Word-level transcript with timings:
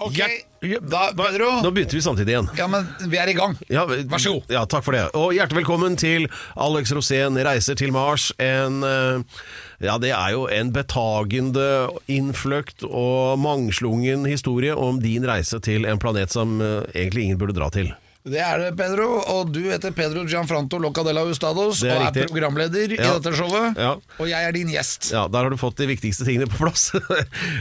Ok, 0.00 0.16
Ja, 0.64 0.78
da, 0.80 1.10
Pedro 1.16 1.50
Nå 1.64 1.70
begynte 1.72 1.96
vi 1.96 2.02
samtidig 2.04 2.32
igjen. 2.34 2.48
Ja, 2.56 2.66
men 2.68 2.86
vi 3.08 3.18
er 3.20 3.28
i 3.28 3.34
gang. 3.36 3.54
Ja, 3.68 3.86
Vær 3.88 4.20
så 4.20 4.32
god. 4.34 4.50
Ja, 4.52 4.62
takk 4.68 4.84
for 4.84 4.96
det. 4.96 5.06
Og 5.16 5.32
hjertelig 5.36 5.62
velkommen 5.62 5.96
til 6.00 6.26
Alex 6.56 6.92
Rosén 6.96 7.36
reiser 7.44 7.76
til 7.80 7.92
Mars. 7.92 8.30
En 8.40 8.80
eh, 8.84 9.40
Ja, 9.84 9.96
det 10.00 10.12
er 10.12 10.34
jo 10.36 10.46
en 10.52 10.72
betagende, 10.76 11.66
innfløkt 12.12 12.84
og 12.88 13.38
mangslungen 13.40 14.26
historie 14.28 14.76
om 14.76 15.00
din 15.00 15.24
reise 15.28 15.60
til 15.64 15.88
en 15.88 16.00
planet 16.00 16.32
som 16.32 16.60
eh, 16.60 16.82
egentlig 16.94 17.28
ingen 17.28 17.40
burde 17.40 17.56
dra 17.56 17.70
til. 17.72 17.92
Det 18.30 18.40
er 18.44 18.62
det, 18.62 18.70
Pedro. 18.78 19.08
Og 19.34 19.50
du 19.52 19.60
heter 19.68 19.92
Pedro 19.96 20.22
Gianfranto 20.28 20.78
Locadella 20.82 21.24
Ustados 21.28 21.82
er 21.82 21.90
og 21.90 21.96
er 21.96 22.04
riktig. 22.06 22.26
programleder 22.30 22.94
i 22.94 22.98
dette 23.00 23.32
showet. 23.36 23.76
Ja. 23.80 23.92
Og 24.20 24.30
jeg 24.30 24.48
er 24.48 24.56
din 24.56 24.70
gjest. 24.72 25.10
Ja, 25.14 25.26
Der 25.28 25.46
har 25.46 25.50
du 25.52 25.58
fått 25.60 25.76
de 25.82 25.88
viktigste 25.90 26.26
tingene 26.28 26.48
på 26.50 26.62
plass. 26.64 26.90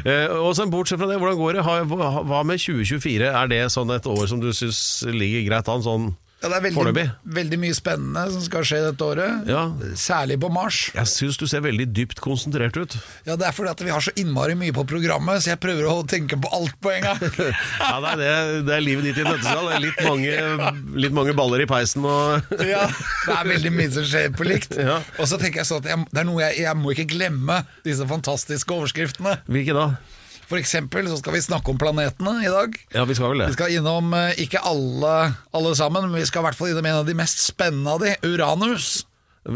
Eh, 0.09 0.29
og 0.31 0.53
så 0.55 0.65
Bortsett 0.69 0.99
fra 1.01 1.07
det, 1.09 1.17
hvordan 1.19 1.37
går 1.37 1.57
det? 1.57 1.63
Hva 1.65 2.39
med 2.47 2.61
2024? 2.61 3.27
Er 3.35 3.49
det 3.51 3.59
sånn 3.73 3.89
et 3.93 4.05
år 4.09 4.25
som 4.29 4.39
du 4.41 4.49
syns 4.55 4.79
ligger 5.11 5.43
greit 5.49 5.67
an? 5.71 5.83
sånn 5.83 6.09
Ja, 6.39 6.47
det 6.47 6.55
er 6.55 6.63
veldig, 6.69 7.03
veldig 7.35 7.57
mye 7.59 7.75
spennende 7.75 8.21
som 8.31 8.43
skal 8.45 8.63
skje 8.63 8.77
dette 8.85 9.03
året. 9.03 9.47
Ja. 9.51 9.65
Særlig 9.99 10.37
på 10.39 10.47
Mars. 10.55 10.77
Jeg 10.95 11.09
syns 11.11 11.35
du 11.41 11.43
ser 11.51 11.65
veldig 11.65 11.89
dypt 11.91 12.21
konsentrert 12.23 12.77
ut. 12.79 12.95
Ja, 13.27 13.35
Det 13.35 13.49
er 13.49 13.55
fordi 13.55 13.73
at 13.73 13.81
vi 13.83 13.91
har 13.91 14.05
så 14.05 14.13
innmari 14.15 14.55
mye 14.55 14.71
på 14.75 14.85
programmet, 14.87 15.43
så 15.43 15.51
jeg 15.51 15.59
prøver 15.59 15.89
å 15.91 15.97
tenke 16.07 16.39
på 16.39 16.51
alt 16.55 16.77
på 16.79 16.93
en 16.95 17.03
gang. 17.09 17.25
Ja, 17.89 17.97
nei, 18.03 18.13
det, 18.21 18.29
det 18.69 18.75
er 18.77 18.83
livet 18.85 19.09
ditt 19.09 19.19
i 19.19 19.25
nøttesal. 19.27 19.67
Det 19.67 19.75
er 19.75 19.83
Litt 19.89 19.99
mange, 20.05 20.71
litt 21.03 21.15
mange 21.15 21.33
baller 21.35 21.63
i 21.63 21.67
peisen 21.69 22.05
og 22.07 22.53
Ja, 22.73 22.85
det 22.87 23.35
er 23.35 23.49
veldig 23.51 23.73
mye 23.75 23.91
som 23.97 24.07
skjer 24.07 24.31
på 24.39 24.47
likt. 24.47 24.77
Ja. 24.79 24.99
Og 25.19 25.27
så 25.31 25.39
tenker 25.41 25.63
jeg 25.63 25.67
sånn 25.69 25.83
at 25.83 25.91
jeg, 25.91 26.07
det 26.13 26.23
er 26.23 26.29
noe 26.29 26.43
jeg, 26.45 26.61
jeg 26.63 26.79
må 26.79 26.95
ikke 26.95 27.09
glemme 27.17 27.59
disse 27.83 28.07
fantastiske 28.07 28.75
overskriftene. 28.79 29.41
Hvilke 29.51 29.75
da? 29.75 29.89
For 30.49 30.57
eksempel 30.57 31.05
så 31.11 31.19
skal 31.19 31.35
vi 31.35 31.43
snakke 31.45 31.69
om 31.69 31.77
planetene 31.77 32.39
i 32.41 32.49
dag. 32.49 32.73
Ja, 32.95 33.03
vi 33.05 33.17
skal 33.17 33.35
vel 33.35 33.43
det. 33.43 33.51
Vi 33.51 33.57
skal 33.59 33.75
innom 33.77 34.13
eh, 34.17 34.39
ikke 34.41 34.61
alle, 34.65 35.13
alle 35.53 35.75
sammen, 35.77 36.09
men 36.09 36.17
vi 36.17 36.25
skal 36.25 36.41
i 36.41 36.47
hvert 36.47 36.57
fall 36.57 36.71
innom 36.71 36.87
en 36.89 37.01
av 37.03 37.05
de 37.05 37.13
mest 37.17 37.43
spennende 37.45 37.93
av 37.93 38.01
de, 38.01 38.15
Uranus. 38.25 39.03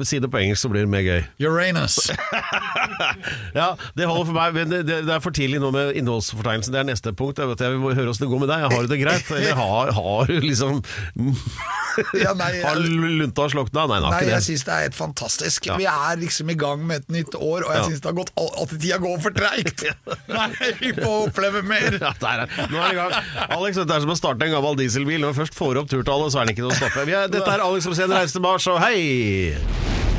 Si 0.07 0.17
det 0.23 0.29
på 0.31 0.39
engelsk, 0.39 0.61
så 0.63 0.69
blir 0.71 0.85
det 0.85 0.89
mer 0.89 1.03
gøy. 1.05 1.21
Uranus. 1.43 1.97
Ja, 3.53 3.75
Det 3.97 4.05
holder 4.09 4.25
for 4.25 4.33
meg, 4.35 4.53
men 4.55 4.71
det, 4.71 4.81
det 5.05 5.11
er 5.13 5.21
for 5.21 5.33
tidlig 5.35 5.59
nå 5.61 5.69
med 5.75 5.93
innholdsfortegnelsen. 5.99 6.73
Det 6.73 6.79
er 6.81 6.87
neste 6.87 7.11
punkt. 7.15 7.37
Jeg, 7.39 7.49
vet, 7.51 7.61
jeg 7.61 7.75
vil 7.77 7.95
høre 7.97 8.09
åssen 8.11 8.25
det 8.25 8.29
går 8.31 8.41
med 8.41 8.49
deg. 8.49 8.63
Har 8.71 8.85
du 8.85 8.89
det 8.91 8.97
greit? 9.01 9.29
Eller 9.35 9.57
har, 9.59 9.91
har 9.93 10.31
du 10.31 10.33
liksom 10.43 10.79
Ja, 12.23 12.31
nei, 12.37 12.49
Har 12.63 12.79
jeg, 12.81 12.89
lunta 13.21 13.45
slokna? 13.53 13.83
Nei, 13.91 13.99
nei, 14.01 14.23
jeg 14.31 14.41
syns 14.47 14.63
det 14.65 14.73
er 14.73 14.85
helt 14.87 14.97
fantastisk. 14.97 15.67
Ja. 15.69 15.75
Vi 15.77 15.85
er 15.89 16.17
liksom 16.23 16.49
i 16.49 16.57
gang 16.57 16.81
med 16.89 17.03
et 17.03 17.13
nytt 17.13 17.37
år, 17.37 17.67
og 17.67 17.69
jeg 17.75 17.83
Ja. 17.83 17.85
syns 17.91 18.01
det 18.01 18.09
har 18.09 18.17
gått 18.17 18.33
at 18.63 18.73
tida 18.73 18.97
går 19.03 19.21
for 19.27 19.37
treigt. 19.37 19.85
Nei, 20.33 20.49
vi 20.81 20.93
må 20.97 21.13
oppleve 21.27 21.61
mer. 21.69 21.99
Ja, 22.01 22.13
der 22.23 22.45
er. 22.47 22.57
Nå 22.73 22.81
er 22.81 22.89
det 22.89 22.97
i 22.97 23.01
gang. 23.03 23.15
Alex, 23.59 23.77
dette 23.83 23.99
er 23.99 24.05
som 24.07 24.15
å 24.15 24.17
starte 24.19 24.47
en 24.49 24.55
gammel 24.57 24.79
dieselbil. 24.81 25.21
Når 25.21 25.35
vi 25.35 25.43
først 25.43 25.59
får 25.59 25.83
opp 25.83 25.93
turtallet, 25.93 26.33
så 26.33 26.41
er 26.41 26.49
det 26.49 26.57
ikke 26.57 26.65
noe 26.65 26.73
å 26.73 26.81
stoppe. 26.81 27.05
Vi 27.09 27.17
er, 27.19 27.29
dette 27.33 27.49
er 27.57 27.65
Alex 27.67 27.89
Rosén 27.91 28.13
reiser 28.13 28.39
til 28.39 28.47
Mars, 28.47 28.69
og 28.73 28.81
hei! 28.81 29.82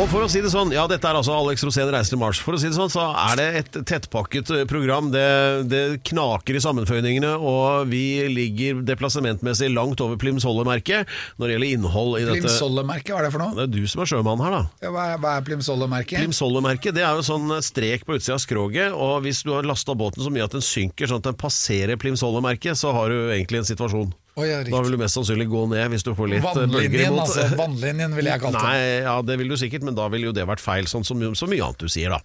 Og 0.00 0.06
for 0.08 0.24
å 0.24 0.28
si 0.32 0.40
det 0.40 0.48
sånn, 0.48 0.70
ja 0.72 0.86
dette 0.88 1.04
er 1.04 1.16
altså 1.18 1.34
Alex 1.36 1.60
Rosén 1.66 1.90
reiser 1.92 2.14
til 2.14 2.20
Mars. 2.22 2.38
For 2.40 2.56
å 2.56 2.58
si 2.60 2.70
det 2.70 2.76
sånn, 2.78 2.88
så 2.88 3.02
er 3.20 3.34
det 3.36 3.48
et 3.58 3.74
tettpakket 3.90 4.52
eh, 4.56 4.62
program. 4.64 5.10
Det, 5.12 5.24
det 5.68 5.80
knaker 6.08 6.56
i 6.56 6.62
sammenføyningene, 6.64 7.34
og 7.36 7.90
vi 7.90 8.22
ligger 8.32 8.80
deplassementmessig 8.88 9.68
langt 9.74 10.00
over 10.00 10.16
Plimsolle-merket 10.22 11.04
når 11.36 11.44
det 11.44 11.52
gjelder 11.52 11.74
innhold 11.76 12.16
i 12.16 12.24
dette. 12.24 12.46
Plimsolle-merket, 12.46 13.12
hva 13.12 13.20
er 13.20 13.28
det 13.28 13.34
for 13.34 13.44
noe? 13.44 13.52
Det 13.58 13.66
er 13.66 13.74
du 13.74 13.92
som 13.92 14.00
er 14.00 14.10
sjømann 14.14 14.40
her, 14.46 14.56
da. 14.56 14.62
Ja, 14.86 14.94
hva, 14.96 15.04
er, 15.04 15.20
hva 15.20 15.34
er 15.36 15.46
Plimsolle-merket? 15.50 16.16
Plimsolle-merket 16.24 16.96
det 16.96 17.04
er 17.04 17.20
jo 17.20 17.28
sånn 17.28 17.58
strek 17.68 18.08
på 18.08 18.16
utsida 18.16 18.38
av 18.38 18.44
skroget, 18.46 18.96
og 18.96 19.20
hvis 19.26 19.44
du 19.44 19.52
har 19.52 19.68
lasta 19.68 19.92
båten 19.92 20.24
så 20.24 20.32
mye 20.32 20.48
at 20.48 20.56
den 20.56 20.64
synker 20.64 21.12
sånn 21.12 21.20
at 21.20 21.28
den 21.28 21.40
passerer 21.44 22.00
Plimsolle-merket, 22.00 22.80
så 22.80 22.96
har 22.96 23.12
du 23.12 23.34
egentlig 23.34 23.60
en 23.60 23.72
situasjon. 23.74 24.16
Ja, 24.38 24.60
da 24.64 24.80
vil 24.84 24.94
du 24.94 24.98
mest 25.00 25.16
sannsynlig 25.18 25.48
gå 25.50 25.64
ned 25.68 25.90
hvis 25.92 26.04
du 26.06 26.12
får 26.16 26.28
litt 26.30 26.44
eh, 26.46 26.66
bølger 26.70 27.02
imot. 27.08 27.24
altså. 27.26 27.48
Vannlinjen 27.58 28.14
ville 28.16 28.30
jeg 28.30 28.42
kalt 28.44 28.56
det. 28.56 28.62
Nei, 28.62 28.76
ja, 29.04 29.16
det 29.26 29.36
vil 29.40 29.50
du 29.52 29.56
sikkert, 29.60 29.84
men 29.86 29.96
da 29.98 30.06
ville 30.12 30.30
jo 30.30 30.34
det 30.36 30.46
vært 30.48 30.62
feil, 30.62 30.88
sånn 30.90 31.04
som 31.04 31.20
så 31.36 31.48
mye 31.50 31.64
annet 31.66 31.82
du 31.82 31.90
sier, 31.90 32.14
da. 32.14 32.20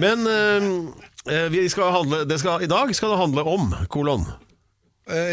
Men 0.00 0.24
vi 1.52 1.64
skal 1.68 1.90
handle, 1.94 2.22
det 2.30 2.38
skal, 2.40 2.62
i 2.64 2.70
dag 2.70 2.94
skal 2.96 3.12
det 3.12 3.18
handle 3.20 3.44
om 3.50 3.74
kolon. 3.92 4.24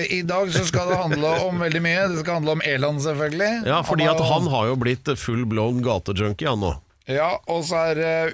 I 0.10 0.24
dag 0.26 0.50
så 0.56 0.66
skal 0.66 0.90
det 0.90 0.98
handle 0.98 1.32
om 1.46 1.62
veldig 1.62 1.82
mye. 1.86 2.08
Det 2.10 2.24
skal 2.24 2.40
handle 2.40 2.58
om 2.58 2.66
Eland, 2.66 3.04
selvfølgelig. 3.06 3.62
Ja, 3.70 3.84
fordi 3.86 4.08
at 4.10 4.20
han 4.26 4.50
har 4.52 4.72
jo 4.72 4.76
blitt 4.82 5.12
full 5.22 5.46
blown 5.46 5.84
gatejunkie, 5.86 6.50
han 6.50 6.64
nå. 6.66 6.74
Ja, 7.08 7.38
og 7.48 7.64
så 7.70 7.86
er 7.94 8.34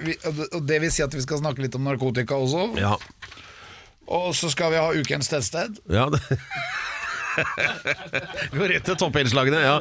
det 0.66 0.80
vil 0.82 0.90
si 0.90 1.04
at 1.04 1.14
vi 1.14 1.22
skal 1.22 1.38
snakke 1.44 1.62
litt 1.62 1.76
om 1.78 1.84
narkotika 1.86 2.40
også. 2.40 2.72
Ja. 2.80 2.96
Og 4.10 4.32
så 4.36 4.50
skal 4.52 4.72
vi 4.74 4.80
ha 4.82 4.88
ukens 4.96 5.30
tettsted. 5.30 5.78
ja 5.92 6.08
det. 6.12 6.20
Går 8.56 8.68
rett 8.74 8.84
til 8.86 8.98
toppinnslagene, 9.00 9.60
ja. 9.64 9.78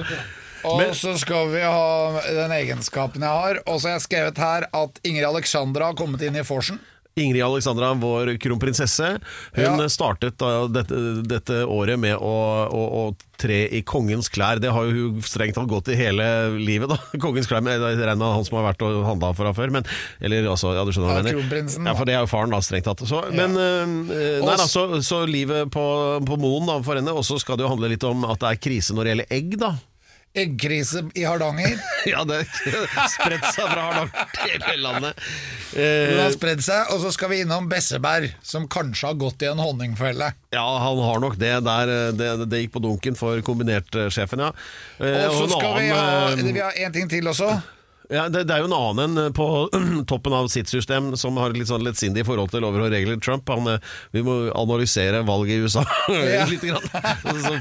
Og 0.64 0.78
Men- 0.80 0.94
så 0.96 1.18
skal 1.19 1.50
vi 1.52 1.59
ha 1.62 2.22
den 2.24 2.52
egenskapen 2.56 3.22
jeg 3.25 3.30
har. 3.30 3.59
Og 3.68 3.81
så 3.81 3.90
har 3.91 3.97
jeg 3.97 4.06
skrevet 4.08 4.38
her 4.40 4.68
at 4.72 5.00
Ingrid 5.03 5.28
Alexandra 5.28 5.90
har 5.92 5.97
kommet 6.00 6.24
inn 6.24 6.38
i 6.40 6.46
forsen. 6.47 6.80
Ingrid 7.16 7.44
Alexandra, 7.46 7.91
vår 7.94 8.31
kronprinsesse, 8.41 9.19
hun 9.53 9.63
Ja. 9.79 9.90
startet 9.90 10.40
dette, 10.74 10.97
dette 11.29 11.59
året 11.69 12.00
med 12.01 12.16
å, 12.18 12.31
å, 12.66 12.81
å 13.03 13.38
tre 13.38 13.68
i 13.69 13.84
kongens 13.85 14.31
klær. 14.34 14.57
Det 14.62 14.72
har 14.74 14.88
jo 14.88 15.12
hun 15.12 15.22
strengt 15.22 15.53
tatt 15.59 15.69
gått 15.69 15.91
i 15.94 15.97
hele 16.00 16.25
livet, 16.57 16.90
da. 16.90 16.97
Kongens 17.24 17.46
klær, 17.50 17.62
men 17.62 17.75
jeg 17.78 18.00
regner 18.00 18.18
med 18.18 18.34
han 18.34 18.47
som 18.47 18.57
har 18.57 18.66
vært 18.72 18.81
og 18.88 19.03
handla 19.06 19.29
for 19.38 19.46
henne 19.46 19.59
før. 19.59 19.74
Men, 19.78 19.85
eller 20.25 20.50
altså, 20.50 20.74
ja, 20.74 20.81
du 20.88 20.90
skjønner 20.96 21.12
hva 21.12 21.19
jeg 21.22 21.38
mener. 21.46 21.91
Ja, 21.91 21.94
for 22.00 22.09
det 22.09 22.16
er 22.18 22.25
jo 22.25 22.31
faren, 22.34 22.56
da, 22.56 22.62
strengt 22.66 22.90
tatt. 22.90 23.06
Så, 23.06 23.22
men 23.35 23.57
øh, 23.62 23.94
nei, 24.41 24.57
da, 24.57 24.66
så, 24.66 24.88
så 25.06 25.22
livet 25.30 25.69
på, 25.74 25.85
på 26.25 26.38
Moen 26.41 26.66
da, 26.72 26.80
for 26.85 26.97
henne, 26.97 27.13
og 27.13 27.22
så 27.28 27.38
skal 27.41 27.62
det 27.62 27.68
jo 27.68 27.74
handle 27.75 27.94
litt 27.94 28.06
om 28.09 28.25
at 28.25 28.41
det 28.41 28.56
er 28.56 28.63
krise 28.69 28.97
når 28.97 29.06
det 29.06 29.13
gjelder 29.13 29.35
egg, 29.38 29.57
da. 29.62 29.75
Eggkrise 30.34 31.03
i 31.13 31.28
Hardanger. 31.30 31.78
Ja, 32.09 32.24
det 32.28 32.41
spredt 33.13 33.45
seg 33.53 33.69
fra 33.69 33.84
Hardanger 33.85 34.34
til 34.34 34.66
hele 34.66 34.81
landet. 34.81 35.28
Den 35.75 36.19
har 36.19 36.29
Eh, 36.29 36.35
spredd 36.35 36.63
seg. 36.63 36.91
Og 36.94 37.01
så 37.01 37.11
skal 37.16 37.31
vi 37.34 37.41
innom 37.44 37.69
Besseberg, 37.72 38.34
som 38.45 38.67
kanskje 38.67 39.07
har 39.09 39.19
gått 39.19 39.41
i 39.41 39.50
en 39.51 39.61
honningfelle. 39.61 40.31
Ja, 40.53 40.66
han 40.79 41.00
har 41.01 41.19
nok 41.23 41.38
det 41.41 41.53
der. 41.66 41.94
Det, 42.13 42.31
det 42.50 42.63
gikk 42.63 42.75
på 42.78 42.84
dunken 42.84 43.17
for 43.19 43.41
kombinertsjefen, 43.45 44.39
ja. 44.45 44.51
Eh, 45.00 45.28
Og 45.29 45.39
så 45.44 45.47
skal 45.57 45.79
vi 45.79 45.88
ha 45.89 46.03
eh, 46.31 46.44
Vi 46.53 46.59
har 46.59 46.78
en 46.85 46.94
ting 46.94 47.09
til 47.09 47.28
også. 47.28 47.50
Ja, 48.12 48.25
det, 48.30 48.41
det 48.50 48.56
er 48.56 48.64
jo 48.64 48.68
en 48.68 48.75
annen 48.75 49.18
enn 49.28 49.34
på 49.36 49.46
toppen 50.12 50.34
av 50.36 50.47
sitt 50.52 50.68
system 50.72 51.12
som 51.19 51.38
har 51.40 51.53
litt 51.56 51.69
sånn 51.69 51.84
lettsindig 51.86 52.25
forhold 52.28 52.52
til 52.52 52.64
lover 52.66 52.84
og 52.88 52.91
regler. 52.94 53.19
Trump, 53.24 53.47
han, 53.53 53.68
eh, 53.75 53.94
vi 54.12 54.24
må 54.25 54.36
analysere 54.58 55.22
valget 55.28 55.56
i 55.56 55.64
USA 55.68 55.84
Ja. 56.13 56.44
litt. 56.50 56.63
Grann. 56.63 56.84
Så, 57.44 57.53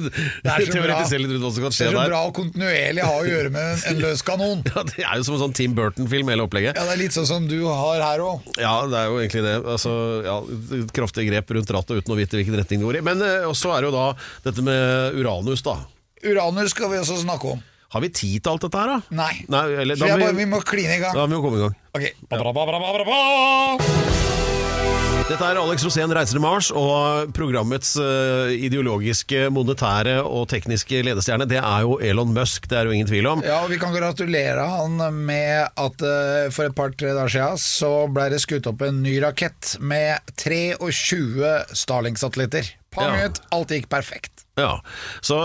Det 0.00 0.50
er 0.50 0.64
så 0.64 0.72
bra. 0.72 0.72
teoretisere 0.72 1.20
litt 1.24 1.34
rundt 1.34 1.44
hva 1.44 1.52
som 1.52 1.64
kan 1.66 1.74
Det 1.74 1.84
er 1.86 1.92
så 1.92 1.98
der. 1.98 2.10
bra 2.12 2.22
og 2.28 2.34
kontinuerlig 2.38 3.04
ha 3.06 3.12
å 3.20 3.26
gjøre 3.28 3.52
med 3.54 3.68
en, 3.74 3.84
en 3.92 4.02
løs 4.06 4.24
kanon. 4.26 4.64
Ja, 4.70 4.84
det 4.88 5.04
er 5.04 5.20
jo 5.20 5.26
som 5.28 5.36
en 5.38 5.42
sånn 5.44 5.56
Tim 5.60 5.76
Burton-film, 5.78 6.32
hele 6.32 6.46
opplegget. 6.48 6.76
Ja, 6.80 6.86
Det 6.88 6.96
er 6.96 7.02
litt 7.04 7.16
sånn 7.16 7.28
som 7.28 7.48
du 7.50 7.58
har 7.68 8.00
her 8.04 8.24
òg. 8.24 8.48
Ja, 8.60 8.74
det 8.90 8.98
er 9.04 9.08
jo 9.12 9.20
egentlig 9.22 9.44
det. 9.46 9.54
Altså, 9.76 9.94
ja, 10.26 10.36
kraftige 10.96 11.28
grep 11.30 11.50
rundt 11.56 11.72
rattet 11.76 12.00
uten 12.02 12.14
å 12.14 12.18
vite 12.18 12.38
hvilken 12.40 12.56
retning 12.60 12.80
det 12.82 12.88
går 12.88 13.00
i. 13.00 13.04
Men 13.10 13.22
eh, 13.26 13.46
også 13.48 13.72
er 13.76 13.84
det 13.84 13.90
jo 13.90 13.96
da 13.96 14.06
dette 14.48 14.64
med 14.66 15.18
Uranus, 15.20 15.62
da. 15.66 15.76
Uranus 16.24 16.74
skal 16.74 16.90
vi 16.92 16.98
også 17.00 17.20
snakke 17.22 17.54
om. 17.56 17.60
Har 17.90 18.00
vi 18.04 18.08
tid 18.14 18.38
til 18.38 18.52
alt 18.52 18.62
dette 18.62 18.78
her, 18.78 18.86
da? 18.86 18.98
Nei. 19.18 19.32
Nei 19.50 19.64
eller, 19.82 19.98
da, 19.98 20.06
vi, 20.14 20.22
bare, 20.22 20.36
vi, 20.38 20.46
må 20.46 20.60
kline 20.62 20.94
i 20.94 21.00
gang. 21.02 21.14
da 21.16 21.26
må 21.26 21.34
vi 21.34 21.38
jo 21.40 21.42
komme 21.48 21.58
i 21.58 21.62
gang. 21.66 21.74
Ok. 21.90 22.04
Dette 25.30 25.46
er 25.46 25.58
Alex 25.60 25.84
Rosén 25.86 26.10
reiser 26.14 26.34
til 26.34 26.42
Mars, 26.42 26.70
og 26.74 27.30
programmets 27.34 27.92
eh, 28.02 28.54
ideologiske, 28.66 29.44
monetære 29.54 30.16
og 30.26 30.48
tekniske 30.50 31.02
ledestjerne, 31.06 31.46
det 31.50 31.60
er 31.60 31.84
jo 31.86 31.98
Elon 32.02 32.32
Musk, 32.34 32.66
det 32.70 32.78
er 32.78 32.86
jo 32.86 32.94
ingen 32.94 33.10
tvil 33.10 33.28
om. 33.30 33.44
Ja, 33.46 33.60
og 33.64 33.70
Vi 33.70 33.78
kan 33.82 33.94
gratulere 33.94 34.66
han 34.70 34.98
med 35.26 35.70
at 35.74 36.02
eh, 36.06 36.50
for 36.54 36.70
et 36.70 36.74
par-tre 36.78 37.14
dager 37.14 37.30
siden 37.36 37.62
så 37.62 37.92
ble 38.10 38.30
det 38.34 38.42
skutt 38.42 38.70
opp 38.70 38.82
en 38.86 39.02
ny 39.02 39.18
rakett 39.22 39.76
med 39.82 40.18
23 40.34 41.74
Starlink-satellitter 41.78 42.74
Pang 42.90 43.14
Ja. 43.20 43.26
ut, 43.30 43.40
alt 43.54 43.70
gikk 43.70 43.88
perfekt. 43.92 44.40
Ja, 44.58 44.80
så 45.24 45.36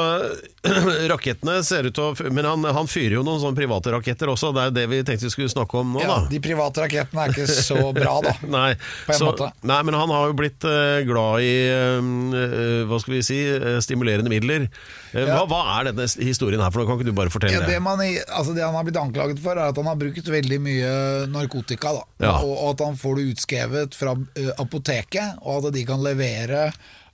rakettene 1.12 1.59
ser 1.63 1.86
ut 1.88 1.94
til 1.95 2.03
å 2.09 2.31
Men 2.33 2.47
han, 2.50 2.63
han 2.74 2.88
fyrer 2.89 3.19
jo 3.19 3.21
noen 3.24 3.38
sånne 3.39 3.56
private 3.56 3.92
raketter 3.94 4.31
også, 4.33 4.50
det 4.56 4.63
er 4.65 4.74
det 4.75 4.86
vi 4.92 4.97
tenkte 5.07 5.27
vi 5.27 5.31
skulle 5.31 5.51
snakke 5.53 5.77
om 5.80 5.94
nå, 5.95 6.01
Ja, 6.03 6.07
da. 6.09 6.18
de 6.31 6.39
private 6.44 6.83
rakettene 6.83 7.27
er 7.27 7.36
ikke 7.36 7.45
så 7.53 7.77
bra, 7.95 8.15
da. 8.25 8.33
Nei, 8.57 8.71
På 9.06 9.13
en 9.15 9.19
så, 9.21 9.50
nei, 9.62 9.77
men 9.88 9.97
han 10.00 10.12
har 10.12 10.31
jo 10.31 10.36
blitt 10.42 10.65
eh, 10.68 11.03
glad 11.07 11.45
i 11.45 11.53
eh, 11.69 12.09
eh, 12.42 12.81
Hva 12.89 13.00
skal 13.03 13.15
vi 13.15 13.21
si 13.30 13.38
stimulerende 13.86 14.31
midler. 14.33 14.68
Hva, 15.13 15.45
hva 15.48 15.62
er 15.77 15.91
denne 15.91 16.09
historien 16.25 16.59
her 16.65 16.74
for 16.74 16.81
noe? 16.81 16.89
Kan 16.89 17.00
ikke 17.00 17.07
du 17.13 17.15
bare 17.21 17.31
fortelle 17.33 17.62
Ja, 17.62 17.63
det, 17.69 17.77
man, 17.86 18.01
altså 18.01 18.57
det 18.57 18.65
han 18.65 18.75
har 18.75 18.89
blitt 18.89 19.00
anklaget 19.00 19.39
for, 19.45 19.56
er 19.56 19.69
at 19.71 19.80
han 19.80 19.88
har 19.94 20.01
brukt 20.01 20.27
veldig 20.33 20.59
mye 20.65 20.91
narkotika. 21.31 21.94
Da. 22.01 22.03
Ja. 22.25 22.36
Og, 22.41 22.51
og 22.57 22.68
at 22.74 22.83
han 22.89 23.00
får 23.00 23.21
det 23.21 23.30
utskrevet 23.36 23.95
fra 23.95 24.18
apoteket, 24.59 25.39
og 25.45 25.69
at 25.69 25.77
de 25.77 25.86
kan 25.88 26.03
levere 26.03 26.68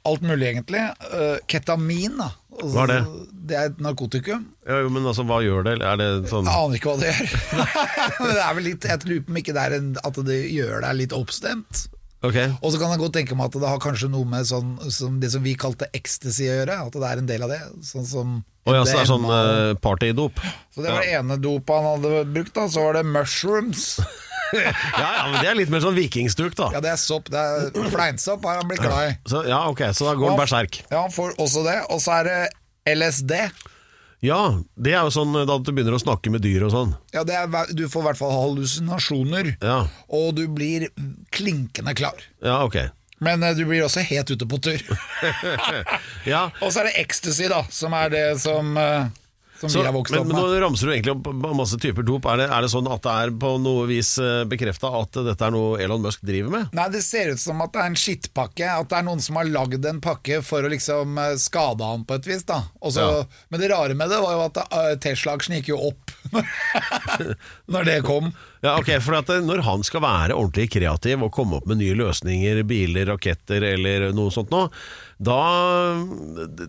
alt 0.07 0.23
mulig, 0.25 0.47
egentlig. 0.53 0.81
Eh, 1.11 1.37
ketamin, 1.51 2.17
da. 2.19 2.31
Altså, 2.51 2.73
Hva 2.75 2.83
er 2.83 2.91
det? 2.91 3.29
Det 3.51 3.57
er 3.57 3.69
et 3.71 3.79
narkotikum. 3.81 4.43
Ja, 4.67 4.81
jo, 4.83 4.91
men 4.93 5.07
altså, 5.07 5.25
hva 5.27 5.39
gjør 5.43 5.65
det? 5.69 5.77
Er 5.81 5.97
det 5.99 6.09
sånn 6.29 6.49
Jeg 6.49 6.65
aner 6.65 6.77
ikke 6.77 6.91
hva 6.91 6.99
det 7.01 7.13
gjør. 7.13 7.31
Men 8.19 8.35
det 8.35 8.43
er 8.43 8.53
vel 8.57 8.67
litt, 8.67 8.85
jeg 8.91 9.07
lurer 9.07 9.23
på 9.25 9.33
om 9.33 9.41
ikke 9.41 9.55
det 9.57 9.63
er 9.63 9.75
en, 9.79 9.89
at 10.09 10.21
det 10.27 10.39
gjør 10.51 10.85
deg 10.85 10.99
litt 10.99 11.15
oppstemt. 11.17 11.85
Okay. 12.21 12.51
Og 12.61 12.69
så 12.69 12.77
kan 12.77 12.91
jeg 12.93 13.01
godt 13.01 13.15
tenke 13.17 13.35
meg 13.37 13.49
at 13.49 13.55
det 13.57 13.69
har 13.71 13.79
kanskje 13.81 14.11
noe 14.13 14.27
med 14.29 14.45
sånn, 14.45 14.75
som 14.93 15.15
det 15.21 15.31
som 15.33 15.41
vi 15.41 15.55
kalte 15.57 15.87
ecstasy 15.97 16.45
å 16.51 16.59
gjøre. 16.59 16.77
At 16.85 16.97
det 16.97 17.07
er 17.07 17.21
en 17.23 17.29
del 17.31 17.45
av 17.47 17.53
det. 17.53 17.61
Sånn 17.87 18.05
som 18.05 18.35
oh, 18.43 18.75
ja, 18.75 18.83
så 18.85 18.99
det 18.99 18.99
er 19.01 19.09
sånn 19.09 19.25
eh, 19.25 19.71
partydop? 19.81 20.43
Så 20.69 20.85
det 20.85 20.93
var 20.93 21.01
det 21.01 21.15
ene 21.17 21.39
dopet 21.41 21.73
han 21.79 21.89
hadde 21.95 22.25
brukt, 22.35 22.53
da. 22.59 22.67
Så 22.69 22.85
var 22.85 22.99
det 22.99 23.07
mushrooms. 23.09 23.95
Ja, 25.01 25.09
ja, 25.17 25.25
men 25.31 25.37
det 25.41 25.49
er 25.51 25.57
litt 25.59 25.71
mer 25.73 25.83
sånn 25.83 25.95
vikingstuk, 25.97 26.55
da. 26.59 26.69
Ja, 26.75 26.81
det 26.83 26.91
er 26.93 26.99
sopp. 27.01 27.29
Det 27.31 27.39
er 27.39 27.91
fleinsopp 27.93 28.43
har 28.47 28.59
han 28.61 28.67
blitt 28.71 28.81
glad 28.83 29.09
i. 29.09 29.13
Så, 29.31 29.43
ja, 29.47 29.63
ok, 29.71 29.83
så 29.95 30.09
da 30.09 30.15
går 30.19 30.33
han 30.33 30.39
berserk. 30.41 30.81
Ja, 30.91 31.03
han 31.05 31.13
får 31.15 31.37
også 31.41 31.63
det. 31.67 31.77
Og 31.93 32.01
så 32.03 32.17
er 32.19 32.29
det 32.29 32.39
LSD. 32.97 33.33
Ja, 34.21 34.39
det 34.77 34.91
er 34.93 35.07
jo 35.07 35.13
sånn 35.15 35.33
eh, 35.39 35.47
da 35.49 35.55
du 35.57 35.71
begynner 35.73 35.95
å 35.97 36.01
snakke 36.01 36.29
med 36.33 36.43
dyr 36.45 36.67
og 36.67 36.73
sånn. 36.75 36.91
Ja, 37.15 37.23
det 37.25 37.37
er, 37.39 37.71
Du 37.73 37.87
får 37.89 38.03
i 38.03 38.07
hvert 38.11 38.19
fall 38.19 38.35
hallusinasjoner. 38.35 39.55
Ja, 39.65 39.79
Og 40.13 40.35
du 40.37 40.43
blir 40.51 40.89
klinkende 41.33 41.95
klar. 41.97 42.19
ja 42.45 42.59
ok. 42.67 42.77
Men 43.21 43.43
eh, 43.45 43.55
du 43.57 43.63
blir 43.69 43.83
også 43.85 44.01
helt 44.05 44.29
ute 44.33 44.45
på 44.49 44.57
tur. 44.61 44.81
Ja, 46.29 46.49
og 46.63 46.69
så 46.73 46.81
er 46.83 46.89
det 46.91 46.99
ecstasy, 47.01 47.47
da, 47.49 47.63
som 47.73 47.93
er 47.97 48.11
det 48.13 48.25
som, 48.41 48.75
eh, 48.77 49.09
som 49.61 49.69
Så, 49.69 49.79
vi 49.81 49.87
har 49.87 49.95
vokst 49.95 50.15
men, 50.15 50.23
opp 50.23 50.31
men 50.31 50.37
nå 50.41 50.61
ramser 50.65 50.89
du 50.89 50.93
egentlig 50.95 51.13
opp 51.13 51.29
masse 51.57 51.77
typer 51.81 52.05
dop. 52.07 52.25
Er 52.31 52.43
det, 52.43 52.49
er 52.51 52.65
det 52.65 52.71
sånn 52.73 52.89
at 52.91 53.03
det 53.05 53.15
er 53.25 53.33
på 53.41 53.53
noe 53.61 53.85
vis 53.89 54.15
bekrefta 54.49 54.91
at 55.01 55.21
dette 55.27 55.47
er 55.47 55.53
noe 55.53 55.79
Elon 55.81 56.01
Musk 56.03 56.23
driver 56.25 56.53
med? 56.53 56.73
Nei, 56.77 56.87
Det 56.93 57.03
ser 57.05 57.33
ut 57.35 57.41
som 57.41 57.61
at 57.63 57.73
det 57.75 57.83
er 57.83 57.91
en 57.91 57.99
skittpakke. 57.99 58.67
At 58.71 58.89
det 58.91 58.99
er 58.99 59.07
noen 59.07 59.21
som 59.23 59.37
har 59.39 59.49
lagd 59.49 59.85
en 59.85 60.01
pakke 60.03 60.41
for 60.45 60.65
å 60.65 60.71
liksom 60.71 61.17
eh, 61.21 61.35
skade 61.41 61.85
han 61.85 62.05
på 62.07 62.17
et 62.17 62.29
vis. 62.29 62.45
da 62.49 62.63
Også, 62.81 63.01
Ja. 63.01 63.25
Men 63.49 63.61
det 63.61 63.69
rare 63.71 63.95
med 63.97 64.09
det 64.11 64.19
var 64.23 64.33
jo 64.37 64.45
at 64.47 64.59
eh, 64.63 64.93
Tesla-aksjen 65.01 65.57
gikk 65.59 65.71
jo 65.73 65.79
opp 65.91 66.13
når 67.71 67.87
det 67.89 67.99
kom. 68.07 68.31
Ja, 68.61 68.75
ok, 68.77 68.91
for 69.01 69.17
at 69.17 69.29
eh, 69.33 69.39
Når 69.41 69.63
han 69.65 69.81
skal 69.81 70.03
være 70.05 70.35
ordentlig 70.37 70.67
kreativ 70.75 71.23
og 71.25 71.31
komme 71.33 71.57
opp 71.57 71.65
med 71.69 71.79
nye 71.79 71.95
løsninger, 71.97 72.61
biler, 72.69 73.07
raketter 73.09 73.63
eller 73.71 74.11
noe 74.13 74.29
sånt 74.33 74.51
noe, 74.53 74.69
da 75.17 75.39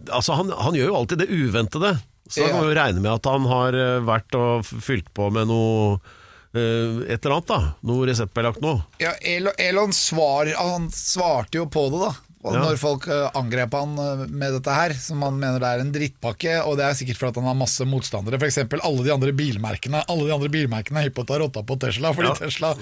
Altså, 0.08 0.38
han, 0.38 0.52
han 0.56 0.76
gjør 0.76 0.88
jo 0.88 0.96
alltid 1.02 1.22
det 1.24 1.28
uventede. 1.28 1.92
Så 2.32 2.42
da 2.46 2.48
kan 2.54 2.64
vi 2.64 2.72
jo 2.72 2.80
regne 2.80 3.04
med 3.04 3.12
at 3.12 3.28
han 3.28 3.46
har 3.50 3.76
eh, 3.76 4.00
vært 4.08 4.36
og 4.40 4.64
fylt 4.64 5.12
på 5.12 5.28
med 5.34 5.50
noe 5.52 6.00
eh, 6.56 7.04
et 7.12 7.20
eller 7.20 7.38
annet, 7.38 7.52
da. 7.52 7.60
Noe 7.92 8.08
reseptbelagt 8.08 8.62
noe. 8.64 8.82
Ja, 9.02 9.12
Elon, 9.20 9.92
svar, 9.96 10.48
han 10.56 10.88
svarte 10.96 11.60
jo 11.60 11.68
på 11.72 11.88
det, 11.92 12.06
da. 12.08 12.12
Ja. 12.42 12.58
Når 12.58 12.74
folk 12.80 13.04
eh, 13.06 13.28
angrep 13.38 13.76
han 13.78 13.92
med 14.32 14.56
dette 14.56 14.74
her, 14.74 14.90
som 14.98 15.20
han 15.22 15.36
mener 15.38 15.62
det 15.62 15.68
er 15.76 15.82
en 15.84 15.92
drittpakke, 15.94 16.56
og 16.66 16.74
det 16.80 16.88
er 16.88 16.96
sikkert 16.98 17.20
fordi 17.20 17.38
han 17.38 17.52
har 17.52 17.58
masse 17.60 17.86
motstandere, 17.86 18.40
f.eks. 18.42 18.58
alle 18.80 19.04
de 19.06 19.12
andre 19.14 19.30
bilmerkene 19.38 20.00
Alle 20.10 20.26
de 20.26 20.34
andre 20.34 20.50
bilmerkene 20.50 20.98
er 21.04 21.06
hypp 21.06 21.20
på 21.20 21.22
å 21.22 21.28
ta 21.28 21.38
rotta 21.38 21.62
på 21.68 21.76
Tesla, 21.84 22.10
fordi 22.16 22.32
Ja. 22.32 22.38
Tesla 22.40 22.72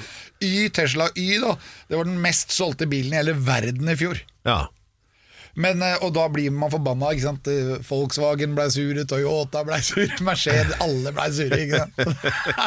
Y, 0.40 0.70
Tesla 0.72 1.10
Y, 1.12 1.28
da, 1.44 1.58
det 1.90 1.98
var 2.00 2.08
den 2.08 2.22
mest 2.24 2.54
solgte 2.56 2.88
bilen 2.88 3.12
i 3.12 3.20
hele 3.20 3.34
verden 3.36 3.92
i 3.92 3.98
fjor. 4.00 4.22
Ja. 4.48 4.62
Men, 5.56 5.82
eh, 5.82 5.96
og 6.04 6.12
da 6.14 6.28
blir 6.30 6.50
man 6.54 6.70
forbanna. 6.70 7.10
ikke 7.14 7.24
sant? 7.26 7.48
Eh, 7.50 7.80
Volkswagen 7.88 8.54
ble 8.54 8.68
sure, 8.70 9.02
Toyota 9.10 9.64
ble 9.66 9.80
sure, 9.82 10.06
Mercedes 10.26 10.76
Alle 10.84 11.10
ble 11.16 11.26
sure. 11.34 11.58
ikke 11.64 11.80
sant? 11.80 11.94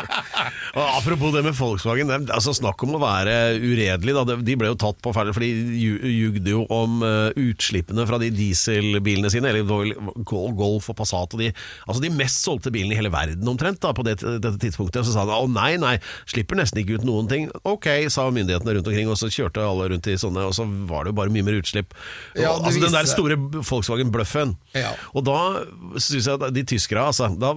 Og 0.76 0.84
apropos 0.98 1.32
det 1.36 1.44
med 1.46 1.56
Volkswagen, 1.56 2.10
altså 2.34 2.54
snakk 2.58 2.82
om 2.86 2.96
å 2.98 3.02
være 3.04 3.36
uredelig. 3.62 4.16
Da. 4.18 4.38
De 4.42 4.56
ble 4.60 4.72
jo 4.72 4.78
tatt 4.82 5.00
på 5.06 5.14
feil, 5.16 5.32
for 5.36 5.46
de 5.46 5.52
ju- 5.80 6.02
jugde 6.10 6.54
jo 6.56 6.64
om 6.74 7.04
eh, 7.06 7.30
utslippene 7.40 8.06
fra 8.10 8.18
de 8.22 8.32
dieselbilene 8.34 9.30
sine, 9.32 9.52
eller 9.54 9.94
Golf 10.26 10.90
og 10.92 10.98
Passat 11.00 11.34
og 11.38 11.42
de, 11.44 11.52
altså 11.88 12.02
de 12.04 12.12
mest 12.14 12.42
solgte 12.44 12.72
bilene 12.74 12.96
i 12.96 13.00
hele 13.00 13.12
verden 13.14 13.48
omtrent 13.50 13.80
da, 13.84 13.94
på 13.96 14.06
det, 14.08 14.18
dette 14.24 14.58
tidspunktet. 14.64 15.06
Så 15.08 15.14
sa 15.16 15.24
de 15.30 15.36
å 15.38 15.48
nei, 15.52 15.76
nei, 15.82 15.96
slipper 16.30 16.60
nesten 16.60 16.82
ikke 16.84 17.00
ut 17.00 17.08
noen 17.08 17.30
ting. 17.32 17.48
Ok, 17.70 17.88
sa 18.14 18.28
myndighetene 18.34 18.76
rundt 18.80 18.90
omkring, 18.92 19.12
og 19.14 19.20
så 19.22 19.30
kjørte 19.34 19.64
alle 19.64 19.92
rundt 19.94 20.10
i 20.12 20.18
sånne, 20.20 20.48
og 20.50 20.58
så 20.58 20.66
var 20.90 21.06
det 21.08 21.14
jo 21.14 21.20
bare 21.22 21.34
mye 21.34 21.46
mer 21.48 21.60
utslipp. 21.62 21.94
Ja, 22.40 22.56
du 22.60 22.73
altså 22.74 22.86
den 22.86 22.96
der 22.98 23.10
store 23.10 23.38
Volkswagen-bløffen. 23.64 24.54
Ja. 24.78 24.94
Og 25.14 25.26
da 25.28 25.38
synes 26.02 26.28
jeg 26.28 26.38
at 26.38 26.56
de 26.56 26.64
tyskere, 26.68 27.06
altså, 27.12 27.30
da 27.40 27.54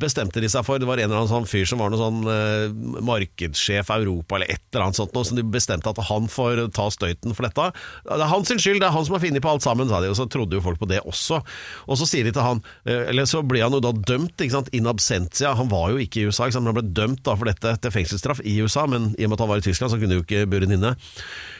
bestemte 0.00 0.42
de 0.42 0.50
seg 0.50 0.66
for, 0.66 0.80
det 0.80 0.88
var 0.88 1.00
en 1.00 1.08
eller 1.08 1.22
annen 1.22 1.30
sånn 1.30 1.48
fyr 1.48 1.68
som 1.68 1.82
var 1.82 1.92
noe 1.92 2.00
sånn 2.00 2.20
eh, 2.32 3.02
markedssjef 3.06 3.92
Europa 3.94 4.38
eller 4.38 4.54
et 4.54 4.62
eller 4.72 4.88
annet 4.88 5.00
sånt, 5.00 5.14
noe, 5.16 5.28
som 5.28 5.38
de 5.38 5.46
bestemte 5.46 5.90
at 5.90 6.02
han 6.10 6.28
får 6.32 6.64
ta 6.76 6.88
støyten 6.92 7.36
for 7.36 7.48
dette. 7.48 7.70
Det 8.08 8.18
er 8.18 8.32
hans 8.32 8.52
skyld, 8.52 8.80
det 8.82 8.88
er 8.88 8.94
han 8.94 9.06
som 9.06 9.18
har 9.18 9.24
funnet 9.24 9.44
på 9.44 9.52
alt 9.52 9.66
sammen, 9.66 9.90
sa 9.90 10.02
de, 10.02 10.12
og 10.12 10.18
så 10.18 10.28
trodde 10.30 10.58
jo 10.58 10.64
folk 10.64 10.80
på 10.82 10.90
det 10.90 11.02
også. 11.04 11.40
Og 11.86 12.00
så 12.00 12.08
sier 12.08 12.28
de 12.28 12.34
til 12.34 12.44
han, 12.44 12.62
eh, 12.88 13.08
eller 13.12 13.28
så 13.28 13.44
ble 13.46 13.62
han 13.64 13.76
jo 13.76 13.82
da 13.84 13.94
dømt, 13.96 14.36
ikke 14.36 14.56
sant, 14.56 14.72
in 14.76 14.90
absentia, 14.90 15.54
han 15.58 15.70
var 15.72 15.92
jo 15.94 16.02
ikke 16.02 16.22
i 16.22 16.28
USA, 16.28 16.48
ikke 16.48 16.58
sant, 16.58 16.66
men 16.66 16.74
han 16.74 16.80
ble 16.80 16.96
dømt 16.96 17.24
da 17.26 17.36
for 17.38 17.50
dette 17.50 17.76
til 17.82 17.94
fengselsstraff 17.94 18.42
i 18.44 18.58
USA, 18.64 18.86
men 18.90 19.12
i 19.16 19.26
og 19.26 19.32
med 19.32 19.38
at 19.38 19.46
han 19.46 19.52
var 19.52 19.62
i 19.62 19.68
Tyskland, 19.68 19.92
så 19.92 20.00
kunne 20.00 20.14
de 20.14 20.20
jo 20.20 20.26
ikke 20.26 20.48
buren 20.50 20.74
inne. 20.74 20.96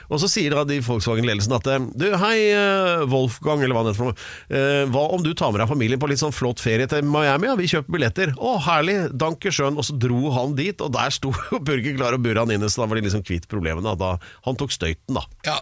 Og 0.09 0.21
så 0.23 0.29
sier 0.33 0.55
da 0.57 0.63
de 0.69 0.79
Volkswagen-ledelsen 0.85 1.53
at 1.59 1.67
eh, 1.69 1.87
Du, 2.01 2.07
hei 2.23 2.37
eh, 2.53 3.05
Wolfgang, 3.13 3.61
eller 3.65 3.77
hva 3.77 3.85
det 3.87 3.93
heter 3.93 4.01
for 4.01 4.11
noe. 4.13 4.29
Eh, 4.49 4.85
Hva 4.93 5.05
om 5.17 5.25
du 5.25 5.33
tar 5.37 5.53
med 5.53 5.61
deg 5.63 5.71
familien 5.71 6.01
på 6.01 6.09
litt 6.11 6.23
sånn 6.23 6.33
flott 6.35 6.63
ferie 6.65 6.89
til 6.91 7.05
Miami? 7.05 7.51
Ja, 7.51 7.57
vi 7.61 7.69
kjøper 7.71 7.97
billetter. 7.99 8.33
Å, 8.41 8.55
herlig, 8.65 8.99
danke 9.21 9.53
schön. 9.55 9.77
Og 9.79 9.85
så 9.89 9.97
dro 10.01 10.33
han 10.37 10.57
dit, 10.59 10.81
og 10.85 10.95
der 10.97 11.13
sto 11.15 11.33
Burger 11.69 11.99
klar 11.99 12.17
og 12.17 12.25
burde 12.25 12.45
han 12.47 12.55
inne, 12.57 12.71
så 12.73 12.83
da 12.85 12.89
var 12.91 13.01
de 13.01 13.07
liksom 13.09 13.25
kvitt 13.27 13.49
problemene. 13.53 13.97
Da 14.01 14.15
han 14.49 14.59
tok 14.61 14.73
støyten, 14.75 15.19
da. 15.19 15.27
Ja, 15.49 15.59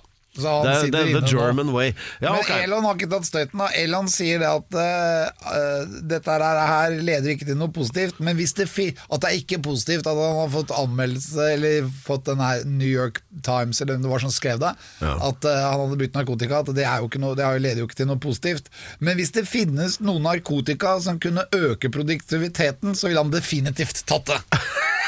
inne 1.09 1.21
the 1.21 1.23
nå. 1.25 1.31
German 1.31 1.73
way. 1.73 1.93
Ja, 2.21 2.33
Men 2.33 2.41
okay. 2.43 2.63
Elon 2.67 2.85
har 2.85 2.95
ikke 2.99 3.11
tatt 3.11 3.29
støyten. 3.29 3.59
da 3.59 3.69
Elon 3.75 4.09
sier 4.13 4.43
det 4.43 4.51
at 4.51 4.79
eh, 4.83 5.97
dette 6.13 6.37
her, 6.37 6.97
leder 7.01 7.33
ikke 7.35 7.49
til 7.49 7.59
noe 7.61 7.73
positivt. 7.75 8.21
Men 8.21 8.37
hvis 8.39 8.55
det 8.59 8.69
at 9.13 9.23
det 9.23 9.31
er 9.31 9.39
ikke 9.41 9.61
positivt 9.65 10.07
at 10.07 10.19
han 10.19 10.41
har 10.43 10.51
fått 10.53 10.73
anmeldelse, 10.77 11.49
eller 11.57 11.89
fått 12.05 12.27
den 12.29 12.43
her 12.43 12.65
New 12.69 12.89
York 12.89 13.23
Times, 13.47 13.81
eller 13.81 13.97
hvem 13.97 14.07
det 14.07 14.13
var 14.13 14.25
som 14.25 14.35
skrev 14.35 14.61
det, 14.63 14.75
Ja. 15.01 15.15
at 15.29 15.45
uh, 15.45 15.53
han 15.71 15.81
hadde 15.81 15.99
brukt 16.01 16.15
narkotika, 16.19 16.61
at 16.61 16.75
det, 16.77 16.85
er 16.85 17.01
jo 17.01 17.09
ikke 17.11 17.23
noe, 17.23 17.37
det 17.39 17.45
er 17.47 17.59
leder 17.63 17.83
jo 17.85 17.89
ikke 17.89 18.01
til 18.03 18.11
noe 18.11 18.21
positivt. 18.23 18.69
Men 19.01 19.17
hvis 19.21 19.33
det 19.37 19.47
finnes 19.49 20.01
noen 20.01 20.23
narkotika 20.27 20.97
som 21.05 21.21
kunne 21.23 21.47
øke 21.57 21.91
produktiviteten, 21.93 22.95
så 22.95 23.09
ville 23.09 23.23
han 23.23 23.33
definitivt 23.35 24.05
tatt 24.09 24.33
det. 24.33 24.41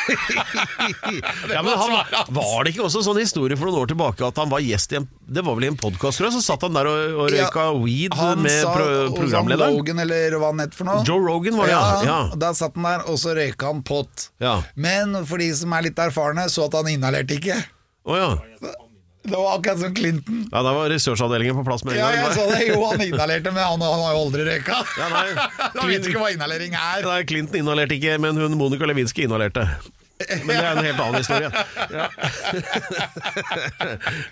Ja, 1.55 1.63
men 1.63 1.73
han, 1.79 1.93
var 2.35 2.65
det 2.65 2.73
ikke 2.75 2.85
også 2.87 3.03
sånn 3.07 3.19
historie 3.21 3.57
for 3.59 3.69
noen 3.69 3.83
år 3.85 3.91
tilbake 3.93 4.25
at 4.29 4.39
han 4.41 4.51
var 4.53 4.63
gjest 4.65 4.93
i 4.95 4.99
en 5.01 5.07
Det 5.29 5.45
var 5.47 5.57
vel 5.59 5.67
i 5.69 5.71
en 5.73 5.79
podkast, 5.81 6.21
tror 6.21 6.29
jeg, 6.29 6.37
så 6.39 6.43
satt 6.53 6.65
han 6.67 6.77
der 6.77 6.89
og, 6.91 7.15
og 7.25 7.31
røyka 7.35 7.67
weed 7.83 8.17
Han 8.19 8.43
med 8.45 8.57
sa- 8.63 8.73
pro 8.75 8.89
og 9.07 9.17
programlederen? 9.19 9.77
Logan, 9.79 10.03
eller 10.05 10.39
hva 10.41 10.53
han 10.53 10.65
het 10.65 10.77
for 10.77 10.89
noe. 10.89 11.05
Joe 11.09 11.21
Rogan 11.25 11.59
var 11.61 11.71
det, 11.71 11.77
ja. 11.77 11.87
ja. 12.09 12.19
Da 12.41 12.53
satt 12.57 12.77
han 12.79 12.89
der, 12.89 13.07
og 13.11 13.21
så 13.21 13.35
røyka 13.37 13.71
han 13.73 13.85
pott. 13.87 14.29
Ja. 14.43 14.59
Men 14.77 15.17
for 15.29 15.41
de 15.43 15.51
som 15.57 15.73
er 15.77 15.89
litt 15.91 15.99
erfarne, 16.03 16.49
så 16.53 16.69
at 16.69 16.77
han 16.81 16.89
inhalerte 16.93 17.37
ikke. 17.41 17.57
Oh, 18.09 18.17
ja. 18.17 18.31
Det 19.29 19.37
var 19.37 19.59
akkurat 19.59 19.81
som 19.83 19.93
Clinton. 19.95 20.39
ja. 20.49 20.63
Da 20.65 20.73
var 20.73 20.89
ressursavdelingen 20.89 21.59
på 21.59 21.65
plass 21.67 21.83
med 21.85 21.99
en 21.99 22.01
Ja, 22.01 22.09
jeg 22.17 22.33
så 22.39 22.47
det. 22.49 22.63
Jo, 22.71 22.79
han 22.89 23.03
inhalerte, 23.05 23.53
men 23.53 23.61
han, 23.67 23.83
han 23.85 24.01
har 24.07 24.15
jo 24.17 24.23
aldri 24.25 24.47
røyka. 24.49 24.79
Ja, 24.97 25.09
nei. 25.13 25.27
Han 25.79 25.91
vet 25.93 26.07
ikke 26.09 26.23
hva 26.23 26.31
inhalering 26.33 26.73
er. 26.79 27.05
Nei, 27.05 27.19
Clinton 27.29 27.61
inhalerte 27.61 27.99
ikke, 27.99 28.17
men 28.25 28.41
hun 28.41 28.57
Monica 28.57 28.89
Lewinsky 28.89 29.27
inhalerte. 29.29 29.67
Men 30.19 30.51
det 30.51 30.65
er 30.65 30.73
en 30.73 30.85
helt 30.89 31.01
annen 31.05 31.21
historie. 31.23 31.51
Ja. 31.95 32.09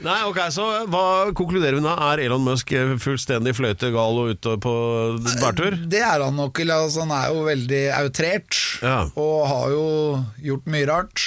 Nei, 0.03 0.17
ok, 0.29 0.41
så 0.55 0.65
hva 0.91 1.05
konkluderer 1.37 1.79
vi 1.79 1.85
da? 1.87 1.95
Er 2.11 2.23
Elon 2.27 2.43
Musk 2.47 2.73
fullstendig 3.03 3.55
fløytegal 3.59 4.19
og 4.23 4.35
ute 4.35 4.57
på 4.63 4.75
bærtur? 5.43 5.79
Det 5.87 6.03
er 6.03 6.25
han 6.27 6.37
nok. 6.39 6.59
Altså, 6.67 7.05
han 7.07 7.15
er 7.15 7.31
jo 7.33 7.47
veldig 7.47 7.83
outrert, 8.01 8.61
Ja. 8.83 8.99
og 9.15 9.47
har 9.51 9.71
jo 9.75 9.87
gjort 10.51 10.67
mye 10.75 10.89
rart. 10.91 11.27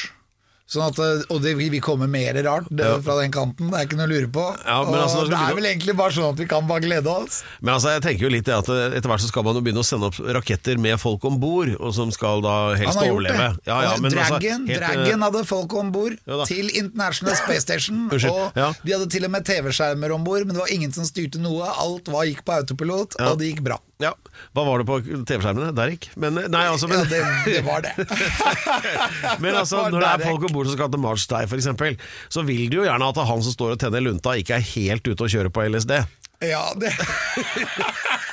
Sånn 0.70 0.84
at, 0.86 1.00
eh, 1.02 1.24
og 1.34 1.42
det 1.42 1.56
vi 1.58 1.80
kommer 1.82 2.06
mer 2.06 2.38
rart 2.46 2.68
det, 2.70 2.86
fra 3.02 3.16
den 3.18 3.32
kanten, 3.34 3.72
det 3.72 3.80
er 3.80 3.88
ikke 3.88 3.98
noe 3.98 4.06
å 4.06 4.12
lure 4.12 4.28
på. 4.30 4.44
Ja, 4.62 4.76
altså, 4.86 5.24
det 5.26 5.40
er 5.40 5.56
vel 5.58 5.66
egentlig 5.66 5.96
bare 5.98 6.14
sånn 6.14 6.36
at 6.36 6.44
vi 6.44 6.46
kan 6.52 6.68
bare 6.70 6.84
glede 6.84 7.10
oss. 7.10 7.40
Men 7.64 7.74
altså, 7.80 7.96
jeg 7.96 8.04
tenker 8.06 8.28
jo 8.28 8.32
litt 8.36 8.46
det 8.46 8.54
at 8.54 8.70
eh, 8.70 8.98
etter 9.00 9.10
hvert 9.10 9.24
så 9.24 9.32
skal 9.32 9.48
man 9.48 9.58
jo 9.58 9.64
begynne 9.66 9.82
å 9.82 9.88
sende 9.88 10.12
opp 10.12 10.20
raketter 10.38 10.78
med 10.78 11.02
folk 11.02 11.26
om 11.26 11.40
bord, 11.42 11.74
og 11.80 11.96
som 11.98 12.14
skal 12.14 12.46
da 12.46 12.56
helst 12.78 13.02
overleve. 13.02 13.50
Ja, 13.66 13.80
ja, 13.88 13.98
men 13.98 14.14
Dragon, 14.14 14.22
altså, 14.28 14.38
Dragon, 14.38 14.70
helt, 14.70 14.78
eh, 14.78 15.02
Dragon 15.02 15.28
hadde 15.28 15.44
folk 15.50 15.78
om 15.82 15.92
bord 15.96 16.22
til 16.52 16.70
International 16.70 17.40
Space 17.42 17.66
Station. 17.66 18.06
Og. 18.30 18.54
De 18.86 18.94
hadde 18.94 19.10
til 19.10 19.26
og 19.26 19.34
med 19.34 19.48
TV-skjermer 19.48 20.14
om 20.14 20.26
bord, 20.28 20.46
men 20.46 20.54
det 20.54 20.62
var 20.62 20.74
ingen 20.74 20.94
som 20.94 21.08
styrte 21.08 21.42
noe. 21.42 21.66
Alt 21.82 22.14
var, 22.14 22.30
gikk 22.30 22.46
på 22.46 22.60
autopilot, 22.62 23.18
og 23.26 23.40
det 23.42 23.56
gikk 23.56 23.66
bra. 23.66 23.82
Ja, 24.00 24.14
Hva 24.56 24.64
var 24.64 24.80
det 24.80 24.86
på 24.88 24.96
TV-skjermene? 25.28 25.74
Der. 25.76 25.92
Men 26.16 26.38
eh, 26.40 26.46
nei, 26.48 26.62
altså 26.72 26.88
men, 26.88 27.02
Ja, 27.02 27.08
det, 27.12 27.18
det 27.52 27.64
var 27.66 27.82
det. 27.84 27.92
Men 29.44 29.58
altså, 29.60 29.82
var 29.84 29.92
når 29.92 30.06
det 30.06 30.12
er 30.14 30.24
folk 30.24 30.46
om 30.48 30.54
bord 30.56 30.70
som 30.70 30.78
skal 30.78 30.94
til 30.94 31.02
Mars 31.04 31.26
deg, 31.28 31.50
f.eks., 31.52 31.68
så 32.32 32.44
vil 32.48 32.70
du 32.72 32.78
jo 32.80 32.86
gjerne 32.88 33.10
at 33.12 33.20
han 33.28 33.44
som 33.44 33.52
står 33.58 33.76
og 33.76 33.82
tenner 33.84 34.06
lunta, 34.06 34.38
ikke 34.40 34.56
er 34.56 34.64
helt 34.72 35.04
ute 35.04 35.20
og 35.28 35.34
kjører 35.36 35.52
på 35.52 35.68
LSD. 35.68 35.98
Ja, 36.48 36.62
det 36.80 36.94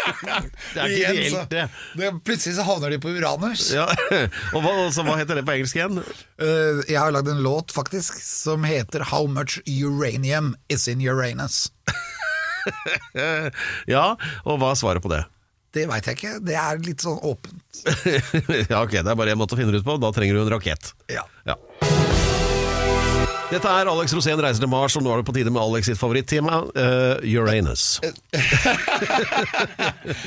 Det 0.06 0.78
er 0.78 0.86
ikke 0.94 1.10
ideelt, 1.10 1.34
så- 1.34 1.42
det. 1.50 1.64
det. 1.98 2.12
Plutselig 2.22 2.54
så 2.60 2.62
havner 2.68 2.94
de 2.94 3.00
på 3.02 3.10
Uranus. 3.16 3.66
Ja. 3.74 3.88
Og 4.54 4.62
hva, 4.62 4.70
altså, 4.86 5.02
hva 5.02 5.18
heter 5.18 5.40
det 5.40 5.48
på 5.48 5.56
engelsk 5.56 5.80
igjen? 5.80 5.98
Uh, 6.38 6.78
jeg 6.86 7.00
har 7.02 7.10
lagd 7.10 7.26
en 7.34 7.42
låt 7.42 7.74
faktisk 7.74 8.22
som 8.22 8.62
heter 8.62 9.02
How 9.10 9.26
Much 9.26 9.58
Uranium 9.66 10.54
Is 10.70 10.86
In 10.86 11.02
Uranus. 11.02 11.64
Ja, 13.90 14.12
og 14.46 14.60
hva 14.62 14.70
er 14.70 14.78
svaret 14.78 15.02
på 15.02 15.10
det? 15.10 15.24
Det 15.74 15.84
veit 15.90 16.06
jeg 16.08 16.18
ikke, 16.18 16.34
det 16.46 16.56
er 16.56 16.78
litt 16.84 17.02
sånn 17.04 17.18
åpent. 17.26 17.80
ja, 18.70 18.82
ok, 18.82 18.94
det 18.94 19.10
er 19.12 19.18
bare 19.18 19.34
en 19.34 19.40
måte 19.40 19.56
å 19.56 19.58
finne 19.58 19.74
det 19.74 19.82
ut 19.82 19.88
på. 19.88 19.98
Da 20.00 20.12
trenger 20.14 20.38
du 20.38 20.44
en 20.44 20.52
rakett. 20.54 20.92
Ja. 21.12 21.26
Ja. 21.48 21.58
Dette 23.46 23.70
er 23.70 23.86
Alex 23.86 24.10
Rosén 24.16 24.40
reiser 24.42 24.64
til 24.64 24.70
Mars, 24.72 24.96
og 24.98 25.04
nå 25.06 25.12
er 25.12 25.20
det 25.20 25.26
på 25.28 25.34
tide 25.36 25.52
med 25.54 25.62
Alex 25.62 25.86
sitt 25.86 26.00
favorittema, 26.00 26.64
uh, 26.66 27.22
Uranus. 27.22 28.00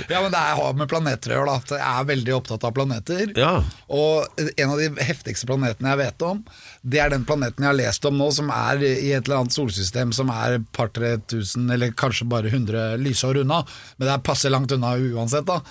Ja, 0.10 0.20
men 0.24 0.32
det 0.34 0.40
er, 0.40 0.56
har 0.58 0.76
med 0.78 0.90
planeter 0.92 1.32
å 1.32 1.38
gjøre, 1.38 1.56
da. 1.70 1.78
Jeg 1.80 2.02
er 2.02 2.08
veldig 2.10 2.34
opptatt 2.36 2.66
av 2.68 2.74
planeter. 2.76 3.32
Ja. 3.38 3.52
Og 3.94 4.42
en 4.50 4.74
av 4.74 4.80
de 4.82 4.90
heftigste 5.06 5.48
planetene 5.50 5.94
jeg 5.94 6.00
vet 6.02 6.26
om, 6.26 6.42
det 6.82 7.02
er 7.04 7.14
den 7.14 7.26
planeten 7.28 7.64
jeg 7.64 7.72
har 7.72 7.78
lest 7.78 8.08
om 8.10 8.18
nå, 8.20 8.30
som 8.36 8.52
er 8.54 8.84
i 8.88 9.12
et 9.14 9.28
eller 9.28 9.42
annet 9.44 9.56
solsystem 9.56 10.12
som 10.16 10.32
er 10.34 10.60
par-tre 10.76 11.16
tusen, 11.32 11.70
eller 11.72 11.96
kanskje 12.00 12.28
bare 12.32 12.52
100 12.52 13.00
lysår 13.04 13.44
unna. 13.44 13.62
Men 13.98 14.10
det 14.10 14.16
er 14.16 14.28
passe 14.32 14.52
langt 14.52 14.76
unna 14.76 14.96
uansett, 14.98 15.48
da. 15.48 15.62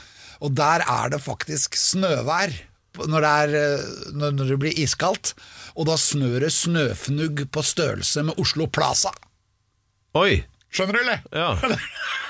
Og 0.44 0.54
der 0.56 0.84
er 0.86 1.12
det 1.12 1.24
faktisk 1.24 1.76
snøvær 1.80 2.54
når 3.06 3.24
det, 3.24 3.32
er, 3.44 3.56
eh, 3.58 4.12
når 4.18 4.36
når 4.38 4.52
det 4.52 4.60
blir 4.64 4.82
iskaldt. 4.82 5.34
Og 5.78 5.86
da 5.86 5.96
snør 6.00 6.42
det 6.46 6.52
snøfnugg 6.56 7.44
på 7.54 7.64
størrelse 7.64 8.24
med 8.26 8.40
Oslo 8.42 8.66
Plaza. 8.66 9.12
Oi! 10.18 10.42
Skjønner 10.74 10.98
du, 10.98 11.04
eller? 11.04 11.22
Ja. 11.32 11.52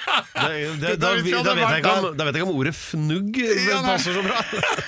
Det, 0.08 0.80
det, 0.80 0.94
da, 0.98 1.10
da, 1.12 1.40
da, 1.44 1.52
vet 1.52 1.66
jeg 1.68 1.80
ikke 1.82 1.90
om, 1.92 2.04
da 2.16 2.24
vet 2.24 2.36
jeg 2.38 2.40
ikke 2.40 2.46
om 2.48 2.56
ordet 2.56 2.72
fnugg 2.74 3.36
Ja, 3.38 3.80
passer 3.84 4.16
så 4.16 4.22
bra. 4.24 4.40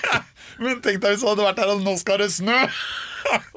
Men 0.64 0.80
tenk 0.80 1.02
deg 1.02 1.12
hvis 1.12 1.22
du 1.22 1.28
hadde 1.28 1.44
vært 1.44 1.60
her 1.60 1.72
og 1.74 1.82
nå 1.84 1.92
skal 2.00 2.22
det 2.22 2.30
snø! 2.32 2.56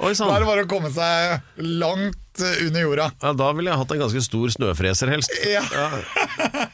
Oi, 0.03 0.11
sånn. 0.11 0.27
Da 0.27 0.35
er 0.35 0.43
det 0.43 0.49
bare 0.49 0.65
å 0.65 0.69
komme 0.69 0.91
seg 0.93 1.63
langt 1.63 2.19
eh, 2.41 2.65
under 2.67 2.81
jorda. 2.81 3.07
Ja, 3.21 3.33
da 3.37 3.49
ville 3.53 3.69
jeg 3.71 3.77
hatt 3.83 3.91
en 3.95 4.01
ganske 4.05 4.21
stor 4.25 4.53
snøfreser, 4.55 5.11
helst. 5.13 5.33
Ja. 5.45 5.61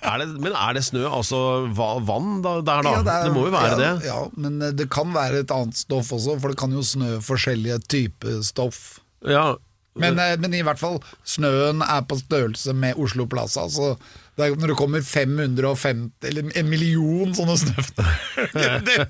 Er 0.10 0.22
det, 0.24 0.28
men 0.39 0.54
er 0.56 0.74
det 0.78 0.84
snø, 0.88 1.04
altså 1.10 1.39
vann 1.75 2.42
da, 2.46 2.56
der, 2.66 2.84
da? 2.86 2.94
Det, 3.04 3.16
er- 3.28 3.34
må 3.36 3.48
jo 3.48 3.54
være 3.56 3.75
det. 3.80 3.92
Ja, 4.08 4.20
men 4.39 4.62
eh, 4.62 4.72
det 4.80 4.89
kan 4.94 5.12
være 5.16 5.44
et 5.44 5.51
annet 5.56 5.78
stoff 5.80 6.13
også, 6.16 6.38
for 6.39 6.54
det 6.54 6.60
kan 6.62 6.72
jo 6.75 6.84
snø 6.86 7.18
forskjellige 7.25 7.82
typer 7.92 8.39
stoff. 8.48 9.00
Ja. 9.28 9.56
Men, 10.00 10.20
eh, 10.22 10.38
men 10.39 10.54
i 10.56 10.62
hvert 10.63 10.80
fall, 10.80 11.00
snøen 11.28 11.82
er 11.84 12.06
på 12.08 12.16
størrelse 12.22 12.74
med 12.78 12.96
Oslo 13.01 13.25
Plaza, 13.28 13.66
så 13.74 13.96
det 14.39 14.48
er, 14.48 14.55
når 14.60 14.72
det 14.74 14.77
kommer 14.79 15.03
550, 15.03 16.27
eller 16.29 16.50
en 16.62 16.69
million 16.72 17.34
sånne 17.38 17.58
snøfreser. 17.60 19.08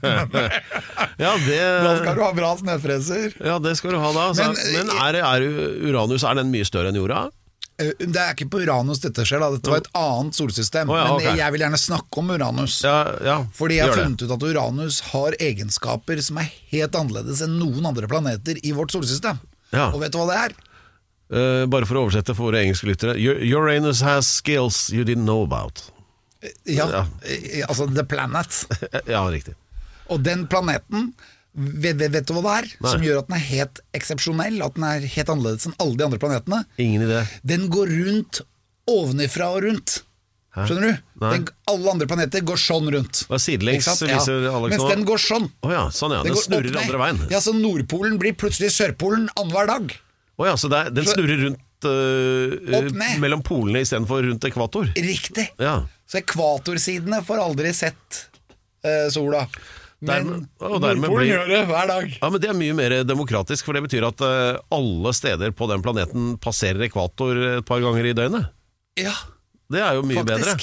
Ja, 1.20 1.34
Da 1.36 1.96
skal 2.00 2.16
du 2.16 2.22
ha 2.24 2.30
bra 2.36 2.54
snøfreser. 2.60 3.34
ja, 3.44 3.58
det 3.62 3.76
skal 3.80 3.94
du 3.96 4.00
ha 4.02 4.12
da. 4.16 4.28
Altså. 4.32 4.48
Men, 4.50 4.88
Men, 4.88 4.96
eh, 4.96 5.04
er, 5.10 5.20
er 5.24 5.90
Uranus 5.90 6.24
er 6.26 6.40
den 6.40 6.52
mye 6.54 6.68
større 6.68 6.92
enn 6.94 6.98
jorda? 7.00 7.26
Eh, 7.80 7.92
Det 8.00 8.20
er 8.22 8.34
ikke 8.36 8.48
på 8.54 8.62
Uranus 8.64 9.02
dette 9.04 9.26
skjer, 9.28 9.44
da. 9.44 9.50
dette 9.56 9.72
var 9.72 9.84
et 9.84 9.92
annet 10.00 10.36
solsystem. 10.40 10.90
Oh, 10.92 10.98
ja, 11.00 11.12
Men 11.20 11.38
jeg 11.44 11.56
vil 11.56 11.64
gjerne 11.66 11.80
snakke 11.82 12.24
om 12.24 12.32
Uranus. 12.36 12.80
Ja, 12.88 12.98
ja 13.26 13.38
Fordi 13.56 13.80
jeg 13.80 13.90
har 13.92 14.00
funnet 14.00 14.24
ut 14.26 14.34
at 14.36 14.48
Uranus 14.50 15.02
har 15.12 15.38
egenskaper 15.40 16.24
som 16.26 16.40
er 16.42 16.50
helt 16.74 16.96
annerledes 17.00 17.44
enn 17.46 17.60
noen 17.60 17.86
andre 17.92 18.10
planeter 18.12 18.60
i 18.64 18.74
vårt 18.76 18.96
solsystem. 18.96 19.40
Ja. 19.76 19.92
Og 19.94 20.00
vet 20.02 20.16
du 20.16 20.18
hva 20.22 20.28
det 20.32 20.40
er? 20.48 20.58
Eh, 21.30 21.66
bare 21.70 21.86
for 21.86 22.00
å 22.00 22.06
oversette 22.08 22.34
for 22.34 22.50
våre 22.50 22.64
engelske 22.66 22.88
lyttere. 22.90 23.14
Uranus 23.54 24.02
has 24.02 24.26
skills 24.40 24.88
you 24.94 25.04
didn't 25.06 25.26
know 25.30 25.44
about. 25.46 25.84
Ja, 26.66 26.88
Ja. 26.90 27.02
eh, 27.24 27.66
altså 27.68 27.86
The 27.94 28.04
Planet. 28.04 28.66
Ja, 29.08 29.26
riktig. 29.30 29.54
Og 30.10 30.24
den 30.26 30.48
planeten, 30.50 31.12
vet, 31.54 31.98
vet, 32.00 32.12
vet 32.16 32.26
du 32.26 32.34
hva 32.34 32.42
det 32.42 32.54
er? 32.64 32.70
Nei. 32.82 32.92
Som 32.96 33.04
gjør 33.06 33.20
at 33.22 33.28
den 33.30 33.36
er 33.38 33.44
helt 33.46 33.82
eksepsjonell, 33.94 34.58
at 34.66 34.74
den 34.80 34.86
er 34.88 35.06
helt 35.06 35.30
annerledes 35.30 35.68
enn 35.70 35.76
alle 35.84 36.00
de 36.00 36.08
andre 36.08 36.20
planetene? 36.24 36.64
Ingen 36.82 37.06
idé. 37.06 37.20
Den 37.46 37.68
går 37.70 37.92
rundt 37.94 38.42
ovenifra 38.90 39.52
og 39.54 39.68
rundt. 39.68 40.00
Hæ? 40.58 40.64
Skjønner 40.66 40.88
du? 40.96 41.04
Den, 41.22 41.44
alle 41.70 41.92
andre 41.94 42.08
planeter 42.10 42.42
går 42.42 42.58
sånn 42.58 42.90
rundt. 42.96 43.22
Er 43.30 43.38
sidelengs, 43.44 43.86
viser 44.02 44.48
ja. 44.48 44.50
Alex 44.58 44.74
Mens 44.74 44.82
nå? 44.82 44.90
den 44.96 45.06
går 45.06 45.22
sånn. 45.22 45.46
Oh, 45.62 45.70
ja, 45.76 45.84
sånn 45.94 46.16
ja. 46.18 46.24
Den 46.26 46.34
Den 46.34 46.42
snurrer 46.42 46.80
andre 46.82 47.02
veien. 47.04 47.20
Ja, 47.30 47.38
Så 47.46 47.54
Nordpolen 47.54 48.18
blir 48.18 48.34
plutselig 48.34 48.72
Sørpolen 48.74 49.28
annenhver 49.38 49.70
dag. 49.70 49.94
Å 50.40 50.46
ja, 50.48 50.54
så 50.56 50.70
er, 50.72 50.88
den 50.96 51.08
snurrer 51.08 51.42
rundt 51.50 51.88
uh, 51.90 53.18
mellom 53.20 53.42
polene 53.44 53.82
istedenfor 53.84 54.24
rundt 54.24 54.46
ekvator? 54.48 54.88
Riktig. 54.96 55.50
Ja. 55.60 55.82
Så 56.08 56.22
ekvatorsidene 56.22 57.20
får 57.28 57.42
aldri 57.44 57.74
sett 57.76 58.22
uh, 58.88 59.10
sola. 59.12 59.44
Men 60.00 60.46
polen 60.56 60.80
Nordpolen 60.80 61.02
blir- 61.12 61.28
gjør 61.34 61.50
det 61.52 61.60
hver 61.68 61.90
dag. 61.92 62.14
ja, 62.22 62.30
men 62.32 62.40
Det 62.40 62.50
er 62.54 62.56
mye 62.56 62.76
mer 62.78 62.96
demokratisk, 63.04 63.68
for 63.68 63.76
det 63.76 63.84
betyr 63.90 64.08
at 64.08 64.24
uh, 64.24 64.62
alle 64.72 65.12
steder 65.18 65.52
på 65.52 65.68
den 65.74 65.84
planeten 65.84 66.38
passerer 66.40 66.88
ekvator 66.88 67.44
et 67.58 67.68
par 67.68 67.84
ganger 67.84 68.08
i 68.08 68.16
døgnet. 68.16 68.48
Ja, 69.00 69.16
Det 69.70 69.84
er 69.84 70.00
jo 70.00 70.08
mye 70.08 70.24
bedre. 70.24 70.56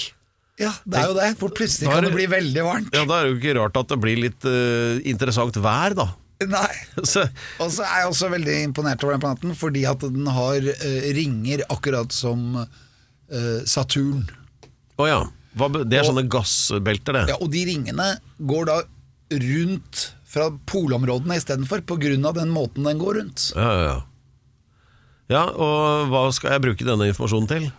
Ja, 0.56 0.70
det 0.88 1.02
er 1.02 1.10
jo 1.10 1.16
det. 1.18 1.28
For 1.36 1.52
plutselig 1.52 1.84
er 1.90 1.98
kan 1.98 2.06
det 2.08 2.14
bli 2.16 2.24
veldig 2.32 2.62
varmt. 2.64 2.94
Ja, 2.96 3.04
Da 3.04 3.18
er 3.20 3.26
det 3.28 3.34
jo 3.34 3.40
ikke 3.42 3.58
rart 3.60 3.76
at 3.76 3.92
det 3.92 3.98
blir 4.00 4.16
litt 4.24 4.46
interessant 5.04 5.60
vær, 5.60 5.92
da. 6.00 6.06
Nei. 6.56 6.72
Og 7.00 7.06
så 7.08 7.84
er 7.86 8.02
jeg 8.02 8.10
også 8.10 8.28
veldig 8.32 8.56
imponert 8.66 9.04
over 9.04 9.16
den 9.16 9.22
planeten, 9.22 9.54
fordi 9.56 9.86
at 9.88 10.02
den 10.04 10.26
har 10.28 10.58
uh, 10.68 11.06
ringer 11.16 11.64
akkurat 11.72 12.12
som 12.12 12.58
uh, 12.60 13.60
Saturn. 13.64 14.26
å 15.00 15.08
ja. 15.08 15.22
Hva, 15.56 15.70
det 15.72 15.96
er 15.96 16.04
Og- 16.04 16.10
sånne 16.10 16.26
gassbelter, 16.28 17.16
det. 17.16 17.24
Ja, 17.32 17.38
og 17.40 17.48
de 17.54 17.64
ringene 17.64 18.10
går 18.44 18.68
da 18.68 18.82
rundt 19.32 20.02
fra 20.28 20.50
polområdene 20.68 21.38
istedenfor, 21.40 21.80
av 22.28 22.34
den 22.36 22.52
måten 22.52 22.84
den 22.84 22.98
går 23.00 23.22
rundt. 23.22 23.52
Ja, 23.56 23.70
ja, 23.72 23.82
ja. 23.88 23.96
ja, 25.32 25.44
og 25.56 26.12
hva 26.12 26.26
skal 26.36 26.52
jeg 26.52 26.66
bruke 26.66 26.84
denne 26.84 27.08
informasjonen 27.08 27.48
til? 27.48 27.70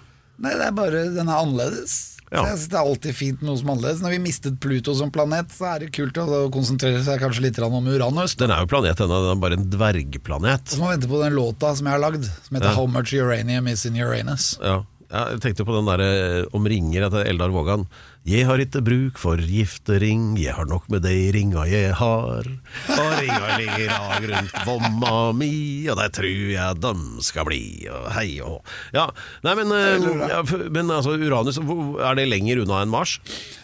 Nei, 0.41 0.53
det 0.57 0.65
er 0.67 0.73
bare 0.77 1.05
Den 1.13 1.29
er 1.29 1.37
annerledes. 1.43 2.16
Ja. 2.31 2.43
Jeg 2.49 2.57
synes 2.57 2.67
Det 2.73 2.77
er 2.77 2.89
alltid 2.91 3.15
fint 3.15 3.41
med 3.41 3.49
noe 3.51 3.59
som 3.59 3.69
er 3.69 3.75
annerledes. 3.77 4.01
Når 4.03 4.15
vi 4.15 4.19
mistet 4.25 4.59
Pluto 4.63 4.95
som 4.99 5.11
planet, 5.15 5.53
så 5.55 5.69
er 5.71 5.85
det 5.85 5.93
kult 5.95 6.17
å 6.19 6.41
konsentrere 6.51 6.99
seg 7.05 7.21
kanskje 7.23 7.45
litt 7.47 7.59
om 7.63 7.87
Uranus. 7.87 8.35
Den 8.35 8.51
er 8.51 8.65
jo 8.65 8.71
planet 8.73 8.99
ennå, 8.99 9.21
den 9.23 9.37
er 9.37 9.41
bare 9.45 9.59
en 9.59 9.69
dvergplanet. 9.71 10.73
Så 10.73 10.81
må 10.81 10.89
vi 10.89 10.97
vente 10.97 11.11
på 11.11 11.23
den 11.23 11.37
låta 11.37 11.71
som 11.77 11.87
jeg 11.87 11.95
har 11.95 12.03
lagd, 12.03 12.27
som 12.47 12.59
heter 12.59 12.71
Ja. 12.73 12.75
How 12.75 12.87
Much 12.91 13.13
Uranium 13.15 13.67
Is 13.71 13.85
In 13.85 13.95
Uranus. 13.95 14.57
Ja. 14.61 14.83
Ja, 15.07 15.21
jeg 15.31 15.39
tenkte 15.39 15.63
på 15.63 15.71
den 15.71 15.87
der 15.87 16.01
eh, 16.03 16.45
om 16.55 16.65
ringer 16.67 17.05
etter 17.07 17.27
Eldar 17.29 17.53
Vågan. 17.55 17.85
Jeg 18.27 18.43
har 18.43 18.59
ikke 18.59 18.81
bruk 18.83 19.19
for 19.21 19.39
giftering, 19.39 20.33
jeg 20.35 20.51
har 20.57 20.67
nok 20.67 20.89
med 20.91 21.05
de 21.05 21.13
ringa 21.31 21.63
jeg 21.69 21.93
har. 21.95 22.49
Og 22.91 23.13
ringa 23.21 23.53
ligger 23.55 23.93
av 23.95 24.25
rundt 24.27 24.57
vomma 24.67 25.13
mi, 25.37 25.51
og 25.87 25.95
der 26.01 26.11
tror 26.17 26.51
jeg 26.51 26.81
dem 26.83 27.05
skal 27.23 27.47
bli, 27.47 27.61
og 27.87 28.09
hei 28.17 28.25
og. 28.43 28.59
Ja, 28.91 29.05
nei, 29.47 29.53
men, 29.61 29.71
eh, 29.71 30.09
ja, 30.33 30.41
men 30.75 30.91
altså, 30.91 31.15
Uranus, 31.15 31.61
er 31.63 32.19
det 32.19 32.27
lenger 32.27 32.65
unna 32.65 32.81
enn 32.83 32.91
Mars? 32.91 33.15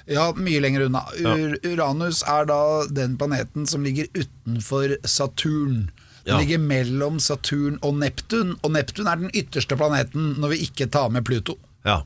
Ja, 0.07 0.29
mye 0.39 0.63
lenger 0.63 0.87
unna. 0.87 1.03
Ur 1.19 1.57
Uranus 1.67 2.23
er 2.23 2.47
da 2.47 2.61
den 2.87 3.19
planeten 3.19 3.67
som 3.67 3.83
ligger 3.83 4.07
utenfor 4.15 4.95
Saturn. 5.03 5.89
Den 6.23 6.33
Ja. 6.35 6.39
ligger 6.39 6.59
mellom 6.59 7.19
Saturn 7.19 7.79
og 7.83 7.95
Neptun, 7.99 8.55
og 8.63 8.71
Neptun 8.71 9.07
er 9.11 9.15
den 9.19 9.31
ytterste 9.35 9.75
planeten 9.75 10.35
når 10.39 10.49
vi 10.53 10.61
ikke 10.67 10.89
tar 10.89 11.09
med 11.11 11.25
Pluto. 11.27 11.57
Ja. 11.85 12.01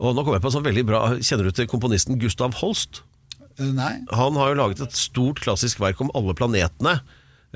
Og 0.00 0.14
nå 0.14 0.24
kommer 0.24 0.38
jeg 0.38 0.44
på 0.44 0.52
sånn 0.52 0.64
veldig 0.64 0.84
bra 0.86 1.00
Kjenner 1.24 1.44
du 1.44 1.52
til 1.56 1.66
komponisten 1.68 2.18
Gustav 2.20 2.54
Holst? 2.60 3.02
Eh, 3.58 3.64
Nei? 3.72 4.02
Han 4.12 4.34
har 4.36 4.50
jo 4.54 4.58
laget 4.60 4.80
et 4.84 4.92
stort 4.96 5.40
klassisk 5.40 5.80
verk 5.80 6.00
om 6.00 6.10
alle 6.14 6.34
planetene. 6.36 7.00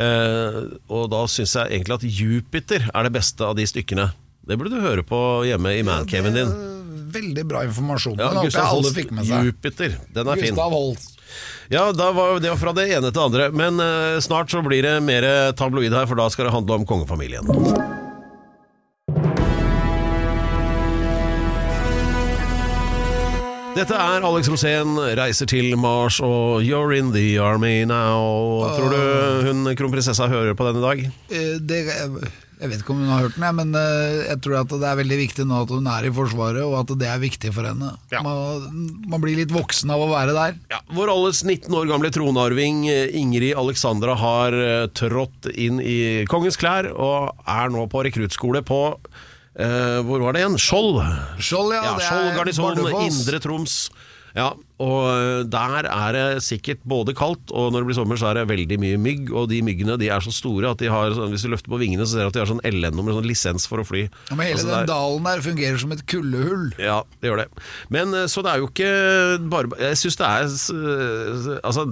Eh, 0.00 0.60
og 0.88 1.10
da 1.12 1.24
syns 1.28 1.52
jeg 1.58 1.68
egentlig 1.80 1.96
at 1.98 2.06
Jupiter 2.08 2.86
er 2.94 3.02
det 3.08 3.12
beste 3.12 3.44
av 3.44 3.56
de 3.58 3.66
stykkene. 3.68 4.12
Det 4.46 4.56
burde 4.58 4.72
du 4.72 4.80
høre 4.80 5.02
på 5.04 5.44
hjemme 5.48 5.74
i 5.78 5.82
mancaven 5.84 6.34
din. 6.34 6.52
veldig 7.10 7.42
bra 7.48 7.64
informasjon. 7.66 8.16
Ja, 8.18 8.30
Gustav 8.42 8.68
Holst. 8.70 8.96
Jupiter. 8.96 9.96
Den 10.14 10.28
er 10.28 10.36
fin. 10.36 10.54
Gustav 10.54 10.70
Holst. 10.72 11.16
Ja, 11.70 11.88
da 11.92 12.10
var 12.16 12.40
det 12.42 12.56
fra 12.58 12.72
det 12.76 12.88
ene 12.90 13.10
til 13.10 13.18
det 13.20 13.24
andre. 13.28 13.48
Men 13.54 13.80
eh, 13.84 14.18
snart 14.24 14.50
så 14.50 14.62
blir 14.66 14.82
det 14.86 14.96
mer 15.06 15.26
tabloid 15.58 15.94
her, 15.94 16.06
for 16.10 16.18
da 16.18 16.28
skal 16.32 16.48
det 16.50 16.54
handle 16.56 16.80
om 16.80 16.86
kongefamilien. 16.88 17.46
Dette 23.70 23.94
er 23.96 24.24
Alex 24.26 24.48
Rosén, 24.50 24.96
reiser 25.16 25.46
til 25.48 25.76
Mars 25.78 26.18
og 26.20 26.60
You're 26.66 26.90
in 26.98 27.12
the 27.14 27.38
army 27.40 27.84
now. 27.88 28.66
Tror 28.76 28.90
du 28.92 29.46
hun 29.46 29.70
kronprinsessa 29.78 30.26
hører 30.28 30.56
på 30.58 30.66
den 30.66 30.80
i 30.80 30.84
dag? 30.84 31.04
Eh, 31.30 31.54
Det, 31.62 31.78
jeg 32.60 32.68
vet 32.68 32.82
ikke 32.82 32.92
om 32.92 32.98
hun 33.00 33.08
har 33.08 33.22
hørt 33.24 33.36
den, 33.40 33.46
men 33.56 33.70
eh, 33.78 34.18
jeg 34.28 34.40
tror 34.44 34.58
at 34.60 34.72
det 34.82 34.88
er 34.90 34.98
veldig 34.98 35.16
viktig 35.22 35.46
nå 35.48 35.62
at 35.64 35.70
hun 35.72 35.86
er 35.88 36.04
i 36.04 36.12
Forsvaret, 36.12 36.60
og 36.66 36.74
at 36.82 36.92
det 37.00 37.08
er 37.08 37.22
viktig 37.22 37.52
for 37.56 37.64
henne. 37.64 37.94
Ja. 38.12 38.20
Man, 38.26 38.90
man 39.08 39.22
blir 39.22 39.38
litt 39.38 39.54
voksen 39.54 39.92
av 39.94 40.04
å 40.04 40.10
være 40.12 40.34
der. 40.36 40.58
Ja, 40.74 40.82
Vår 40.92 41.12
alles 41.14 41.40
19 41.46 41.72
år 41.78 41.88
gamle 41.88 42.10
tronarving 42.12 42.84
eh, 42.92 43.16
Ingrid 43.16 43.56
Alexandra 43.56 44.18
har 44.20 44.56
eh, 44.56 44.84
trådt 44.92 45.48
inn 45.54 45.80
i 45.80 46.26
kongens 46.30 46.60
klær 46.60 46.90
og 46.92 47.32
er 47.48 47.72
nå 47.72 47.86
på 47.90 48.04
rekruttskole 48.04 48.60
på 48.66 48.80
eh, 49.56 49.98
Hvor 50.04 50.26
var 50.26 50.36
det 50.36 50.44
igjen? 50.44 50.60
Skjold. 50.60 51.00
Skjold, 51.40 51.74
ja. 51.78 51.84
Ja, 51.86 51.96
Skjold 52.04 52.36
garnison, 52.36 52.84
Indre 53.08 53.40
Troms. 53.40 53.80
Ja, 54.36 54.52
og 54.80 54.98
eh, 55.10 55.42
der 55.50 55.88
er 55.90 56.12
det 56.14 56.42
sikkert 56.46 56.78
både 56.88 57.12
kaldt, 57.18 57.50
og 57.50 57.72
når 57.74 57.82
det 57.82 57.88
blir 57.90 57.98
sommer 57.98 58.16
så 58.20 58.28
er 58.30 58.38
det 58.40 58.44
veldig 58.50 58.78
mye 58.80 58.98
mygg, 59.02 59.32
og 59.34 59.48
de 59.50 59.58
myggene 59.66 59.96
de 60.00 60.08
er 60.12 60.22
så 60.24 60.30
store 60.32 60.70
at 60.70 60.78
de 60.78 60.86
har, 60.92 61.10
sånn- 61.16 61.32
hvis 61.34 61.42
du 61.42 61.50
løfter 61.50 61.72
på 61.74 61.80
vingene 61.82 62.06
så 62.06 62.14
ser 62.14 62.28
du 62.28 62.30
at 62.30 62.38
de 62.38 62.42
har 62.44 62.50
sånn 62.52 62.62
LN-nummer, 62.64 63.16
sånn 63.18 63.26
lisens 63.28 63.66
for 63.66 63.82
å 63.82 63.86
fly. 63.88 64.04
Ja, 64.30 64.36
men 64.38 64.46
hele 64.46 64.56
Altså, 64.60 64.68
den 64.70 64.76
der, 64.78 64.90
dalen 64.92 65.26
der 65.28 65.42
fungerer 65.48 65.78
som 65.82 65.92
et 65.96 66.04
kuldehull. 66.06 66.70
ja, 66.78 67.00
det 67.20 67.30
gjør 67.32 67.42
det. 67.42 67.48
Men 67.90 68.14
eh, 68.14 68.28
så 68.30 68.42
det 68.46 68.52
er 68.54 68.62
jo 68.62 68.70
ikke 68.70 68.92
bare 69.50 69.74
Jeg 69.82 69.98
syns 70.04 70.16
det 70.20 70.26
er 70.30 71.58
Altså, 71.66 71.84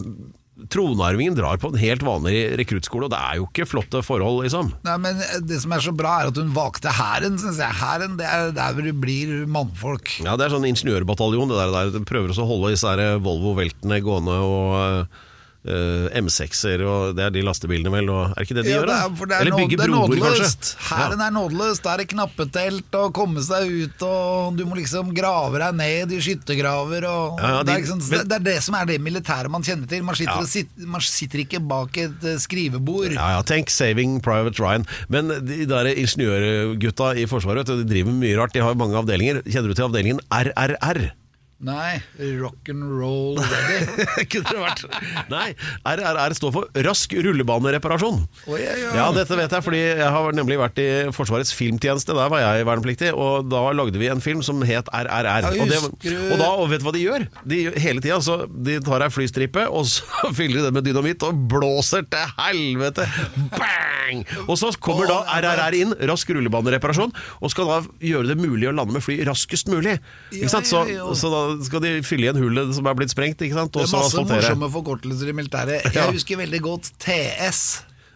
tronarvingen 0.67 1.37
drar 1.39 1.61
på 1.63 1.71
en 1.71 1.79
helt 1.79 2.03
vanlig 2.03 2.41
rekruttskole, 2.59 3.07
og 3.07 3.13
det 3.15 3.21
er 3.21 3.39
jo 3.39 3.47
ikke 3.47 3.67
flotte 3.69 4.03
forhold, 4.03 4.43
liksom. 4.45 4.73
Nei, 4.87 4.97
men 5.05 5.23
Det 5.47 5.61
som 5.63 5.75
er 5.77 5.85
så 5.85 5.95
bra, 5.95 6.17
er 6.23 6.33
at 6.33 6.41
hun 6.41 6.51
valgte 6.57 6.91
hæren, 6.99 7.39
syns 7.39 7.61
jeg. 7.63 7.79
Hæren, 7.79 8.19
det 8.19 8.27
er 8.27 8.51
der 8.57 8.75
hvor 8.75 8.87
det 8.89 8.97
blir 8.99 9.47
mannfolk. 9.47 10.19
Ja, 10.27 10.35
det 10.39 10.49
er 10.49 10.57
sånn 10.57 10.67
ingeniørbataljon, 10.69 11.53
det 11.53 11.61
der. 11.61 11.75
der. 11.77 11.95
De 11.95 12.05
prøver 12.09 12.35
også 12.35 12.47
å 12.47 12.51
holde 12.51 12.75
disse 12.75 12.95
Volvo-veltene 13.23 14.01
gående 14.05 14.39
og 14.43 15.19
eh, 15.67 16.21
M6-er, 16.21 16.83
og 16.87 17.17
det 17.19 17.25
er 17.27 17.31
de 17.35 17.43
lastebilene, 17.43 17.91
vel? 17.93 18.09
Og, 18.15 18.33
er 18.37 18.45
ikke 18.47 18.55
det 18.59 18.65
de 18.65 18.71
Ja, 18.71 18.77
gjør, 18.79 18.87
det 18.87 18.95
da? 18.95 18.99
er, 19.09 19.17
for 19.19 19.27
det 19.27 19.37
er, 19.37 19.41
Eller 19.43 19.57
bygge 19.59 19.77
det 19.77 19.85
er 19.85 19.93
broer, 19.93 20.23
kanskje? 20.23 20.77
Hæren 20.89 21.21
er 21.27 21.31
nådeløs. 21.35 21.81
Det 21.83 21.91
er 21.93 22.03
et 22.05 22.09
knappetelt 22.13 22.99
og 23.01 23.13
komme 23.17 23.43
seg 23.43 23.73
ut, 23.83 24.05
og 24.07 24.57
du 24.59 24.65
må 24.69 24.79
liksom 24.79 25.11
grave 25.17 25.59
deg 25.65 25.75
ned 25.81 26.13
i 26.15 26.21
skyttergraver. 26.25 27.09
Og, 27.09 27.41
Ja, 27.43 27.51
ja, 27.59 27.63
de- 27.63 27.73
det, 27.73 27.77
er 27.83 27.87
sånn- 27.93 28.05
men- 28.11 28.29
det 28.29 28.37
er 28.39 28.45
det 28.51 28.57
som 28.63 28.75
er 28.75 28.87
det 28.87 29.01
militære 29.01 29.49
man 29.51 29.63
kjenner 29.63 29.89
til. 29.89 30.03
Man 30.03 30.15
sitter, 30.15 30.47
sitter, 30.47 30.87
man 30.87 31.01
sitter 31.01 31.39
ikke 31.45 31.61
bak 31.67 31.97
et 31.97 32.25
eh, 32.25 32.37
skrivebord. 32.39 33.13
Ja, 33.13 33.31
ja, 33.37 33.43
tenk 33.43 33.69
Saving 33.71 34.21
Private 34.23 34.59
Ryan. 34.63 34.87
Men 35.09 35.29
de 35.29 35.65
der 35.67 35.85
ingeniørgutta 35.95 37.15
i 37.19 37.27
Forsvaret, 37.27 37.67
vet 37.67 37.67
du, 37.67 37.83
de 37.85 37.89
driver 37.95 38.13
med 38.13 38.23
mye 38.29 38.39
rart. 38.39 38.53
De 38.53 38.61
har 38.63 38.75
mange 38.79 38.97
avdelinger. 38.97 39.43
Kjenner 39.45 39.69
du 39.69 39.75
til 39.75 39.85
avdelingen 39.89 40.21
RRR? 40.31 41.11
Nei, 41.59 41.99
Rock'n'roll 42.39 43.35
ready. 43.43 44.05
Kunne 44.31 44.47
det 44.47 44.61
vært 44.63 44.83
Nei, 45.27 45.49
RRR 45.91 46.35
står 46.39 46.53
for 46.55 46.83
Rask 46.87 47.17
rullebanereparasjon. 47.19 48.21
Oi, 48.47 48.61
ja, 48.63 48.77
ja. 48.79 48.93
Ja, 48.95 49.07
dette 49.17 49.35
vet 49.35 49.57
jeg, 49.57 49.65
fordi 49.67 49.81
jeg 49.83 50.11
har 50.15 50.37
nemlig 50.39 50.61
vært 50.61 50.79
i 50.79 50.87
Forsvarets 51.17 51.51
filmtjeneste. 51.59 52.15
Der 52.15 52.31
var 52.31 52.45
jeg 52.45 52.69
vernepliktig, 52.69 53.11
og 53.11 53.49
da 53.51 53.65
lagde 53.75 53.99
vi 53.99 54.07
en 54.07 54.23
film 54.23 54.45
som 54.47 54.63
het 54.63 54.87
RRR. 54.87 55.49
Ja, 55.49 55.65
og, 55.65 55.73
det, 55.75 56.15
og 56.29 56.37
da, 56.39 56.53
og 56.63 56.71
vet 56.71 56.85
du 56.85 56.87
hva 56.87 56.95
de 56.95 57.03
gjør? 57.03 57.27
De, 57.43 57.61
hele 57.83 58.05
tida 58.07 58.21
så 58.23 58.39
de 58.47 58.79
tar 58.87 59.09
ei 59.09 59.11
flystripe, 59.17 59.67
og 59.67 59.91
så 59.91 60.31
fyller 60.39 60.61
de 60.61 60.69
det 60.69 60.75
med 60.79 60.87
dynamitt 60.87 61.27
og 61.27 61.43
blåser 61.51 62.07
til 62.07 62.37
helvete. 62.39 63.09
Bang! 63.57 64.23
Og 64.47 64.55
så 64.63 64.71
kommer 64.79 65.11
da 65.11 65.19
RRR 65.41 65.81
inn, 65.81 65.99
rask 66.07 66.31
rullebanereparasjon, 66.39 67.19
og 67.43 67.51
skal 67.51 67.75
da 67.75 67.83
gjøre 68.13 68.31
det 68.31 68.39
mulig 68.47 68.71
å 68.71 68.77
lande 68.79 68.95
med 68.95 69.03
fly 69.03 69.19
raskest 69.27 69.75
mulig. 69.75 69.99
Ikke 70.31 70.55
sant? 70.55 70.71
Så, 70.71 70.87
så 71.19 71.35
da 71.35 71.48
skal 71.67 71.83
de 71.85 71.93
fylle 72.07 72.29
igjen 72.29 72.41
hullet 72.43 72.73
som 72.77 72.89
er 72.91 72.97
blitt 72.99 73.13
sprengt, 73.15 73.43
ikke 73.45 73.59
sant? 73.59 73.73
Det 73.75 73.85
er 73.85 73.91
masse 73.93 74.13
asfaltere. 74.13 74.41
morsomme 74.43 74.71
forkortelser 74.75 75.33
i 75.33 75.37
militæret. 75.37 75.89
Jeg 75.95 76.17
husker 76.17 76.41
veldig 76.45 76.61
godt 76.65 76.91
TS. 77.03 77.63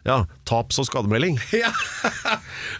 Ja, 0.07 0.25
taps- 0.49 0.79
og 0.83 0.87
skademelding. 0.89 1.39
Ja. 1.63 1.71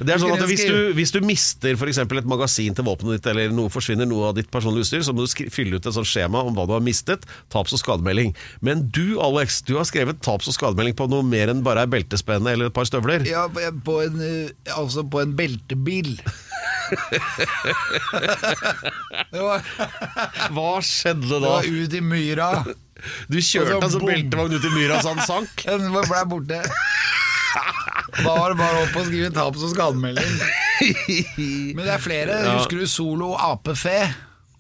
Det 0.03 0.15
er 0.15 0.19
sånn 0.19 0.33
at 0.35 0.43
Hvis 0.49 0.65
du, 0.67 0.93
hvis 0.97 1.13
du 1.15 1.21
mister 1.25 1.77
eksempel 1.87 2.19
et 2.19 2.27
magasin 2.29 2.75
til 2.75 2.85
våpenet 2.87 3.19
ditt, 3.21 3.27
eller 3.31 3.53
noe 3.55 3.71
forsvinner 3.73 4.09
noe 4.09 4.31
av 4.31 4.37
ditt 4.39 4.51
personlige 4.53 4.87
utstyr, 4.87 5.05
så 5.07 5.13
må 5.15 5.27
du 5.27 5.31
fylle 5.53 5.77
ut 5.79 5.87
et 5.87 5.95
sånt 5.95 6.09
skjema 6.09 6.43
om 6.43 6.55
hva 6.57 6.65
du 6.67 6.73
har 6.75 6.83
mistet. 6.85 7.27
Taps- 7.53 7.75
og 7.77 7.81
skademelding. 7.83 8.31
Men 8.65 8.89
du, 8.95 9.21
Alex, 9.23 9.61
du 9.69 9.77
har 9.79 9.87
skrevet 9.89 10.23
taps- 10.25 10.49
og 10.51 10.57
skademelding 10.57 10.97
på 10.99 11.07
noe 11.13 11.23
mer 11.27 11.53
enn 11.53 11.63
bare 11.67 11.85
ei 11.87 11.93
beltespenne 11.93 12.49
eller 12.57 12.67
et 12.73 12.77
par 12.77 12.87
støvler. 12.89 13.21
Ja, 13.29 13.47
på 13.53 13.95
en, 14.03 14.17
eh, 14.23 14.51
altså 14.77 15.05
på 15.07 15.23
en 15.23 15.37
beltebil. 15.39 16.17
Hva 20.53 20.73
skjedde 20.85 21.29
da? 21.29 21.39
det 21.39 21.47
var 21.47 21.69
ut 21.69 21.95
i 21.95 22.03
myra. 22.05 22.49
Du 23.29 23.39
kjørte 23.43 23.79
altså 23.81 24.01
bom. 24.03 24.09
beltevogn 24.13 24.55
ut 24.59 24.65
i 24.69 24.73
myra 24.75 25.01
så 25.03 25.13
han 25.15 25.25
sank? 25.27 25.63
Den 25.69 25.89
ble 25.95 26.23
borte. 26.31 26.63
Da 28.23 28.33
var 28.37 28.53
det 28.53 28.59
bare 28.61 28.83
opp 28.85 28.97
og 29.01 29.07
skrive 29.09 29.31
taps- 29.35 29.63
og 29.65 29.73
skademelding. 29.73 30.33
Men 31.77 31.83
det 31.85 31.93
er 31.95 32.03
flere. 32.03 32.39
Ja. 32.45 32.57
Husker 32.59 32.81
du 32.83 32.87
Solo 32.91 33.33
apefe? 33.41 33.97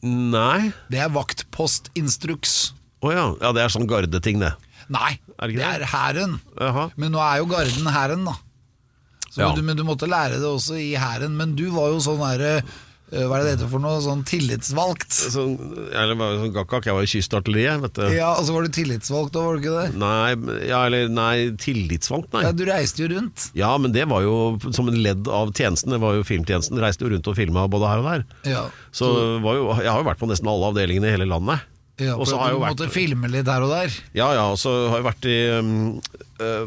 Nei. 0.02 0.70
Det 0.90 1.00
er 1.04 1.12
vaktpostinstruks. 1.14 2.54
Å 3.02 3.12
ja. 3.12 3.26
ja. 3.42 3.50
Det 3.56 3.62
er 3.64 3.72
sånn 3.74 3.88
gardeting, 3.90 4.40
det. 4.42 4.52
Nei, 4.92 5.14
Er 5.40 5.48
det 5.52 5.56
det 5.60 5.66
er 5.68 5.84
hæren. 5.88 6.38
Men 7.00 7.14
nå 7.14 7.20
er 7.22 7.38
jo 7.40 7.46
garden 7.50 7.86
hæren, 7.94 8.24
da. 8.28 8.34
Så 9.32 9.40
Ja. 9.40 9.52
du, 9.56 9.62
men 9.64 9.78
du 9.78 9.84
måtte 9.88 10.04
lære 10.10 10.36
det 10.42 10.48
også 10.48 10.76
i 10.76 10.90
hæren. 11.00 11.36
Men 11.38 11.54
du 11.56 11.68
var 11.72 11.88
jo 11.94 12.00
sånn 12.04 12.20
derre 12.20 12.50
eh, 12.60 12.72
Hva 13.12 13.36
er 13.36 13.42
det 13.42 13.44
det 13.44 13.52
heter 13.58 13.68
for 13.68 13.82
noe? 13.84 13.98
Sånn 14.00 14.22
tillitsvalgt. 14.24 15.12
Sånn, 15.12 15.56
eller 15.92 16.16
sånn 16.40 16.54
gakkak, 16.54 16.86
jeg 16.88 16.96
var 16.96 17.04
i 17.04 17.10
kystartilleriet, 17.12 17.82
vet 17.84 17.98
du. 17.98 18.06
Ja, 18.16 18.30
og 18.38 18.46
så 18.48 18.54
var 18.56 18.64
du 18.64 18.72
tillitsvalgt 18.72 19.34
da, 19.36 19.42
var 19.44 19.58
du 19.58 19.60
ikke 19.60 19.74
det? 19.76 19.98
Nei, 20.00 20.54
ja, 20.70 20.78
eller 20.88 21.12
nei, 21.12 21.34
tillitsvalgt, 21.60 22.30
nei. 22.32 22.46
Ja, 22.46 22.54
Du 22.56 22.64
reiste 22.68 23.04
jo 23.04 23.10
rundt. 23.12 23.50
Ja, 23.58 23.74
men 23.76 23.92
det 23.92 24.06
var 24.08 24.24
jo 24.24 24.36
som 24.72 24.88
en 24.88 24.96
ledd 25.04 25.28
av 25.28 25.52
tjenesten. 25.52 25.92
Det 25.92 26.00
var 26.00 26.16
jo 26.16 26.24
Filmtjenesten 26.24 26.80
reiste 26.80 27.04
jo 27.04 27.12
rundt 27.12 27.28
og 27.28 27.36
filma 27.36 27.66
både 27.68 27.90
her 27.92 28.00
og 28.00 28.08
der. 28.08 28.24
Ja, 28.48 28.64
Så 28.96 29.12
var 29.44 29.60
jo, 29.60 29.68
jeg 29.82 29.92
har 29.92 30.00
jo 30.00 30.08
vært 30.08 30.22
på 30.24 30.30
nesten 30.32 30.48
alle 30.48 30.72
avdelingene 30.72 31.12
i 31.12 31.16
hele 31.18 31.28
landet. 31.28 31.68
ja 32.00 32.16
for 32.16 32.24
at 32.32 32.48
du 32.48 32.56
jo 32.56 32.64
måtte 32.64 32.88
filme 32.90 33.28
litt 33.28 33.46
her 33.46 33.62
og 33.66 33.74
der. 33.76 33.92
Ja, 34.16 34.32
ja, 34.40 34.48
og 34.48 34.56
så 34.58 34.72
har 34.88 35.02
jeg 35.02 35.08
vært 35.10 35.28
i 35.28 35.38
um, 35.60 36.00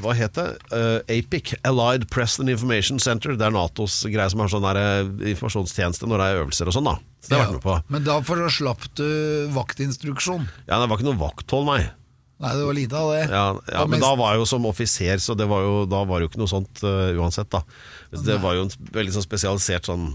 Hva 0.03 0.13
het 0.17 0.33
det? 0.37 0.45
Uh, 0.71 0.99
APIC, 1.11 1.53
Allied 1.67 2.07
Press 2.13 2.39
and 2.39 2.49
Information 2.49 2.99
Center. 2.99 3.35
Det 3.35 3.45
er 3.47 3.51
Natos 3.55 4.03
greie 4.11 4.29
som 4.31 4.39
har 4.43 4.51
sånn 4.51 4.65
der, 4.65 4.79
uh, 5.05 5.27
informasjonstjeneste 5.33 6.07
når 6.09 6.21
det 6.23 6.27
er 6.31 6.39
øvelser 6.43 6.71
og 6.71 6.75
sånn, 6.77 6.89
da. 6.91 6.95
Så 7.21 7.29
det 7.31 7.37
har 7.39 7.45
vært 7.47 7.57
med 7.57 7.65
på. 7.65 7.75
Men 7.95 8.03
da 8.07 8.19
for 8.21 8.41
så 8.45 8.49
slapp 8.59 8.87
du 8.99 9.05
vaktinstruksjon. 9.55 10.47
Ja, 10.67 10.79
Det 10.81 10.89
var 10.89 10.97
ikke 10.99 11.09
noe 11.11 11.21
vakthold, 11.21 11.65
nei. 11.71 11.83
Nei, 12.43 12.51
det 12.51 12.65
var 12.67 12.75
lite 12.75 12.95
av 12.99 13.11
det. 13.15 13.19
Ja, 13.31 13.43
ja, 13.71 13.85
men 13.87 13.95
mest- 13.95 14.03
da 14.03 14.15
var 14.19 14.33
jeg 14.33 14.41
jo 14.41 14.45
som 14.51 14.65
offiser, 14.67 15.21
så 15.23 15.37
det 15.39 15.45
var 15.47 15.61
jo, 15.63 15.85
da 15.87 16.01
var 16.03 16.19
det 16.19 16.25
jo 16.27 16.31
ikke 16.33 16.41
noe 16.43 16.51
sånt 16.51 16.81
uh, 16.83 17.13
uansett, 17.15 17.47
da. 17.49 17.61
Det 18.11 18.35
var 18.43 18.55
jo 18.57 18.65
en 18.67 18.73
veldig 18.91 19.13
sånn 19.15 19.23
spesialisert 19.25 19.87
sånn 19.87 20.09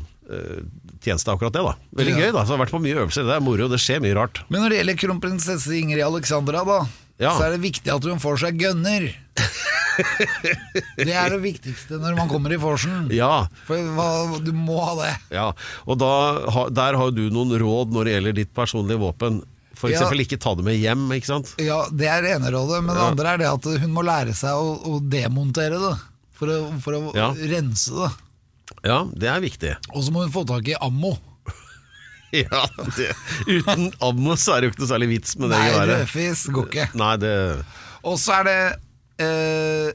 tjeneste, 1.02 1.32
akkurat 1.32 1.50
det, 1.52 1.62
da. 1.64 1.72
Veldig 1.96 2.12
Ja. 2.12 2.18
gøy, 2.20 2.32
da. 2.36 2.44
Så 2.44 2.52
jeg 2.52 2.58
har 2.58 2.66
vært 2.66 2.70
på 2.76 2.80
mye 2.84 2.98
øvelser. 3.02 3.24
Det 3.26 3.34
er 3.34 3.40
moro, 3.42 3.66
det 3.68 3.80
skjer 3.82 4.00
mye 4.04 4.14
rart. 4.14 4.42
Men 4.48 4.62
når 4.62 4.68
det 4.70 4.78
gjelder 4.78 4.98
kronprinsesse 5.02 5.72
Ingrid 5.80 6.04
Alexandra, 6.04 6.64
da, 6.64 6.86
Ja. 7.18 7.32
så 7.36 7.44
er 7.48 7.56
det 7.56 7.60
viktig 7.64 7.88
at 7.92 8.04
hun 8.04 8.18
får 8.20 8.38
seg 8.38 8.60
gønner. 8.60 9.14
det 10.96 11.12
er 11.14 11.32
det 11.34 11.40
viktigste 11.42 11.98
når 12.00 12.16
man 12.18 12.28
kommer 12.30 12.52
i 12.54 12.58
vorsen. 12.60 13.08
Ja, 13.14 13.46
For 13.68 14.38
du 14.44 14.52
må 14.56 14.78
ha 14.84 14.94
det. 15.02 15.14
ja. 15.34 15.48
Og 15.86 15.98
da, 16.00 16.10
der 16.72 16.98
har 17.00 17.10
du 17.16 17.24
noen 17.32 17.52
råd 17.60 17.92
når 17.94 18.08
det 18.08 18.14
gjelder 18.16 18.38
ditt 18.42 18.52
personlige 18.56 19.00
våpen. 19.02 19.42
For 19.80 19.88
Ja. 19.88 20.04
ikke 20.12 20.36
ta 20.40 20.52
det 20.58 20.64
med 20.66 20.76
hjem, 20.76 21.06
ikke 21.16 21.26
sant? 21.30 21.54
Ja, 21.56 21.86
Det 21.88 22.06
er 22.06 22.20
det 22.22 22.34
ene 22.36 22.50
rådet, 22.52 22.82
men 22.84 22.94
det 22.94 23.00
Ja. 23.02 23.10
andre 23.14 23.28
er 23.32 23.38
det 23.38 23.46
at 23.48 23.64
hun 23.80 23.92
må 23.94 24.02
lære 24.04 24.34
seg 24.36 24.50
å, 24.52 24.74
å 24.84 25.00
demontere 25.00 25.78
det. 25.80 25.94
For 26.36 26.46
å, 26.48 26.80
for 26.80 26.92
å 26.98 27.14
Ja. 27.16 27.30
rense 27.32 27.88
det. 27.96 28.10
Ja, 28.84 29.04
det 29.04 29.28
er 29.28 29.40
viktig. 29.40 29.76
Og 29.94 30.04
så 30.04 30.12
må 30.12 30.22
hun 30.24 30.32
få 30.32 30.44
tak 30.46 30.68
i 30.68 30.74
ammo. 30.80 31.16
Ja, 32.32 32.62
det, 32.96 33.08
Uten 33.48 33.88
ammo 34.00 34.36
så 34.38 34.54
er 34.54 34.60
det 34.60 34.68
jo 34.68 34.70
ikke 34.74 34.84
noe 34.84 34.92
særlig 34.92 35.08
vits 35.16 35.32
med 35.36 35.50
det 35.50 35.58
Nei, 35.58 35.70
geværet. 35.72 35.96
rødfis 36.04 36.42
går 36.54 36.68
ikke. 36.70 36.84
Nei, 36.94 37.16
det 37.16 37.32
Og 38.04 38.18
så 38.22 38.36
er 38.38 38.44
det 38.46 38.60
eh, 39.22 39.90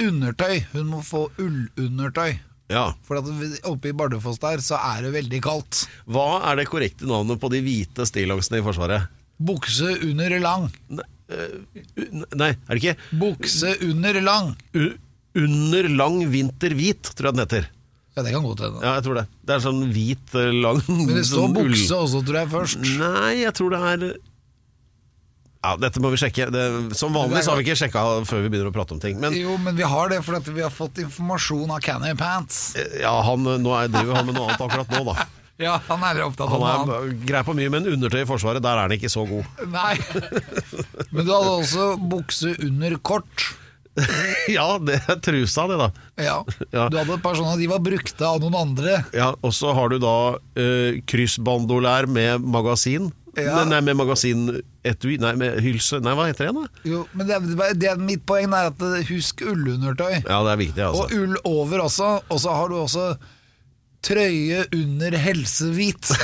undertøy. 0.00 0.62
Hun 0.74 0.88
må 0.90 1.02
få 1.06 1.26
ullundertøy. 1.40 2.38
Ja. 2.70 2.84
For 3.06 3.18
at 3.18 3.28
oppe 3.66 3.90
i 3.90 3.96
Bardufoss 3.96 4.38
der 4.42 4.62
så 4.62 4.78
er 4.78 5.02
det 5.06 5.14
veldig 5.16 5.40
kaldt. 5.42 5.84
Hva 6.10 6.40
er 6.50 6.60
det 6.60 6.68
korrekte 6.70 7.08
navnet 7.10 7.40
på 7.42 7.50
de 7.52 7.62
hvite 7.64 8.06
stillongsene 8.06 8.60
i 8.60 8.66
Forsvaret? 8.66 9.10
Bukse 9.40 9.96
under 10.06 10.36
lang. 10.42 10.68
Nei, 10.92 11.06
eh, 11.32 12.08
nei, 12.36 12.52
er 12.54 12.70
det 12.70 12.80
ikke? 12.82 12.96
Bukse 13.20 13.74
under 13.88 14.20
lang. 14.24 14.54
U 14.76 14.90
under 15.38 15.86
lang 15.86 16.24
vinter 16.26 16.72
hvit, 16.74 17.12
tror 17.14 17.30
jeg 17.30 17.36
den 17.36 17.44
heter. 17.44 17.68
Ja, 18.16 18.24
det 18.26 18.32
kan 18.34 18.42
godt 18.42 18.62
hende. 18.64 18.80
Ja, 18.82 18.96
jeg 18.98 19.04
tror 19.06 19.20
det. 19.20 19.26
Det 19.46 19.54
er 19.54 19.62
sånn 19.62 19.84
hvit, 19.94 20.32
eh, 20.34 20.50
lang 20.64 20.80
Men 20.88 21.12
det 21.14 21.22
står 21.28 21.46
sånn 21.46 21.54
bukse 21.54 21.98
også, 21.98 22.22
tror 22.26 22.38
jeg, 22.40 22.50
først. 22.54 22.88
Nei, 22.98 23.34
jeg 23.44 23.54
tror 23.54 23.74
det 23.76 23.82
er 23.92 24.06
Ja, 25.60 25.74
Dette 25.76 26.00
må 26.00 26.08
vi 26.12 26.16
sjekke. 26.20 26.46
Det, 26.52 26.62
som 26.96 27.12
vanlig 27.12 27.42
så 27.44 27.52
har 27.52 27.60
vi 27.60 27.66
ikke 27.66 27.76
sjekka 27.82 28.04
før 28.28 28.46
vi 28.46 28.52
begynner 28.52 28.70
å 28.70 28.74
prate 28.74 28.96
om 28.96 29.00
ting. 29.02 29.18
Men 29.20 29.36
Jo, 29.36 29.58
men 29.60 29.76
vi 29.76 29.84
har 29.84 30.08
det 30.12 30.22
fordi 30.24 30.54
vi 30.56 30.64
har 30.64 30.72
fått 30.72 31.02
informasjon 31.04 31.74
av 31.74 31.82
Canny 31.84 32.14
Pants. 32.16 32.62
ja, 33.00 33.12
han, 33.26 33.44
nå 33.44 33.74
er, 33.76 33.92
driver 33.92 34.16
han 34.20 34.30
med 34.30 34.38
noe 34.38 34.48
annet 34.48 34.64
akkurat 34.68 34.96
nå, 34.96 35.04
da. 35.12 35.18
Ja, 35.60 35.74
han 35.90 36.00
er 36.08 36.22
opptatt 36.24 36.48
av 36.48 36.56
noe 36.56 36.68
annet. 36.72 36.88
Han 36.88 37.10
er 37.10 37.24
grei 37.28 37.40
på 37.44 37.52
mye, 37.52 37.68
men 37.68 37.84
undertøy 37.92 38.22
i 38.22 38.28
Forsvaret, 38.28 38.64
der 38.64 38.78
er 38.80 38.86
han 38.88 38.94
ikke 38.96 39.10
så 39.12 39.26
god. 39.28 39.44
Nei. 39.74 39.92
Men 41.12 41.26
du 41.26 41.34
hadde 41.34 41.50
også 41.58 41.90
bukse 42.00 42.54
under 42.64 42.96
kort. 43.04 43.50
Ja, 44.48 44.78
det 44.80 45.00
er 45.10 45.18
trusa, 45.20 45.66
det, 45.68 45.76
da. 45.76 45.88
Ja. 46.22 46.36
Du 46.70 46.96
hadde 46.96 47.16
et 47.18 47.22
par 47.24 47.36
sånne, 47.36 47.58
de 47.60 47.66
var 47.68 47.82
brukte 47.84 48.24
av 48.24 48.38
noen 48.40 48.56
andre. 48.56 49.00
Ja, 49.12 49.32
Og 49.44 49.52
så 49.52 49.74
har 49.76 49.90
du 49.92 49.98
da 50.00 50.14
uh, 50.38 51.00
kryssbandolær 51.10 52.08
med 52.08 52.46
magasin. 52.46 53.10
Ja. 53.38 53.60
Nei, 53.64 53.78
med 53.86 53.94
magasinetui 54.00 55.18
Nei, 55.22 55.34
med 55.38 55.60
hylse 55.62 56.00
Nei, 56.02 56.14
hva 56.18 56.24
heter 56.26 56.48
det 56.48 56.50
igjen, 56.50 56.62
da? 56.64 56.82
Jo, 56.90 57.02
men 57.14 57.28
det, 57.28 57.36
er- 57.36 57.74
det 57.78 57.90
er 57.92 58.00
mitt 58.02 58.24
poeng 58.26 58.50
er 58.56 58.70
at 58.72 58.82
eh, 58.82 59.04
husk 59.12 59.44
ullundertøy. 59.46 60.16
Ja, 60.24 60.40
det 60.46 60.54
er 60.56 60.60
viktig, 60.64 60.82
altså. 60.88 61.04
Og 61.04 61.14
ull 61.14 61.36
over 61.46 61.84
også. 61.86 62.08
Og 62.28 62.40
så 62.42 62.56
har 62.58 62.68
du 62.72 62.74
også 62.80 63.04
trøye 64.06 64.64
under 64.76 65.16
helsehvit. 65.28 66.12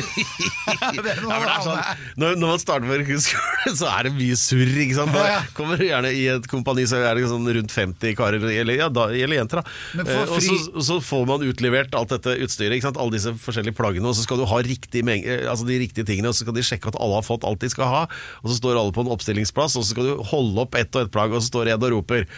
Ja, 0.00 1.56
sånn, 1.60 1.80
når, 2.20 2.36
når 2.38 2.52
man 2.54 2.60
starter 2.62 2.88
på 2.88 2.96
yrkesskole, 3.00 3.72
så 3.76 3.88
er 3.90 4.06
det 4.06 4.12
mye 4.16 4.36
surr. 4.38 4.70
ikke 4.84 4.96
sant? 4.96 5.16
Ja. 5.16 5.40
kommer 5.56 5.80
du 5.80 5.84
gjerne 5.84 6.12
I 6.16 6.22
et 6.36 6.46
kompani 6.50 6.86
så 6.88 7.00
er 7.04 7.18
det 7.18 7.26
sånn 7.30 7.48
rundt 7.56 7.74
50 7.74 8.16
karer, 8.18 8.46
eller, 8.52 8.78
ja, 8.78 8.88
da, 8.92 9.08
eller 9.12 9.40
jenter. 9.40 9.60
da. 9.60 10.04
Eh, 10.04 10.22
og 10.30 10.38
så, 10.44 10.56
så 10.86 11.00
får 11.04 11.26
man 11.28 11.44
utlevert 11.46 11.96
alt 11.98 12.14
dette 12.14 12.36
utstyret, 12.46 12.78
ikke 12.78 12.88
sant? 12.88 13.00
alle 13.02 13.16
disse 13.16 13.34
forskjellige 13.44 13.76
plaggene, 13.76 14.08
og 14.08 14.16
så 14.16 14.24
skal 14.24 14.40
du 14.40 14.46
ha 14.50 14.62
riktig 14.64 15.04
eh, 15.18 15.44
altså 15.50 15.68
de 15.68 15.80
riktige 15.82 16.08
tingene, 16.08 16.32
og 16.32 16.38
så 16.38 16.46
skal 16.46 16.56
de 16.56 16.66
sjekke 16.66 16.94
at 16.94 17.00
alle 17.00 17.18
har 17.20 17.26
fått 17.26 17.44
alt 17.48 17.60
de 17.60 17.72
skal 17.72 17.90
ha. 17.90 18.06
Og 18.40 18.52
så 18.52 18.60
står 18.60 18.80
alle 18.80 18.96
på 18.96 19.04
en 19.04 19.12
oppstillingsplass, 19.16 19.76
og 19.76 19.84
så 19.84 19.94
skal 19.94 20.10
du 20.10 20.24
holde 20.32 20.64
opp 20.64 20.78
ett 20.80 20.94
og 20.94 21.06
ett 21.06 21.14
plagg, 21.14 21.34
og 21.34 21.42
så 21.42 21.52
står 21.52 21.74
en 21.74 21.88
og 21.90 21.94
roper 21.98 22.28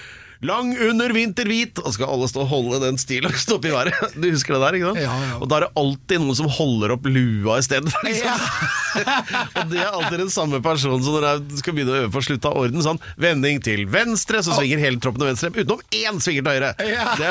Lang 0.43 0.73
under 0.89 1.13
vinter 1.15 1.47
hvit! 1.47 1.79
Og 1.79 1.95
skal 1.95 2.11
alle 2.11 2.27
stå 2.27 2.43
og 2.43 2.51
holde 2.51 2.81
den 2.83 2.97
stillongsen 2.99 3.55
opp 3.55 3.67
i 3.69 3.71
været. 3.71 3.95
Du 4.23 4.27
husker 4.27 4.57
det 4.57 4.63
der, 4.65 4.77
ikke 4.79 4.89
sant? 4.91 5.01
Ja, 5.05 5.13
ja. 5.29 5.37
Og 5.39 5.49
da 5.51 5.59
er 5.59 5.65
det 5.67 5.71
alltid 5.79 6.23
noen 6.23 6.39
som 6.39 6.49
holder 6.51 6.97
opp 6.97 7.07
lua 7.07 7.59
isteden. 7.63 7.93
Ja. 8.11 8.35
og 9.61 9.71
det 9.71 9.79
er 9.81 9.93
alltid 9.93 10.19
den 10.25 10.33
samme 10.35 10.59
personen 10.65 11.05
som 11.05 11.15
når 11.17 11.29
jeg 11.29 11.61
skal 11.63 11.77
begynne 11.77 11.95
å 11.95 12.01
øve 12.03 12.11
på 12.17 12.25
slutt 12.27 12.49
av 12.51 12.59
orden. 12.59 12.83
Sånn, 12.83 12.99
vending 13.23 13.63
til 13.63 13.85
venstre, 13.91 14.43
så 14.43 14.57
svinger 14.59 14.83
hele 14.83 14.99
troppen 15.03 15.23
til 15.23 15.31
venstre, 15.31 15.53
utenom 15.55 15.85
én 15.95 16.19
svinger 16.23 16.47
til 16.47 16.59
høyre. 16.59 16.73
Ja. 16.91 17.07
Det, 17.21 17.31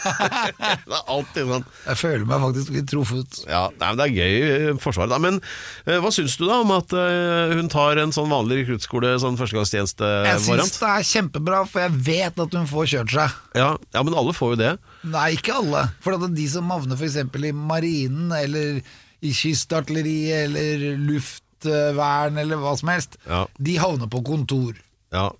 det 0.88 0.96
er 0.96 1.12
alltid 1.16 1.52
sånn. 1.52 1.68
Jeg 1.90 2.00
føler 2.00 2.26
meg 2.32 2.44
faktisk 2.46 2.72
litt 2.78 2.88
truffet. 2.92 3.42
Ja, 3.44 3.66
nei, 3.76 3.92
men 3.92 4.00
Det 4.00 4.08
er 4.08 4.16
gøy 4.16 4.32
i 4.32 4.74
Forsvaret, 4.80 5.12
da. 5.12 5.20
Men 5.22 5.40
eh, 5.84 6.00
hva 6.00 6.12
syns 6.14 6.38
du 6.40 6.46
da 6.48 6.62
om 6.64 6.72
at 6.78 6.96
eh, 6.96 7.54
hun 7.58 7.68
tar 7.72 8.00
en 8.00 8.16
sånn 8.16 8.32
vanlig 8.32 8.62
rekruttskole, 8.62 9.14
sånn 9.20 9.36
Jeg 9.36 9.76
syns 9.76 9.96
det 10.00 10.88
er 10.88 11.06
kjempebra, 11.12 11.64
for 11.68 11.84
jeg 11.84 11.96
vet 12.00 12.21
at 12.26 12.54
hun 12.54 12.66
får 12.70 12.86
kjørt 12.92 13.10
seg. 13.10 13.30
Ja, 13.58 13.76
ja, 13.94 14.02
men 14.02 14.14
alle 14.14 14.32
får 14.36 14.54
jo 14.54 14.58
det. 14.60 14.72
Nei, 15.04 15.32
ikke 15.36 15.54
alle. 15.58 15.82
For 16.00 16.14
at 16.16 16.34
de 16.34 16.46
som 16.48 16.70
havner 16.70 16.96
f.eks. 16.96 17.16
i 17.18 17.52
marinen, 17.52 18.32
eller 18.32 18.80
i 19.22 19.32
kystartilleriet, 19.32 20.48
eller 20.48 20.96
luftvern, 20.98 22.38
eller 22.38 22.56
hva 22.62 22.76
som 22.78 22.88
helst, 22.92 23.16
Ja. 23.28 23.46
de 23.58 23.76
havner 23.78 24.06
på 24.10 24.22
kontor. 24.26 24.74
Ja, 25.12 25.30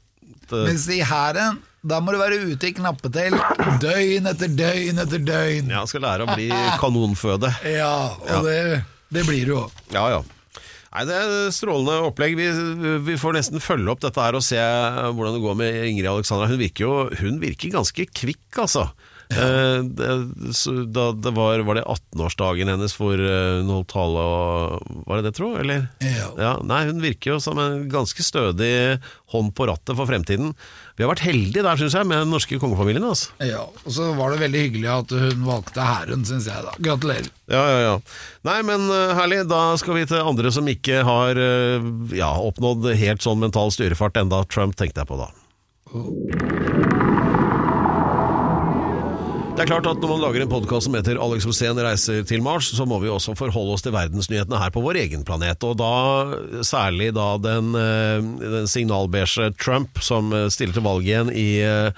det, 0.51 0.67
Mens 0.69 0.89
i 0.89 1.01
hæren, 1.01 1.59
da 1.83 1.99
må 2.01 2.13
du 2.13 2.19
være 2.19 2.39
ute 2.53 2.69
i 2.69 2.75
knappetelt 2.77 3.41
døgn 3.83 4.27
etter 4.31 4.49
døgn 4.55 4.99
etter 5.03 5.19
døgn. 5.19 5.71
ja 5.71 5.85
skal 5.87 6.03
lære 6.05 6.27
å 6.27 6.35
bli 6.37 6.49
kanonføde. 6.79 7.51
Ja, 7.67 8.15
og 8.21 8.29
Ja. 8.29 8.43
Det, 8.43 8.85
det 9.13 9.27
blir 9.27 9.47
du 9.47 9.55
òg. 9.65 9.71
Ja, 9.93 10.09
ja. 10.11 10.23
Nei, 10.93 11.05
Det 11.09 11.17
er 11.17 11.55
strålende 11.57 12.09
opplegg. 12.11 12.37
Vi, 12.37 12.49
vi 13.07 13.17
får 13.21 13.39
nesten 13.39 13.63
følge 13.65 13.95
opp 13.95 14.03
dette 14.05 14.21
her 14.21 14.37
og 14.37 14.45
se 14.45 14.61
hvordan 14.61 15.39
det 15.39 15.45
går 15.45 15.57
med 15.57 15.79
Ingrid 15.89 16.11
Alexandra. 16.11 16.51
Hun 16.51 16.61
virker 16.61 16.85
jo 16.85 16.95
hun 17.23 17.41
virker 17.41 17.73
ganske 17.73 18.07
kvikk, 18.13 18.45
altså. 18.67 18.91
Eh, 19.33 19.83
det, 19.99 20.11
så 20.59 20.75
da 20.89 21.09
det 21.17 21.33
var, 21.37 21.63
var 21.67 21.79
det 21.79 21.85
18-årsdagen 21.87 22.71
hennes 22.73 22.95
hvor 22.99 23.17
eh, 23.17 23.61
hun 23.63 23.71
holdt 23.73 23.91
tale 23.93 24.23
og 24.29 25.03
Var 25.09 25.21
det 25.21 25.31
det, 25.31 25.35
tro? 25.39 25.53
Eller? 25.61 25.89
Ja. 26.05 26.57
Nei, 26.67 26.85
hun 26.91 27.03
virker 27.03 27.35
jo 27.35 27.41
som 27.43 27.61
en 27.63 27.87
ganske 27.93 28.25
stødig 28.27 28.73
hånd 29.33 29.55
på 29.57 29.67
rattet 29.71 29.97
for 29.97 30.09
fremtiden. 30.09 30.53
Vi 30.97 31.05
har 31.05 31.09
vært 31.15 31.25
heldige 31.25 31.65
der, 31.65 31.79
syns 31.81 31.95
jeg, 31.97 32.07
med 32.09 32.21
den 32.21 32.33
norske 32.35 32.59
kongefamilien. 32.61 33.05
Altså. 33.09 33.33
Ja, 33.41 33.63
Og 33.87 33.95
så 33.97 34.11
var 34.19 34.35
det 34.35 34.43
veldig 34.43 34.65
hyggelig 34.67 34.91
at 34.93 35.15
hun 35.17 35.47
valgte 35.47 35.87
hæren, 35.89 36.27
syns 36.29 36.51
jeg. 36.51 36.67
da 36.67 36.75
Gratulerer. 36.85 37.31
Ja, 37.53 37.63
ja, 37.73 37.79
ja. 37.87 37.95
Nei, 38.49 38.59
men 38.69 38.85
eh, 38.93 39.15
herlig. 39.17 39.43
Da 39.51 39.63
skal 39.81 39.97
vi 39.99 40.07
til 40.11 40.21
andre 40.21 40.53
som 40.53 40.69
ikke 40.69 41.01
har 41.09 41.41
eh, 41.41 41.91
ja, 42.19 42.31
oppnådd 42.45 42.93
helt 43.01 43.25
sånn 43.25 43.41
mental 43.43 43.73
styrefart 43.75 44.21
enda 44.21 44.45
Trump, 44.53 44.77
tenkte 44.77 45.05
jeg 45.05 45.13
på 45.13 45.21
da. 45.25 45.31
Det 49.63 49.69
er 49.69 49.77
klart 49.79 49.93
at 49.93 50.01
Når 50.03 50.11
man 50.11 50.23
lager 50.25 50.43
en 50.43 50.51
podkast 50.51 50.89
som 50.89 50.95
heter 50.99 51.21
Alex 51.23 51.45
Rosén 51.47 51.79
reiser 51.79 52.25
til 52.27 52.41
Mars, 52.43 52.67
så 52.75 52.83
må 52.83 52.97
vi 52.99 53.07
også 53.07 53.37
forholde 53.39 53.77
oss 53.77 53.85
til 53.87 53.93
verdensnyhetene 53.95 54.59
her 54.59 54.73
på 54.75 54.83
vår 54.83 54.99
egen 55.05 55.23
planet. 55.23 55.63
Og 55.63 55.77
da 55.79 56.63
særlig 56.67 57.13
da 57.15 57.29
den, 57.39 57.69
eh, 57.79 58.25
den 58.43 58.67
signalbeige 58.67 59.53
Trump 59.63 60.03
som 60.03 60.35
eh, 60.35 60.49
stiller 60.51 60.75
til 60.75 60.83
valg 60.83 61.07
igjen 61.07 61.31
i 61.31 61.63
eh, 61.63 61.95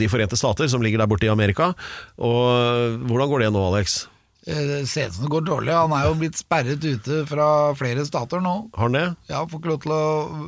De 0.00 0.08
forente 0.08 0.40
stater, 0.40 0.64
som 0.72 0.80
ligger 0.80 1.04
der 1.04 1.12
borte 1.12 1.28
i 1.28 1.34
Amerika. 1.34 1.74
Og 2.16 2.96
Hvordan 3.12 3.28
går 3.34 3.44
det 3.44 3.52
nå, 3.52 3.68
Alex? 3.68 4.06
Det 4.48 4.88
ser 4.88 5.12
ut 5.12 5.18
som 5.18 5.28
det 5.28 5.34
går 5.36 5.44
dårlig. 5.44 5.76
Han 5.76 5.92
er 5.92 6.08
jo 6.08 6.16
blitt 6.24 6.40
sperret 6.40 6.80
ute 6.80 7.26
fra 7.28 7.74
flere 7.76 8.08
stater 8.08 8.40
nå. 8.40 8.70
Har 8.72 8.88
han 8.88 8.96
det? 8.96 9.06
Ja, 9.28 9.44
får 9.44 9.60
ikke 9.60 9.74
lov 9.74 9.84
til 9.84 9.98
å 10.00 10.04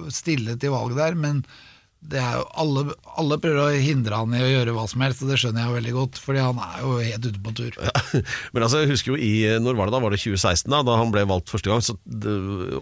stille 0.08 0.56
til 0.56 0.72
valg 0.72 0.96
der, 0.96 1.12
men 1.12 1.44
det 2.06 2.20
er 2.22 2.38
jo 2.38 2.44
alle, 2.62 2.82
alle 3.18 3.38
prøver 3.42 3.60
å 3.64 3.82
hindre 3.82 4.20
han 4.20 4.34
i 4.36 4.42
å 4.44 4.48
gjøre 4.48 4.74
hva 4.76 4.86
som 4.90 5.02
helst, 5.02 5.24
og 5.24 5.32
det 5.32 5.38
skjønner 5.42 5.62
jeg 5.64 5.70
jo 5.70 5.76
veldig 5.76 5.94
godt, 5.96 6.20
fordi 6.22 6.42
han 6.44 6.60
er 6.62 6.80
jo 6.84 6.92
helt 7.00 7.28
ute 7.28 7.42
på 7.42 7.54
tur. 7.58 7.78
Men 8.54 8.66
altså, 8.66 8.82
jeg 8.82 8.92
husker 8.92 9.14
jo 9.14 9.20
i 9.20 9.32
Når 9.62 9.78
var 9.78 9.88
det 9.88 9.96
da? 9.96 10.02
Var 10.04 10.14
det 10.14 10.20
2016, 10.22 10.70
da 10.72 10.82
Da 10.86 10.98
han 11.00 11.12
ble 11.14 11.24
valgt 11.28 11.50
første 11.52 11.72
gang 11.72 11.82
så, 11.84 11.96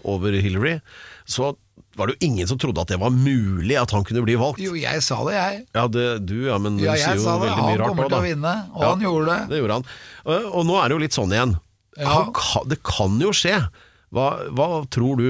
over 0.05 0.35
Hillary? 0.37 0.77
Så 1.25 1.55
var 1.95 2.09
det 2.09 2.17
jo 2.17 2.27
ingen 2.27 2.47
som 2.47 2.59
trodde 2.59 2.83
at 2.83 2.91
det 2.91 2.99
var 2.99 3.13
mulig 3.13 3.77
at 3.79 3.93
han 3.95 4.03
kunne 4.07 4.23
bli 4.25 4.35
valgt. 4.39 4.59
Jo, 4.63 4.75
jeg 4.77 5.01
sa 5.03 5.21
det, 5.27 5.35
jeg. 5.37 5.61
Ja, 5.77 5.85
det, 5.91 6.05
du, 6.27 6.35
ja, 6.49 6.59
men 6.61 6.77
Ja, 6.83 6.97
jeg 6.99 7.21
sa 7.23 7.37
det. 7.41 7.53
Han 7.55 7.79
kommer 7.81 8.11
til 8.11 8.19
å 8.19 8.23
vinne, 8.25 8.55
og 8.75 8.83
Ja, 8.83 8.91
han 8.91 9.03
gjorde 9.05 9.25
det. 9.31 9.41
Det 9.53 9.61
gjorde 9.61 9.79
han. 9.79 9.89
Og, 10.25 10.47
og 10.59 10.69
nå 10.69 10.77
er 10.81 10.91
det 10.91 10.97
jo 10.97 11.03
litt 11.05 11.17
sånn 11.17 11.35
igjen. 11.35 11.57
Ja. 11.95 12.21
Kan, 12.35 12.67
det 12.71 12.81
kan 12.85 13.15
jo 13.23 13.31
skje. 13.35 13.61
Hva, 14.15 14.27
hva 14.55 14.69
tror 14.91 15.21
du? 15.23 15.29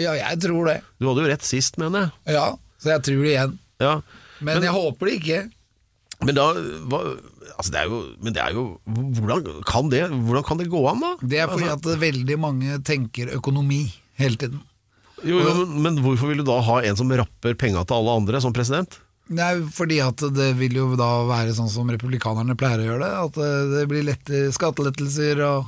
Ja, 0.00 0.16
jeg 0.16 0.40
tror 0.44 0.68
det. 0.68 0.80
Du 1.00 1.08
hadde 1.10 1.24
jo 1.24 1.28
rett 1.30 1.44
sist, 1.44 1.76
mener 1.80 2.08
jeg. 2.08 2.36
Ja, 2.36 2.48
så 2.86 2.94
jeg 2.94 3.04
tror 3.08 3.24
det 3.26 3.32
igjen. 3.34 3.56
Ja. 3.82 3.94
Men, 4.46 4.62
jeg 4.62 4.72
håper 4.76 5.10
det 5.10 5.16
ikke. 5.18 5.40
Men 6.24 6.36
da 6.38 6.44
hva, 6.88 7.00
altså 7.58 7.72
det 7.74 7.80
er 7.82 7.90
jo, 7.92 7.98
Men 8.24 8.32
det 8.36 8.40
er 8.40 8.54
jo 8.56 8.62
hvordan 9.18 9.58
kan 9.68 9.90
det, 9.92 10.04
hvordan 10.08 10.46
kan 10.48 10.60
det 10.62 10.70
gå 10.72 10.80
an, 10.88 11.02
da? 11.02 11.10
Det 11.20 11.42
er 11.42 11.50
fordi 11.50 11.66
Altså- 11.68 11.92
at 11.96 12.00
veldig 12.06 12.38
mange 12.40 12.78
tenker 12.88 13.34
økonomi 13.36 13.82
hele 14.16 14.36
tiden. 14.40 14.62
jo, 15.24 15.40
jo, 15.40 15.52
men, 15.66 15.82
men 15.82 15.98
hvorfor 16.04 16.30
vil 16.30 16.40
du 16.40 16.46
da 16.48 16.60
ha 16.64 16.78
en 16.84 16.96
som 16.96 17.10
rapper 17.12 17.54
penga 17.58 17.84
til 17.84 17.98
alle 17.98 18.16
andre 18.22 18.40
som 18.40 18.54
president? 18.56 18.96
Nei, 19.28 19.52
fordi 19.74 19.98
at 20.04 20.22
det 20.36 20.52
vil 20.56 20.76
jo 20.78 20.84
da 20.96 21.24
være 21.26 21.52
sånn 21.56 21.68
som 21.72 21.88
republikanerne 21.90 22.54
pleier 22.56 22.84
å 22.84 22.88
gjøre 22.92 23.02
det. 23.02 23.14
At 23.26 23.38
eh, 23.42 23.70
det 23.72 23.86
blir 23.90 24.04
lette 24.06 24.42
skattelettelser, 24.54 25.40
og, 25.42 25.66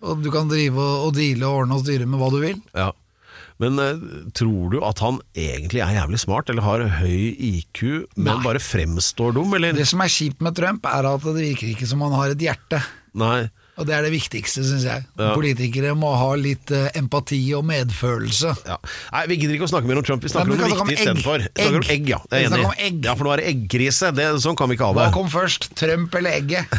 og 0.00 0.22
du 0.24 0.30
kan 0.32 0.48
drive 0.48 0.78
og, 0.80 1.08
og 1.10 1.14
deale 1.18 1.44
og 1.44 1.58
ordne 1.64 1.76
og 1.76 1.84
styre 1.84 2.06
med 2.08 2.22
hva 2.22 2.30
du 2.32 2.38
vil. 2.40 2.62
Ja. 2.72 2.88
Men 3.64 3.80
eh, 3.80 4.06
tror 4.36 4.72
du 4.74 4.78
at 4.84 5.00
han 5.04 5.20
egentlig 5.32 5.82
er 5.84 5.96
jævlig 5.96 6.20
smart, 6.20 6.50
eller 6.52 6.66
har 6.66 6.86
høy 7.00 7.32
IQ, 7.32 7.82
men 8.16 8.30
Nei. 8.34 8.40
bare 8.44 8.62
fremstår 8.62 9.36
dum, 9.38 9.54
eller? 9.56 9.76
Det 9.76 9.86
som 9.88 10.02
er 10.04 10.12
kjipt 10.12 10.44
med 10.44 10.56
Trump, 10.58 10.86
er 10.90 11.08
at 11.08 11.24
det 11.24 11.36
virker 11.40 11.72
ikke 11.72 11.88
som 11.88 12.04
han 12.04 12.16
har 12.16 12.34
et 12.34 12.44
hjerte. 12.44 12.82
Nei. 13.18 13.46
Og 13.74 13.86
det 13.88 13.94
er 13.96 14.04
det 14.06 14.12
viktigste, 14.14 14.62
syns 14.62 14.84
jeg. 14.86 15.02
Ja. 15.18 15.32
Politikere 15.34 15.94
må 15.98 16.12
ha 16.14 16.28
litt 16.38 16.70
uh, 16.70 16.84
empati 16.94 17.40
og 17.58 17.64
medfølelse. 17.66 18.52
Ja. 18.68 18.76
Nei, 19.12 19.22
Vi 19.32 19.38
gidder 19.40 19.56
ikke 19.56 19.66
å 19.66 19.72
snakke 19.72 19.88
mer 19.90 19.98
om 19.98 20.06
Trump, 20.06 20.22
vi 20.22 20.30
snakker 20.30 20.52
om 20.54 20.58
det 20.60 20.68
noe 20.70 20.78
viktig 20.84 20.94
istedenfor. 21.00 21.38
snakker 21.50 21.78
om 21.80 21.88
Egg. 21.94 22.04
ja. 22.12 22.20
Jeg 22.30 22.46
er 22.46 22.54
enig. 22.54 23.02
Ja, 23.08 23.14
for 23.18 23.24
nå 23.26 23.32
er 23.34 23.42
det 23.42 23.48
eggkrise. 23.50 24.12
Sånn 24.44 24.54
kan 24.58 24.70
vi 24.70 24.76
ikke 24.78 24.86
ha 24.92 24.94
Hva 24.94 25.08
det. 25.08 25.14
kom 25.16 25.28
først, 25.32 25.72
Trump 25.78 26.14
eller 26.20 26.30
egget? 26.38 26.64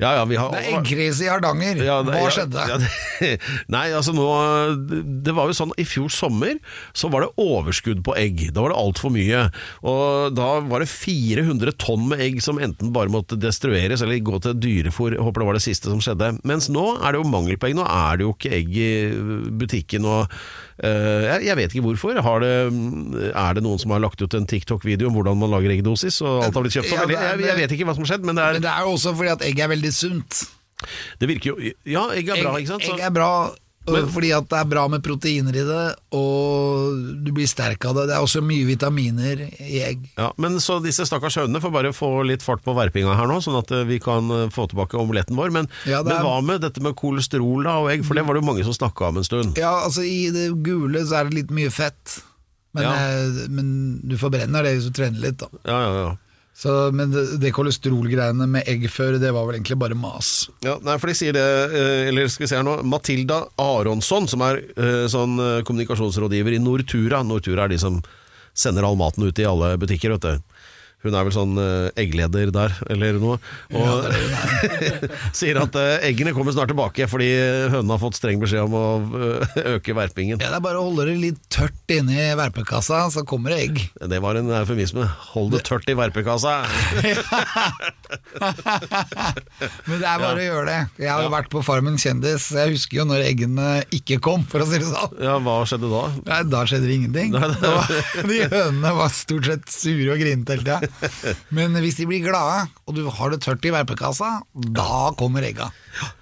ja, 0.00 0.10
ja, 0.16 0.24
vi 0.24 0.36
har 0.38 0.50
Det 0.54 0.60
er 0.62 0.76
eggkrise 0.78 1.24
i 1.26 1.30
Hardanger. 1.30 1.82
Ja, 1.84 1.98
det- 2.06 2.14
Hva 2.16 2.30
skjedde? 2.32 2.64
ja, 2.68 2.76
det, 2.80 2.88
nei, 3.74 3.84
altså 3.96 4.12
nå 4.16 4.26
Det 5.24 5.34
var 5.36 5.50
jo 5.50 5.56
sånn 5.56 5.72
I 5.80 5.84
fjor 5.88 6.08
sommer 6.12 6.58
så 6.96 7.08
var 7.12 7.24
det 7.26 7.30
overskudd 7.40 8.02
på 8.06 8.14
egg. 8.18 8.48
Da 8.54 8.62
var 8.64 8.72
det 8.72 8.78
altfor 8.80 9.12
mye. 9.14 9.44
Og 9.88 10.34
da 10.36 10.48
var 10.68 10.82
det 10.84 10.88
400 10.90 11.72
tonn 11.82 12.06
med 12.10 12.20
egg 12.24 12.40
som 12.44 12.58
enten 12.66 12.92
bare 12.94 13.10
måtte 13.12 13.36
destrueres 13.40 14.02
eller 14.04 14.20
gå 14.24 14.38
til 14.44 14.54
dyrefòr. 14.62 15.16
Håper 15.20 15.42
det 15.42 15.48
var 15.48 15.58
det 15.58 15.64
siste 15.64 15.90
som 15.90 16.00
skjedde. 16.02 16.32
Mens 16.48 16.68
nå 16.72 16.84
er 17.02 17.12
det 17.16 17.20
jo 17.22 17.28
mangel 17.32 17.58
på 17.60 17.68
egg. 17.70 17.76
Nå 17.78 17.84
er 17.88 18.20
det 18.20 18.26
jo 18.26 18.32
ikke 18.36 18.52
egg 18.58 18.76
i 18.78 18.88
butikken. 19.62 20.06
Og 20.08 20.26
eh, 20.82 21.26
jeg, 21.28 21.46
jeg 21.50 21.58
vet 21.60 21.74
ikke 21.76 21.84
hvorfor. 21.88 22.22
Har 22.26 22.44
det, 22.44 22.52
er 23.32 23.58
det 23.58 23.64
noen 23.66 23.82
som 23.82 23.94
har 23.94 24.02
lagt 24.04 24.22
ut 24.24 24.38
en 24.38 24.48
TikTok-video 24.50 25.10
om 25.10 25.18
hvordan 25.18 25.38
man 25.42 25.52
lager 25.54 25.74
eggdosis, 25.76 26.20
og 26.24 26.44
alt 26.46 26.54
har 26.58 26.66
blitt 26.66 26.78
kjøpt 26.78 26.92
opp? 26.96 27.04
Er- 27.06 27.16
jeg, 27.16 27.46
jeg 27.50 27.60
vet 27.62 27.76
ikke 27.76 27.88
hva 27.90 27.96
som 27.98 28.06
har 28.06 28.12
skjedd, 28.14 28.26
men 28.28 28.38
det, 28.38 28.48
Men 28.48 28.60
er, 28.62 28.64
det 28.66 28.72
er 28.76 28.86
jo 28.88 28.96
også 28.96 29.14
fordi 29.18 29.34
at 29.36 29.46
egg 29.50 29.62
er 29.66 29.72
veldig 29.76 29.92
sunt. 29.96 30.42
det 31.20 31.28
virker 31.30 31.52
jo 31.52 31.72
Ja, 31.86 32.08
egg 32.16 32.26
er 32.34 32.40
bra, 32.42 32.56
egg, 32.56 32.64
ikke 32.64 32.72
sant? 32.74 32.86
Så- 32.88 32.96
egg 32.96 33.04
er 33.06 33.12
bra 33.14 33.30
Men- 33.90 34.06
fordi 34.14 34.30
at 34.36 34.48
det 34.48 34.58
er 34.60 34.64
bra 34.70 34.86
med 34.88 35.02
proteiner 35.02 35.56
i 35.58 35.64
det, 35.66 35.96
og 36.14 37.00
du 37.24 37.32
blir 37.34 37.48
sterk 37.50 37.84
av 37.88 37.96
det. 37.96 38.04
Det 38.08 38.14
er 38.14 38.22
også 38.22 38.42
mye 38.44 38.64
vitaminer 38.68 39.42
i 39.58 39.80
egg. 39.82 40.04
Ja, 40.16 40.30
men 40.38 40.60
Så 40.62 40.76
disse 40.84 41.02
stakkars 41.08 41.34
hønene 41.40 41.60
får 41.60 41.72
bare 41.74 41.92
få 41.92 42.24
litt 42.24 42.42
fart 42.42 42.62
på 42.62 42.74
verpinga 42.76 43.16
her 43.18 43.26
nå, 43.26 43.40
sånn 43.42 43.58
at 43.58 43.70
eh, 43.74 43.82
vi 43.88 43.98
kan 43.98 44.30
eh, 44.30 44.48
få 44.54 44.68
tilbake 44.70 44.94
omeletten 45.00 45.34
vår. 45.36 45.50
Men, 45.50 45.68
Ja, 45.84 46.00
er... 46.00 46.04
men 46.04 46.22
hva 46.22 46.36
med 46.44 46.60
dette 46.62 46.80
med 46.80 46.94
kolesterol 46.94 47.64
da, 47.64 47.78
og 47.82 47.90
egg? 47.90 48.04
For 48.06 48.14
det 48.14 48.24
var 48.26 48.34
det 48.34 48.42
jo 48.44 48.50
mange 48.52 48.64
som 48.64 48.72
snakka 48.76 49.08
om 49.08 49.16
en 49.18 49.24
stund. 49.26 49.58
Ja, 49.58 49.72
altså 49.84 50.04
i 50.06 50.30
det 50.30 50.50
gule 50.62 51.02
så 51.04 51.18
er 51.20 51.24
det 51.30 51.34
litt 51.42 51.50
mye 51.50 51.70
fett. 51.74 52.20
Men, 52.74 52.84
Ja. 52.84 52.92
eh, 52.94 53.48
men 53.50 54.00
du 54.06 54.14
forbrenner 54.16 54.62
det 54.62 54.76
hvis 54.78 54.86
du 54.88 54.92
trener 55.02 55.20
litt, 55.20 55.38
da. 55.42 55.48
Ja, 55.66 55.80
ja, 55.82 55.92
ja. 56.06 56.16
Så, 56.62 56.92
men 56.94 57.10
det, 57.10 57.24
det 57.42 57.50
kolesterolgreiene 57.56 58.46
med 58.46 58.68
egg 58.70 58.84
før, 58.92 59.16
det 59.18 59.32
var 59.34 59.48
vel 59.48 59.56
egentlig 59.56 59.80
bare 59.82 59.96
mas. 59.98 60.28
Ja, 60.62 60.76
nei, 60.86 60.94
for 61.02 61.10
de 61.10 61.16
sier 61.18 61.34
det, 61.34 61.42
eh, 61.74 62.10
eller 62.12 62.28
skal 62.30 62.44
vi 62.44 62.50
se 62.52 62.60
her 62.60 62.66
nå 62.66 62.76
Matilda 62.86 63.40
Aronsson, 63.58 64.28
som 64.30 64.44
er 64.46 64.60
eh, 64.76 65.08
sånn 65.10 65.34
eh, 65.42 65.64
kommunikasjonsrådgiver 65.66 66.54
i 66.54 66.60
Nortura. 66.62 67.24
Nortura 67.26 67.66
er 67.66 67.74
de 67.74 67.80
som 67.82 67.98
sender 68.54 68.86
all 68.86 69.00
maten 69.00 69.26
ut 69.26 69.42
i 69.42 69.48
alle 69.48 69.72
butikker, 69.82 70.14
vet 70.14 70.28
du. 70.28 70.51
Hun 71.02 71.14
er 71.18 71.24
vel 71.26 71.34
sånn 71.34 71.56
uh, 71.58 71.88
eggleder 71.98 72.52
der, 72.54 72.74
eller 72.92 73.16
noe. 73.18 73.38
Og 73.74 74.06
sier 75.38 75.58
at 75.62 75.74
uh, 75.74 75.98
eggene 76.06 76.30
kommer 76.36 76.54
snart 76.54 76.70
tilbake 76.70 77.08
fordi 77.10 77.30
hønene 77.72 77.96
har 77.96 78.00
fått 78.02 78.18
streng 78.20 78.38
beskjed 78.42 78.62
om 78.68 78.76
å 78.78 78.84
uh, 79.02 79.56
øke 79.74 79.96
verpingen. 79.98 80.38
Ja, 80.42 80.52
det 80.52 80.58
er 80.60 80.64
bare 80.64 80.78
å 80.78 80.86
holde 80.90 81.08
det 81.10 81.16
litt 81.22 81.40
tørt 81.52 81.90
inni 81.92 82.20
verpekassa, 82.38 83.02
så 83.14 83.24
kommer 83.28 83.50
det 83.54 83.60
egg. 83.66 83.82
Det 84.12 84.20
var 84.22 84.38
en 84.38 84.50
eufemisme. 84.62 85.04
Hold 85.32 85.52
det 85.56 85.64
tørt 85.68 85.90
i 85.90 85.96
verpekassa. 85.98 86.60
Men 89.86 89.98
det 90.00 90.08
er 90.08 90.22
bare 90.22 90.38
å 90.38 90.44
gjøre 90.46 90.66
det. 90.68 90.78
Jeg 91.02 91.10
har 91.12 91.22
jo 91.26 91.32
vært 91.32 91.50
på 91.52 91.62
Farmen 91.66 91.98
kjendis, 92.00 92.48
jeg 92.54 92.74
husker 92.76 93.00
jo 93.02 93.06
når 93.08 93.24
eggene 93.26 93.68
ikke 93.94 94.18
kom, 94.22 94.44
for 94.48 94.62
å 94.64 94.68
si 94.68 94.78
det 94.82 94.88
sånn. 94.88 95.18
Ja, 95.22 95.36
hva 95.42 95.58
skjedde 95.68 95.90
da? 95.92 96.02
Nei, 96.28 96.40
da 96.52 96.62
skjedde 96.68 96.88
det 96.88 96.96
ingenting. 97.00 97.34
Nei, 97.34 97.48
det- 97.50 97.60
Da 97.62 98.22
De 98.28 98.38
hønene 98.52 98.92
var 98.96 99.10
stort 99.14 99.46
sett 99.48 99.68
sure 99.72 100.12
og 100.14 100.20
grinete 100.22 100.56
hele 100.56 100.64
tida. 100.66 100.91
Men 101.56 101.76
hvis 101.82 101.98
de 102.00 102.06
blir 102.08 102.22
glade, 102.24 102.66
og 102.86 102.96
du 102.98 103.04
har 103.08 103.32
det 103.34 103.40
tørt 103.44 103.64
i 103.68 103.72
verpekassa, 103.74 104.40
da 104.52 105.12
kommer 105.18 105.46
egga. 105.46 105.70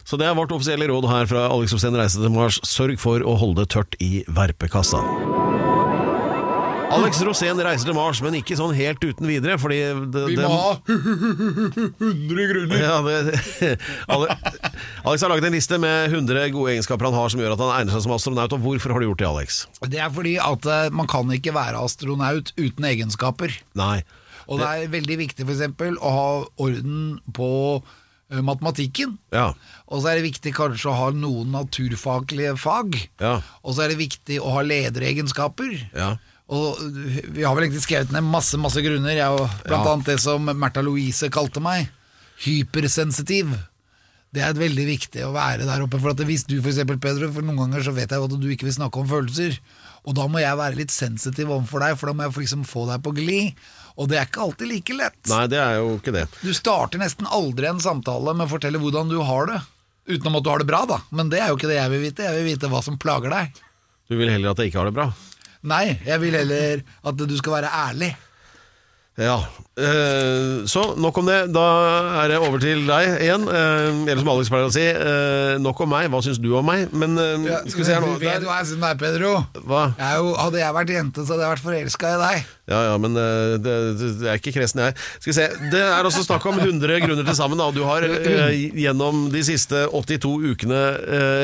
Så 0.05 0.19
det 0.21 0.27
er 0.27 0.35
vårt 0.39 0.53
offisielle 0.57 0.89
råd 0.91 1.07
her 1.11 1.29
fra 1.31 1.47
Alex 1.53 1.77
Rosén 1.77 1.97
Reise 1.99 2.19
til 2.23 2.33
Mars. 2.35 2.59
Sørg 2.67 2.99
for 3.03 3.23
å 3.23 3.37
holde 3.41 3.63
det 3.65 3.71
tørt 3.77 3.99
i 4.03 4.25
verpekassa. 4.27 5.05
Alex 6.91 7.21
Rosén 7.23 7.61
reiser 7.63 7.87
til 7.87 7.95
Mars, 7.95 8.19
men 8.25 8.35
ikke 8.41 8.57
sånn 8.59 8.73
helt 8.75 8.99
uten 9.05 9.29
videre, 9.31 9.55
fordi 9.63 9.77
det, 10.11 10.23
Vi 10.33 10.39
må 10.41 10.49
ha 10.51 10.73
100 10.91 12.49
grunner. 12.51 12.81
ja, 12.83 12.97
det, 13.07 13.77
Alex 15.07 15.23
har 15.23 15.31
laget 15.31 15.47
en 15.47 15.55
liste 15.55 15.79
med 15.79 16.11
100 16.11 16.51
gode 16.55 16.75
egenskaper 16.75 17.07
han 17.07 17.15
har 17.15 17.31
som 17.31 17.43
gjør 17.45 17.55
at 17.55 17.63
han 17.63 17.75
egner 17.77 17.95
seg 17.95 18.09
som 18.09 18.17
astronaut. 18.17 18.57
Og 18.59 18.65
hvorfor 18.65 18.95
har 18.95 19.03
du 19.03 19.07
gjort 19.07 19.23
det, 19.23 19.29
Alex? 19.31 19.61
Det 19.87 20.03
er 20.03 20.11
fordi 20.15 20.35
at 20.43 20.67
eh, 20.67 20.89
man 20.91 21.07
kan 21.11 21.31
ikke 21.37 21.55
være 21.55 21.79
astronaut 21.87 22.51
uten 22.59 22.91
egenskaper. 22.91 23.55
Nei. 23.79 24.01
Og 24.51 24.59
det 24.61 24.69
er 24.69 24.93
veldig 24.93 25.17
viktig 25.25 25.47
eksempel 25.47 25.97
å 26.03 26.11
ha 26.15 26.31
orden 26.63 27.21
på 27.37 27.51
eh, 27.79 28.41
matematikken. 28.43 29.15
Ja. 29.35 29.53
Og 29.87 30.03
så 30.03 30.11
er 30.11 30.19
det 30.19 30.27
viktig 30.27 30.53
kanskje 30.57 30.91
å 30.91 30.97
ha 30.99 31.09
noen 31.15 31.55
naturfaglige 31.55 32.57
fag. 32.59 32.99
Ja. 33.23 33.39
Og 33.63 33.77
så 33.77 33.87
er 33.87 33.95
det 33.95 34.01
viktig 34.03 34.41
å 34.43 34.57
ha 34.57 34.67
lederegenskaper. 34.67 35.77
Ja. 35.95 36.17
Og 36.51 36.81
vi 37.31 37.45
har 37.47 37.55
vel 37.55 37.69
egentlig 37.69 37.85
skrevet 37.85 38.11
ned 38.15 38.27
masse 38.27 38.59
masse 38.59 38.83
grunner. 38.83 39.15
Jeg, 39.15 39.31
og 39.31 39.67
blant 39.69 39.87
annet 39.87 40.11
det 40.11 40.19
som 40.23 40.51
Märtha 40.51 40.83
Louise 40.83 41.31
kalte 41.31 41.63
meg. 41.63 41.93
Hypersensitiv. 42.43 43.55
Det 44.31 44.43
er 44.47 44.55
veldig 44.55 44.85
viktig 44.87 45.25
å 45.27 45.33
være 45.35 45.67
der 45.67 45.83
oppe. 45.83 45.99
For 45.99 46.13
at 46.13 46.21
hvis 46.27 46.45
du 46.47 46.61
for 46.61 46.71
eksempel, 46.71 47.01
Pedro, 47.03 47.33
for 47.35 47.43
noen 47.47 47.59
ganger 47.65 47.83
så 47.89 47.95
vet 47.97 48.13
jeg 48.15 48.23
at 48.27 48.37
du 48.39 48.47
ikke 48.55 48.69
vil 48.69 48.77
snakke 48.77 49.03
om 49.03 49.09
følelser. 49.11 49.57
Og 50.07 50.15
da 50.17 50.29
må 50.31 50.39
jeg 50.41 50.59
være 50.61 50.79
litt 50.79 50.95
sensitiv 50.95 51.51
overfor 51.51 51.83
deg, 51.83 51.97
for 51.99 52.11
da 52.11 52.15
må 52.17 52.29
jeg 52.29 52.45
liksom 52.45 52.63
få 52.69 52.87
deg 52.89 53.03
på 53.05 53.13
glid. 53.17 53.59
Og 54.01 54.07
det 54.09 54.21
er 54.21 54.29
ikke 54.29 54.45
alltid 54.47 54.71
like 54.71 54.97
lett. 54.97 55.19
Nei, 55.33 55.43
det 55.51 55.59
er 55.61 55.81
jo 55.81 55.97
ikke 55.99 56.15
det. 56.15 56.25
Du 56.41 56.53
starter 56.57 57.03
nesten 57.03 57.27
aldri 57.27 57.69
en 57.69 57.83
samtale 57.83 58.37
med 58.39 58.47
å 58.47 58.53
fortelle 58.55 58.81
hvordan 58.81 59.11
du 59.11 59.19
har 59.27 59.51
det. 59.51 59.59
Utenom 60.11 60.39
at 60.39 60.47
du 60.47 60.53
har 60.53 60.63
det 60.63 60.71
bra, 60.71 60.85
da. 60.89 61.01
Men 61.11 61.29
det 61.33 61.43
er 61.43 61.51
jo 61.51 61.59
ikke 61.59 61.69
det 61.71 61.77
jeg 61.81 61.93
vil 61.93 62.07
vite. 62.07 62.31
Jeg 62.31 62.39
vil 62.39 62.49
vite 62.55 62.71
hva 62.71 62.81
som 62.87 62.97
plager 63.03 63.35
deg. 63.35 63.61
Du 64.11 64.17
vil 64.19 64.31
heller 64.31 64.55
at 64.55 64.63
jeg 64.63 64.71
ikke 64.71 64.81
har 64.81 64.89
det 64.89 64.97
bra. 64.97 65.11
Nei, 65.71 65.85
jeg 66.07 66.23
vil 66.23 66.39
heller 66.39 66.81
at 67.11 67.21
du 67.21 67.37
skal 67.39 67.59
være 67.59 67.75
ærlig. 67.83 68.15
Ja, 69.21 69.37
eh, 69.77 70.65
så 70.65 70.83
nok 70.97 71.19
om 71.21 71.27
det. 71.29 71.39
Da 71.53 71.65
er 72.23 72.31
det 72.33 72.39
over 72.41 72.61
til 72.63 72.87
deg 72.89 73.19
igjen. 73.21 73.43
Eh, 73.53 73.89
eller 74.09 74.23
som 74.23 74.31
Alex 74.33 74.49
pleier 74.53 74.69
å 74.71 74.73
si, 74.73 74.87
eh, 74.89 75.59
nok 75.61 75.83
om 75.85 75.93
meg. 75.93 76.09
Hva 76.09 76.23
syns 76.25 76.41
du 76.41 76.49
om 76.57 76.65
meg? 76.65 76.89
Men 76.97 77.19
ja, 77.45 77.61
skal 77.67 77.83
vi 77.83 77.89
se 77.89 77.99
her 77.99 78.01
nå. 78.01 78.15
Du 78.17 78.25
vet 78.25 78.47
hva 78.47 78.61
jeg 78.63 78.71
syns 78.71 78.81
om 78.81 78.87
deg, 78.87 79.03
Pedro. 79.03 79.35
Hva? 79.69 79.83
Jeg 80.01 80.23
jo, 80.23 80.33
hadde 80.41 80.63
jeg 80.63 80.77
vært 80.79 80.95
jente, 80.97 81.27
så 81.27 81.37
hadde 81.37 81.45
jeg 81.45 81.55
vært 81.55 81.67
forelska 81.67 82.15
i 82.15 82.23
deg. 82.25 82.49
Ja, 82.71 82.81
ja, 82.87 82.97
men 83.03 83.19
det, 83.19 83.29
det, 83.67 84.09
er 84.25 84.41
ikke 84.41 84.57
kresen 84.57 84.85
jeg. 84.87 84.97
Skal 85.19 85.33
vi 85.33 85.37
se, 85.37 85.49
Det 85.75 85.85
er 85.85 86.09
også 86.09 86.25
snakk 86.25 86.49
om 86.49 86.61
100 86.63 87.05
grunner 87.05 87.27
til 87.29 87.37
sammen. 87.37 87.61
Da. 87.61 87.69
Du 87.77 87.85
har 87.85 88.09
gjennom 88.09 89.27
de 89.35 89.45
siste 89.45 89.85
82 89.93 90.55
ukene 90.55 90.83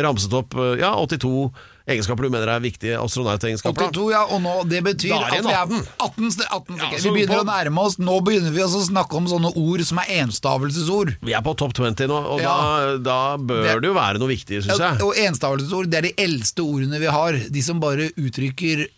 ramset 0.07 0.33
opp 0.39 0.57
ja, 0.81 0.95
82 0.97 1.51
egenskaper 1.87 2.27
du 2.27 2.31
mener 2.35 2.51
er 2.51 2.61
viktige 2.64 2.96
astronautegenskaper. 2.99 3.79
da. 3.79 3.90
82, 3.94 4.11
ja, 4.11 4.22
og 4.35 4.40
nå, 4.42 4.55
det 4.68 4.81
betyr 4.85 5.12
Da 5.14 5.18
er 5.20 5.37
at 5.38 5.46
vi 5.46 5.53
er 5.53 5.62
18. 5.62 5.87
18, 6.01 6.31
18 6.51 6.77
Ja, 6.81 6.90
vi 6.99 7.11
begynner 7.14 7.37
på- 7.38 7.44
å 7.44 7.49
nærme 7.51 7.79
oss. 7.87 7.96
Nå 8.03 8.16
begynner 8.27 8.51
vi 8.53 8.61
å 8.64 8.68
snakke 8.68 9.14
om 9.20 9.27
sånne 9.31 9.53
ord 9.57 9.85
som 9.87 9.99
er 10.03 10.11
enstavelsesord. 10.25 11.16
Vi 11.22 11.33
er 11.33 11.42
på 11.46 11.57
topp 11.57 11.72
20 11.75 12.09
nå, 12.11 12.18
og 12.35 12.40
Ja. 12.40 12.57
da, 12.57 12.99
da 12.99 13.37
bør 13.38 13.62
Det- 13.62 13.81
det 13.83 13.88
jo 13.88 13.94
være 13.94 14.18
noe 14.18 14.29
viktig, 14.29 14.62
syns 14.64 14.79
jeg. 14.79 15.01
Og 15.03 15.14
enstavelsesord 15.16 15.88
det 15.90 15.99
er 15.99 16.03
de 16.11 16.14
eldste 16.27 16.62
ordene 16.66 16.99
vi 16.99 17.07
har. 17.07 17.33
De 17.33 17.61
som 17.62 17.79
bare 17.81 18.11
uttrykker 18.18 18.88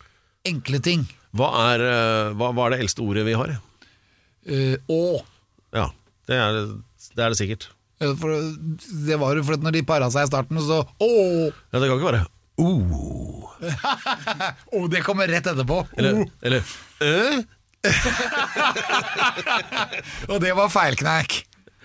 enkle 0.45 0.81
ting. 0.81 1.07
Hva 1.35 1.75
er, 1.75 1.81
eh, 1.85 2.33
hva, 2.33 2.53
hva 2.53 2.65
er 2.67 2.69
det 2.77 2.79
eldste 2.87 3.05
ordet 3.05 3.23
vi 3.25 3.33
har? 3.33 3.59
Uh, 4.49 4.77
å. 4.89 5.21
Ja, 5.75 5.91
det 6.25 6.35
er 6.35 6.53
det, 7.15 7.19
er 7.21 7.29
det 7.29 7.37
sikkert. 7.37 7.67
For 7.99 8.31
det 9.05 9.19
var 9.19 9.35
jo 9.35 9.43
for 9.43 9.53
at 9.53 9.59
når 9.61 9.73
de 9.73 9.81
para 9.83 10.05
seg 10.09 10.23
i 10.23 10.29
starten, 10.31 10.57
så 10.57 10.87
Å! 10.99 11.53
Ja, 11.73 11.79
Det 11.79 11.89
kan 11.89 11.99
ikke 11.99 12.11
være 12.13 12.25
oh. 12.59 13.45
oh, 14.75 14.85
det 14.91 15.01
kommer 15.05 15.27
rett 15.31 15.47
etterpå. 15.51 15.77
Eller, 15.97 16.13
Oh. 16.21 16.25
eller 16.43 16.61
øh? 17.01 17.43
Og 20.29 20.39
det 20.43 20.51
var 20.57 20.69
feilknekk. 20.73 21.37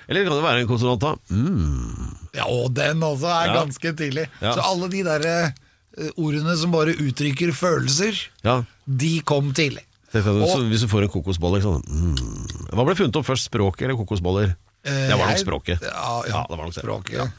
Eller 0.08 0.24
kan 0.26 0.34
det 0.36 0.42
være 0.44 0.60
en 0.64 0.68
konsonant, 0.68 1.00
da? 1.00 1.14
Mm. 1.32 2.16
Ja, 2.34 2.44
og 2.50 2.72
den 2.76 3.02
også 3.06 3.26
er 3.30 3.46
Ja. 3.46 3.52
ganske 3.62 3.92
tidlig. 3.96 4.26
Ja. 4.42 4.52
Så 4.56 4.60
alle 4.66 4.88
de 4.92 5.02
der 5.06 5.20
eh, 5.30 5.50
ordene 6.18 6.56
som 6.58 6.70
bare 6.74 6.94
uttrykker 6.98 7.52
følelser, 7.54 8.12
Ja. 8.44 8.58
de 8.86 9.20
kom 9.24 9.52
tidlig. 9.54 9.84
Tenk 10.12 10.24
deg, 10.24 10.34
så 10.48 10.58
Og- 10.58 10.68
hvis 10.70 10.80
du 10.82 10.88
får 10.88 11.02
en 11.02 11.08
kokosbolle 11.14 11.62
sånn, 11.62 11.82
mm. 11.86 12.16
Hva 12.74 12.84
ble 12.84 12.94
funnet 12.94 13.16
opp 13.16 13.26
først, 13.26 13.44
språket 13.50 13.82
eller 13.86 13.96
kokosboller? 13.96 14.54
Eh, 14.84 15.08
det 15.08 15.16
var 15.18 15.26
nok 15.30 15.38
språket. 15.38 15.80
Ja, 15.82 16.22
ja, 16.28 16.46
det 16.50 16.58
var 16.58 16.64
nok 16.66 16.74
språket. 16.74 17.32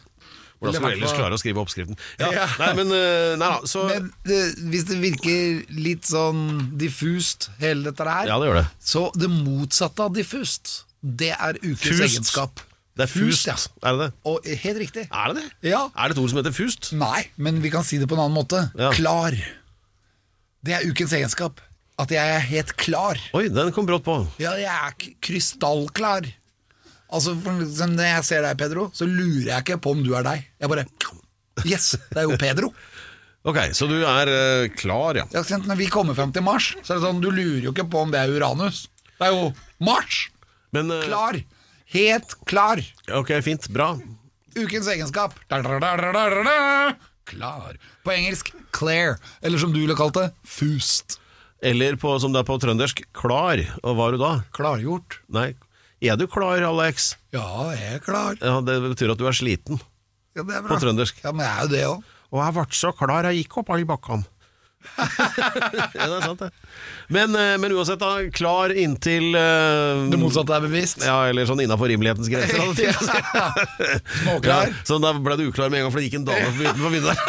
Hvordan 0.66 0.76
skal 0.82 0.90
du 0.92 0.98
ellers 0.98 1.16
klare 1.18 1.38
å 1.38 1.42
skrive 1.42 1.62
oppskriften? 1.64 1.98
Ja. 2.20 2.30
Ja. 2.36 2.46
Nei, 2.62 2.70
men 2.82 2.94
eh, 2.98 3.34
Nei 3.40 3.50
da, 3.56 3.70
så 3.70 3.86
Men 3.90 4.12
det, 4.28 4.40
hvis 4.74 4.86
det 4.90 4.98
virker 5.02 5.64
litt 5.78 6.06
sånn 6.10 6.46
diffust, 6.82 7.50
hele 7.62 7.88
dette 7.92 8.08
her, 8.10 8.30
Ja, 8.34 8.40
det 8.42 8.50
gjør 8.52 8.60
det. 8.62 8.66
så 8.84 9.06
det 9.16 9.30
motsatte 9.32 10.08
av 10.10 10.16
diffust, 10.18 10.74
det 11.02 11.34
er 11.38 11.60
ukens 11.62 11.86
Fust. 11.86 12.08
egenskap. 12.10 12.66
Det 12.96 13.04
er 13.04 13.12
fust, 13.12 13.48
ja. 13.50 13.54
er 13.84 13.92
det 13.98 14.06
det? 14.06 14.12
Og 14.32 14.46
helt 14.64 14.78
riktig. 14.80 15.02
Er 15.12 15.34
det 15.34 15.42
det? 15.42 15.70
Ja. 15.74 15.82
Er 16.00 16.08
det 16.08 16.16
et 16.16 16.22
ord 16.24 16.30
som 16.32 16.38
heter 16.40 16.54
fust? 16.56 16.94
Nei, 16.96 17.26
men 17.36 17.58
vi 17.60 17.68
kan 17.74 17.84
si 17.84 17.98
det 18.00 18.08
på 18.08 18.16
en 18.16 18.22
annen 18.24 18.38
måte. 18.38 18.62
Klar. 18.96 19.36
Det 20.64 20.78
er 20.78 20.86
ukens 20.88 21.12
egenskap. 21.18 21.60
At 22.00 22.12
jeg 22.12 22.24
er 22.38 22.40
helt 22.48 22.72
klar. 22.80 23.20
Oi, 23.36 23.50
den 23.52 23.74
kom 23.76 23.86
brått 23.88 24.04
på. 24.08 24.16
Ja, 24.40 24.54
jeg 24.60 24.72
er 24.72 24.96
krystallklar. 25.24 26.26
Altså, 27.16 27.36
Når 27.40 28.10
jeg 28.10 28.28
ser 28.28 28.44
deg, 28.46 28.58
Pedro, 28.60 28.90
så 28.96 29.08
lurer 29.08 29.54
jeg 29.54 29.64
ikke 29.64 29.80
på 29.84 29.96
om 29.96 30.04
du 30.04 30.12
er 30.18 30.26
deg. 30.28 30.46
Jeg 30.60 30.72
bare 30.72 30.86
Yes, 31.64 31.94
det 32.12 32.20
er 32.20 32.28
jo 32.28 32.36
Pedro. 32.40 32.74
Ok, 33.46 33.60
så 33.78 33.88
du 33.88 34.00
er 34.02 34.30
eh, 34.32 34.68
klar, 34.74 35.20
ja. 35.22 35.24
Ja, 35.32 35.44
sant? 35.46 35.68
Når 35.70 35.78
vi 35.80 35.88
kommer 35.94 36.18
frem 36.18 36.34
til 36.36 36.44
Mars, 36.44 36.72
så 36.82 36.96
er 36.96 36.98
det 36.98 37.06
sånn, 37.06 37.22
du 37.24 37.30
lurer 37.30 37.68
jo 37.68 37.72
ikke 37.76 37.86
på 37.94 38.02
om 38.04 38.12
det 38.12 38.24
er 38.24 38.34
Uranus. 38.34 38.88
Det 39.16 39.28
er 39.30 39.36
jo 39.36 39.52
Mars! 39.86 40.26
Men 40.76 40.92
eh, 40.92 41.06
Klar! 41.08 41.40
Helt 41.96 42.34
klar. 42.50 42.82
Ok, 43.14 43.30
fint. 43.46 43.70
Bra. 43.72 43.94
Ukens 44.58 44.90
egenskap. 44.92 45.38
Da, 45.48 45.62
da, 45.64 45.78
da, 45.80 45.94
da, 46.02 46.12
da, 46.12 46.26
da. 46.44 46.96
Klar. 47.30 47.78
På 48.04 48.12
engelsk 48.16 48.50
Claire, 48.76 49.20
eller 49.46 49.62
som 49.62 49.72
du 49.72 49.80
ville 49.84 49.96
kalt 49.98 50.18
det, 50.18 50.26
fust. 50.44 51.20
Eller 51.66 51.96
på, 52.02 52.12
som 52.20 52.34
det 52.34 52.42
er 52.42 52.50
på 52.50 52.58
trøndersk, 52.62 53.06
klar. 53.16 53.62
Og 53.86 53.96
hva 53.96 54.10
er 54.10 54.18
du 54.18 54.22
da? 54.26 54.34
Klargjort. 54.58 55.22
Nei, 55.34 55.52
er 56.12 56.18
du 56.20 56.26
klar, 56.32 56.62
Alex? 56.68 57.14
Ja, 57.36 57.46
jeg 57.76 57.98
er 57.98 58.04
klar. 58.04 58.36
Ja, 58.42 58.60
Det 58.62 58.78
betyr 58.84 59.12
at 59.16 59.22
du 59.22 59.26
er 59.30 59.36
sliten. 59.38 59.80
Ja, 60.36 60.44
det 60.44 60.56
er 60.58 60.62
bra. 60.66 60.74
På 60.74 60.80
trøndersk. 60.82 61.22
Ja, 61.24 61.32
men 61.32 61.46
jeg 61.46 61.54
er 61.56 61.62
jo 61.64 61.72
det 61.72 61.84
òg. 61.90 62.12
Og 62.36 62.42
jeg 62.44 62.54
ble 62.58 62.66
så 62.76 62.92
klar, 62.98 63.28
jeg 63.30 63.44
gikk 63.46 63.58
opp 63.62 63.70
alle 63.76 63.88
bakkene. 63.88 64.26
ja, 65.96 66.06
det 66.06 66.16
er 66.18 66.24
sant, 66.24 66.42
det. 66.42 66.50
Men, 67.08 67.36
eh, 67.38 67.56
men 67.62 67.74
uansett, 67.76 68.00
da. 68.02 68.18
Klar 68.34 68.74
inntil 68.74 69.36
uh, 69.36 70.06
Det 70.10 70.18
motsatte 70.20 70.56
er 70.56 70.64
bevisst. 70.66 71.04
Ja, 71.06 71.18
eller 71.30 71.48
sånn 71.50 71.62
innafor 71.64 71.90
rimelighetens 71.92 72.30
grenser. 72.32 72.62
Sånn 72.62 72.76
si. 72.78 72.88
Småklar. 74.24 74.72
Ja, 74.72 74.86
så 74.88 74.98
da 75.04 75.14
ble 75.14 75.38
det 75.40 75.50
uklar 75.52 75.74
med 75.74 75.82
en 75.82 75.88
gang, 75.88 75.94
for 75.94 76.02
det 76.02 76.10
gikk 76.10 76.20
en 76.22 76.28
dame 76.30 76.54
utenfor 76.56 76.96
vinduet. 76.96 77.20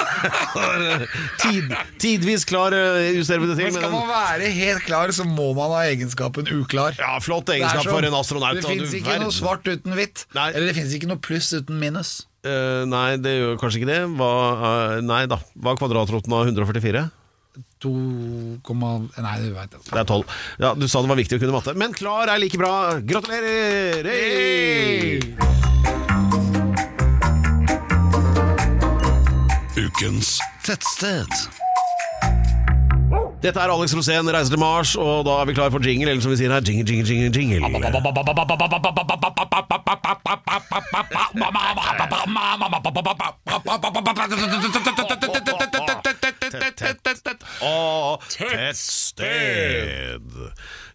Tid, 1.43 1.75
tidvis 2.03 2.47
klar, 2.49 2.75
eh, 2.77 3.11
justerer 3.19 3.45
vi 3.45 3.51
det 3.53 3.59
til. 3.61 3.73
Men 3.73 3.81
skal 3.83 3.93
man 3.95 4.09
være 4.11 4.53
helt 4.57 4.87
klar, 4.87 5.13
så 5.17 5.27
må 5.29 5.51
man 5.57 5.75
ha 5.77 5.85
egenskapen 5.91 6.49
uklar. 6.57 6.97
ja, 7.01 7.17
flott 7.25 7.53
egenskap 7.53 7.85
sånn, 7.85 7.93
for 7.99 8.09
en 8.09 8.17
astronaut. 8.21 8.61
Det 8.61 8.65
fins 8.67 8.97
ikke 8.97 9.13
verden. 9.13 9.29
noe 9.29 9.37
svart 9.37 9.69
uten 9.69 9.97
hvitt. 9.99 10.27
Nei. 10.37 10.51
Eller 10.55 10.73
det 10.73 10.79
fins 10.79 10.97
ikke 10.97 11.11
noe 11.11 11.21
pluss 11.23 11.53
uten 11.57 11.79
minus. 11.83 12.17
Uh, 12.47 12.85
nei, 12.87 13.17
det 13.19 13.33
gjør 13.35 13.57
kanskje 13.61 13.83
ikke 13.83 13.91
det. 13.91 14.03
Hva, 14.19 14.33
uh, 14.57 14.99
nei 15.05 15.25
da. 15.31 15.41
Hva 15.59 15.75
er 15.75 15.81
kvadratroten 15.81 16.35
av 16.37 16.47
144? 16.47 17.07
2, 17.87 18.67
Nei, 19.23 19.37
det 19.43 19.53
veit 19.55 19.71
det. 19.71 19.83
Det 19.87 20.01
er 20.01 20.05
12. 20.05 20.25
Ja, 20.63 20.75
du 20.75 20.87
sa 20.89 21.03
det 21.03 21.13
var 21.13 21.21
viktig 21.21 21.39
å 21.39 21.43
kunne 21.43 21.57
matte. 21.57 21.77
Men 21.79 21.95
klar 21.97 22.33
er 22.33 22.41
like 22.43 22.59
bra. 22.61 22.99
Gratulerer! 23.07 24.07
Hey! 24.07 25.21
Ukens 29.77 30.39
tettsted. 30.65 31.31
Dette 33.45 33.61
er 33.61 33.71
Alex 33.71 33.93
Rosén, 33.95 34.27
reiser 34.33 34.55
til 34.55 34.59
Mars, 34.59 34.95
og 34.99 35.27
da 35.29 35.37
er 35.43 35.47
vi 35.47 35.55
klar 35.55 35.71
for 35.71 35.85
jingle, 35.85 36.11
eller 36.11 36.23
som 36.25 36.33
vi 36.33 36.39
sier 36.41 36.51
her, 36.51 36.65
jingle, 36.65 36.87
jingle, 36.89 37.07
jingle, 37.07 37.31
jingle. 37.37 37.61
Tettsted. 48.37 50.23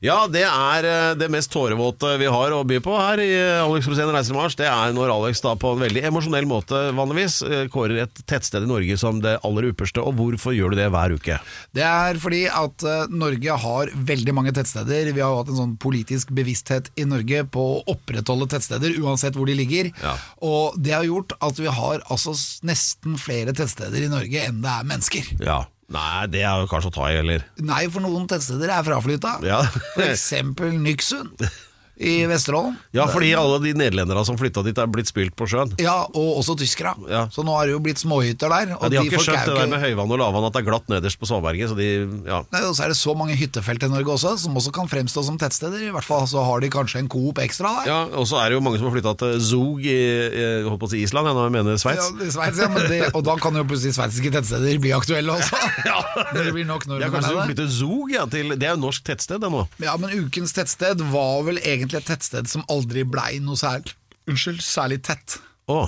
Ja, 0.01 0.25
det 0.29 0.41
er 0.47 0.85
eh, 0.89 1.11
det 1.17 1.27
mest 1.29 1.51
tårevåte 1.53 2.15
vi 2.17 2.25
har 2.33 2.53
å 2.55 2.63
by 2.65 2.79
på 2.81 2.93
her 2.97 3.21
i 3.21 3.29
Alex 3.61 3.85
Rosén 3.89 4.09
reiser 4.09 4.31
til 4.31 4.37
Mars. 4.39 4.55
Det 4.57 4.65
er 4.65 4.93
når 4.97 5.11
Alex 5.13 5.43
da 5.45 5.53
på 5.59 5.75
en 5.75 5.83
veldig 5.83 6.01
emosjonell 6.09 6.47
måte 6.49 6.79
vanligvis 6.97 7.41
eh, 7.45 7.65
kårer 7.69 8.03
et 8.07 8.21
tettsted 8.25 8.65
i 8.65 8.69
Norge 8.69 8.97
som 8.97 9.19
det 9.21 9.35
aller 9.45 9.69
ypperste. 9.69 10.01
Og 10.01 10.17
hvorfor 10.17 10.55
gjør 10.57 10.73
du 10.73 10.79
det 10.81 10.87
hver 10.93 11.13
uke? 11.13 11.37
Det 11.77 11.85
er 11.85 12.17
fordi 12.21 12.47
at 12.49 12.85
eh, 12.87 13.13
Norge 13.13 13.57
har 13.65 13.93
veldig 14.11 14.33
mange 14.37 14.53
tettsteder. 14.57 15.11
Vi 15.13 15.21
har 15.21 15.37
hatt 15.37 15.51
en 15.53 15.59
sånn 15.59 15.75
politisk 15.81 16.33
bevissthet 16.33 16.89
i 16.97 17.05
Norge 17.05 17.43
på 17.53 17.67
å 17.75 17.83
opprettholde 17.93 18.49
tettsteder, 18.55 18.97
uansett 19.01 19.37
hvor 19.37 19.49
de 19.49 19.57
ligger. 19.59 19.91
Ja. 20.01 20.15
Og 20.41 20.81
det 20.81 20.97
har 20.97 21.05
gjort 21.05 21.37
at 21.41 21.61
vi 21.61 21.69
har 21.69 22.01
altså 22.09 22.33
nesten 22.65 23.21
flere 23.21 23.53
tettsteder 23.53 24.01
i 24.01 24.09
Norge 24.11 24.47
enn 24.47 24.65
det 24.65 24.73
er 24.73 24.89
mennesker. 24.95 25.29
Ja. 25.45 25.61
Nei, 25.91 26.27
det 26.31 26.43
er 26.47 26.61
jo 26.61 26.69
kanskje 26.71 26.91
å 26.91 26.95
ta 26.95 27.09
i, 27.11 27.17
eller? 27.19 27.43
Nei, 27.67 27.83
for 27.91 28.03
noen 28.03 28.27
tettsteder 28.31 28.71
er 28.71 28.85
fraflytta. 28.87 29.37
Ja. 29.43 29.59
Eksempel 30.07 30.71
Nyksund 30.79 31.43
i 32.01 32.25
Vesterålen. 32.25 32.75
Ja, 32.95 33.05
fordi 33.11 33.31
alle 33.37 33.59
de 33.61 33.73
nederlenderne 33.77 34.23
som 34.25 34.37
flytta 34.39 34.63
dit, 34.65 34.77
er 34.77 34.89
blitt 34.89 35.09
spilt 35.11 35.35
på 35.37 35.45
sjøen. 35.49 35.73
Ja, 35.81 36.01
og 36.09 36.39
også 36.41 36.55
tyskere. 36.59 36.95
Ja. 37.11 37.27
Så 37.33 37.45
nå 37.45 37.53
har 37.53 37.69
det 37.69 37.75
jo 37.75 37.81
blitt 37.83 38.01
småhytter 38.01 38.49
der. 38.51 38.73
Ja, 38.73 38.89
de 38.89 38.99
har 38.99 39.05
ikke 39.05 39.19
folk 39.19 39.29
er 39.29 39.37
skjønt 39.37 39.51
det 39.51 39.57
der 39.59 39.69
med 39.71 39.83
høyvann 39.83 40.13
og 40.15 40.21
lavvann, 40.21 40.47
at 40.49 40.55
det 40.55 40.63
er 40.63 40.67
glatt 40.71 40.89
nederst 40.91 41.21
på 41.21 41.29
svaberget. 41.29 41.71
Så 41.71 41.77
de, 41.77 41.89
ja. 42.25 42.41
Nei, 42.53 42.63
og 42.65 42.73
så 42.77 42.87
er 42.87 42.93
det 42.93 42.97
så 42.99 43.13
mange 43.17 43.37
hyttefelt 43.37 43.85
i 43.85 43.91
Norge 43.91 44.15
også, 44.15 44.33
som 44.41 44.57
også 44.57 44.73
kan 44.75 44.89
fremstå 44.91 45.25
som 45.27 45.37
tettsteder. 45.41 45.85
I 45.87 45.93
hvert 45.93 46.07
fall 46.07 46.25
så 46.29 46.43
har 46.47 46.63
de 46.63 46.71
kanskje 46.73 47.03
en 47.03 47.11
Coop 47.11 47.41
ekstra 47.43 47.75
der. 47.81 47.91
ja, 47.91 47.99
Og 48.17 48.25
så 48.29 48.41
er 48.41 48.49
det 48.49 48.57
jo 48.57 48.65
mange 48.65 48.81
som 48.81 48.89
har 48.89 48.95
flytta 48.95 49.13
til 49.21 49.37
Zug 49.51 49.85
i, 49.85 49.93
i, 49.93 50.45
holdt 50.65 50.81
på 50.81 50.89
å 50.89 50.93
si 50.95 51.03
Island, 51.05 51.29
ja, 51.29 51.35
nå 51.37 51.47
mener 51.53 51.75
jeg 51.75 51.83
Sveits. 51.85 52.09
Ja, 52.17 52.31
Sveits, 52.33 52.61
ja, 52.63 52.69
men 52.71 52.89
det, 52.89 53.01
og 53.13 53.25
da 53.27 53.37
kan 53.41 53.57
jo 53.57 53.65
plutselig 53.69 53.95
sveitsiske 53.97 54.33
tettsteder 54.33 54.81
bli 54.81 54.93
aktuelle 54.97 55.37
også. 55.37 55.61
ja. 55.89 55.99
det 56.33 56.49
blir 56.55 56.65
nok 56.65 56.87
Ja, 56.87 56.95
nordmenn 56.95 57.15
kanskje 57.17 57.35
de 57.37 57.47
flytter 57.51 57.71
Zug, 57.71 58.11
ja, 58.13 58.25
til 58.31 58.55
Det 58.57 58.67
er 58.67 58.75
jo 58.75 58.81
norsk 58.87 59.05
tettsted, 59.05 59.41
det 59.43 59.51
nå. 59.53 59.63
Ja, 59.83 59.95
men 60.01 60.13
ukens 60.25 60.55
tettsted 60.55 61.03
var 61.13 61.45
vel 61.47 61.59
egentlig 61.61 61.90
et 61.99 62.07
tettsted 62.07 62.47
som 62.51 62.63
aldri 62.71 63.03
blei 63.07 63.39
noe 63.43 63.59
særlig, 63.59 63.95
unnskyld, 64.29 64.61
særlig 64.63 65.01
tett. 65.03 65.39
Å. 65.71 65.83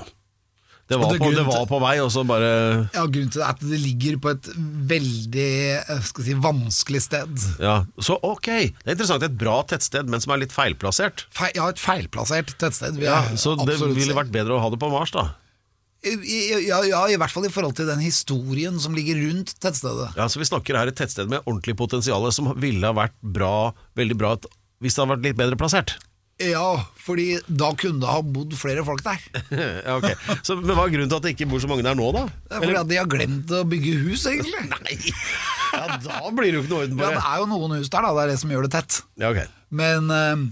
Det 0.84 0.98
var, 1.00 1.14
det 1.14 1.20
på, 1.22 1.30
det 1.32 1.44
var 1.48 1.64
på 1.70 1.78
vei, 1.80 1.94
og 2.04 2.10
så 2.12 2.26
bare 2.28 2.48
Ja, 2.92 3.06
Grunnen 3.08 3.30
til 3.32 3.40
det 3.40 3.46
er 3.46 3.54
at 3.54 3.62
det 3.64 3.78
ligger 3.80 4.18
på 4.22 4.34
et 4.34 4.50
veldig 4.92 5.46
eh, 5.80 6.02
skal 6.04 6.26
si, 6.28 6.34
vanskelig 6.44 7.02
sted. 7.06 7.46
Ja, 7.64 7.78
Så 8.04 8.18
ok. 8.20 8.50
Det 8.52 8.92
er 8.92 8.98
interessant. 8.98 9.24
Et 9.24 9.38
bra 9.40 9.62
tettsted, 9.70 10.12
men 10.12 10.22
som 10.22 10.36
er 10.36 10.44
litt 10.44 10.54
feilplassert. 10.54 11.24
Fe 11.34 11.54
ja, 11.56 11.70
et 11.72 11.80
feilplassert 11.82 12.52
tettsted. 12.60 13.00
Ja, 13.02 13.24
Så 13.40 13.56
det 13.64 13.80
ville 13.80 14.18
vært 14.18 14.34
bedre 14.36 14.58
å 14.58 14.62
ha 14.66 14.74
det 14.74 14.82
på 14.82 14.92
Mars, 14.92 15.16
da. 15.16 15.30
Ja, 16.04 16.82
ja, 16.84 17.02
i 17.08 17.16
hvert 17.16 17.32
fall 17.32 17.48
i 17.48 17.52
forhold 17.54 17.78
til 17.78 17.88
den 17.88 18.02
historien 18.04 18.76
som 18.84 18.96
ligger 18.98 19.22
rundt 19.24 19.54
tettstedet. 19.64 20.10
Ja, 20.20 20.28
så 20.28 20.42
Vi 20.42 20.50
snakker 20.50 20.76
her 20.76 20.92
et 20.92 21.00
tettsted 21.00 21.32
med 21.32 21.48
ordentlig 21.48 21.78
potensial 21.80 22.28
som 22.36 22.52
ville 22.60 22.90
ha 22.92 22.98
vært 22.98 23.16
bra, 23.24 23.72
veldig 23.96 24.18
bra 24.20 24.34
hvis 24.84 24.96
det 24.98 25.02
hadde 25.04 25.16
vært 25.16 25.30
litt 25.30 25.40
bedre 25.40 25.58
plassert. 25.60 25.96
Ja, 26.42 26.82
fordi 26.98 27.38
da 27.46 27.70
kunne 27.78 28.02
det 28.02 28.10
ha 28.10 28.20
bodd 28.26 28.56
flere 28.58 28.82
folk 28.84 29.04
der. 29.06 29.22
ja, 29.86 29.94
ok. 30.00 30.08
så, 30.44 30.56
men 30.58 30.74
Hva 30.76 30.88
er 30.88 30.94
grunnen 30.96 31.12
til 31.12 31.20
at 31.20 31.28
det 31.28 31.34
ikke 31.36 31.48
bor 31.52 31.62
så 31.62 31.70
mange 31.70 31.86
der 31.86 31.96
nå, 31.96 32.08
da? 32.16 32.24
Det 32.50 32.58
er 32.58 32.64
fordi 32.66 32.80
at 32.82 32.90
de 32.90 32.98
har 33.00 33.10
glemt 33.12 33.54
å 33.54 33.62
bygge 33.70 33.94
hus, 34.02 34.26
egentlig. 34.32 34.64
Nei, 34.74 34.98
ja, 35.78 36.00
Da 36.04 36.18
blir 36.34 36.50
det 36.50 36.58
jo 36.58 36.64
ikke 36.66 36.74
noe 36.74 36.82
orden 36.88 36.98
på 37.00 37.06
Ja, 37.06 37.12
det. 37.14 37.22
er 37.30 37.44
jo 37.44 37.48
noen 37.54 37.78
hus 37.78 37.92
der, 37.94 38.08
da. 38.08 38.12
Det 38.18 38.24
er 38.26 38.32
det 38.34 38.40
som 38.42 38.54
gjør 38.56 38.66
det 38.68 38.72
tett. 38.76 38.98
Ja, 39.22 39.30
ok. 39.30 39.44
Men 39.84 40.10
eh, 40.18 40.44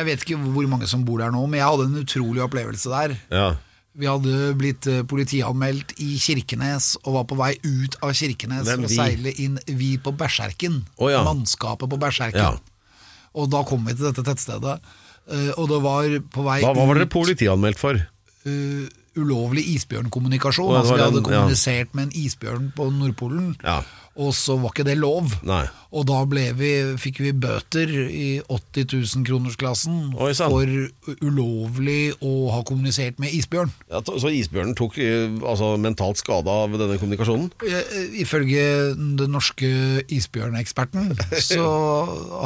jeg 0.00 0.08
vet 0.10 0.26
ikke 0.26 0.40
hvor 0.58 0.68
mange 0.74 0.90
som 0.90 1.06
bor 1.06 1.22
der 1.22 1.32
nå, 1.34 1.46
men 1.46 1.62
jeg 1.62 1.70
hadde 1.70 1.86
en 1.88 2.00
utrolig 2.02 2.42
opplevelse 2.44 2.92
der. 2.92 3.14
Ja. 3.30 3.46
Vi 4.00 4.06
hadde 4.10 4.50
blitt 4.58 4.86
eh, 4.90 5.00
politianmeldt 5.10 5.94
i 6.02 6.12
Kirkenes 6.22 6.92
og 7.04 7.14
var 7.16 7.24
på 7.30 7.38
vei 7.40 7.54
ut 7.62 7.96
av 8.06 8.12
Kirkenes 8.14 8.66
Hvem 8.68 8.84
for 8.84 8.86
å 8.86 8.90
vi? 8.90 8.98
seile 9.00 9.32
inn 9.42 9.56
Vi 9.66 9.94
på 10.02 10.12
Berserken. 10.18 10.82
Å, 10.98 11.08
ja. 11.14 11.22
Mannskapet 11.26 11.90
på 11.90 11.98
Berserken. 12.02 12.42
Ja. 12.58 12.69
Og 13.38 13.50
da 13.52 13.62
kom 13.68 13.86
vi 13.86 13.94
til 13.94 14.10
dette 14.10 14.26
tettstedet, 14.26 14.80
Uh, 15.30 15.52
og 15.60 15.68
det 15.70 15.76
var 15.84 16.14
på 16.34 16.42
vei 16.42 16.56
Hva, 16.64 16.72
hva 16.74 16.86
var 16.88 16.98
dere 16.98 17.06
politianmeldt 17.12 17.78
for? 17.78 17.98
Uh, 18.42 18.88
ulovlig 19.20 19.62
isbjørnkommunikasjon. 19.76 20.72
Altså 20.74 20.96
Vi 20.96 21.04
hadde 21.04 21.20
den, 21.20 21.28
ja. 21.30 21.42
kommunisert 21.44 21.94
med 21.94 22.08
en 22.08 22.14
isbjørn 22.24 22.70
på 22.74 22.88
Nordpolen, 22.94 23.52
Ja. 23.62 23.80
Og 24.20 24.34
så 24.36 24.58
var 24.60 24.74
ikke 24.74 24.86
det 24.88 24.98
lov. 25.00 25.32
Nei. 25.46 25.64
Og 25.90 26.04
da 26.06 26.20
vi, 26.54 26.70
fikk 27.02 27.18
vi 27.24 27.32
bøter 27.34 27.90
i 27.90 28.38
80 28.46 28.84
000 28.92 29.24
kronersklassen 29.26 30.12
Oi, 30.22 30.30
for 30.38 31.16
ulovlig 31.26 32.12
å 32.22 32.34
ha 32.54 32.60
kommunisert 32.66 33.18
med 33.22 33.34
isbjørn. 33.34 33.72
Ja, 33.90 34.02
så 34.06 34.30
isbjørnen 34.30 34.76
tok 34.78 35.00
eh, 35.02 35.26
altså, 35.42 35.72
mentalt 35.82 36.20
skade 36.22 36.46
av 36.52 36.76
denne 36.78 36.98
kommunikasjonen? 37.00 37.50
Eh, 37.66 38.20
Ifølge 38.22 38.62
den 38.94 39.34
norske 39.34 39.70
isbjørneksperten 40.14 41.10
så 41.50 41.66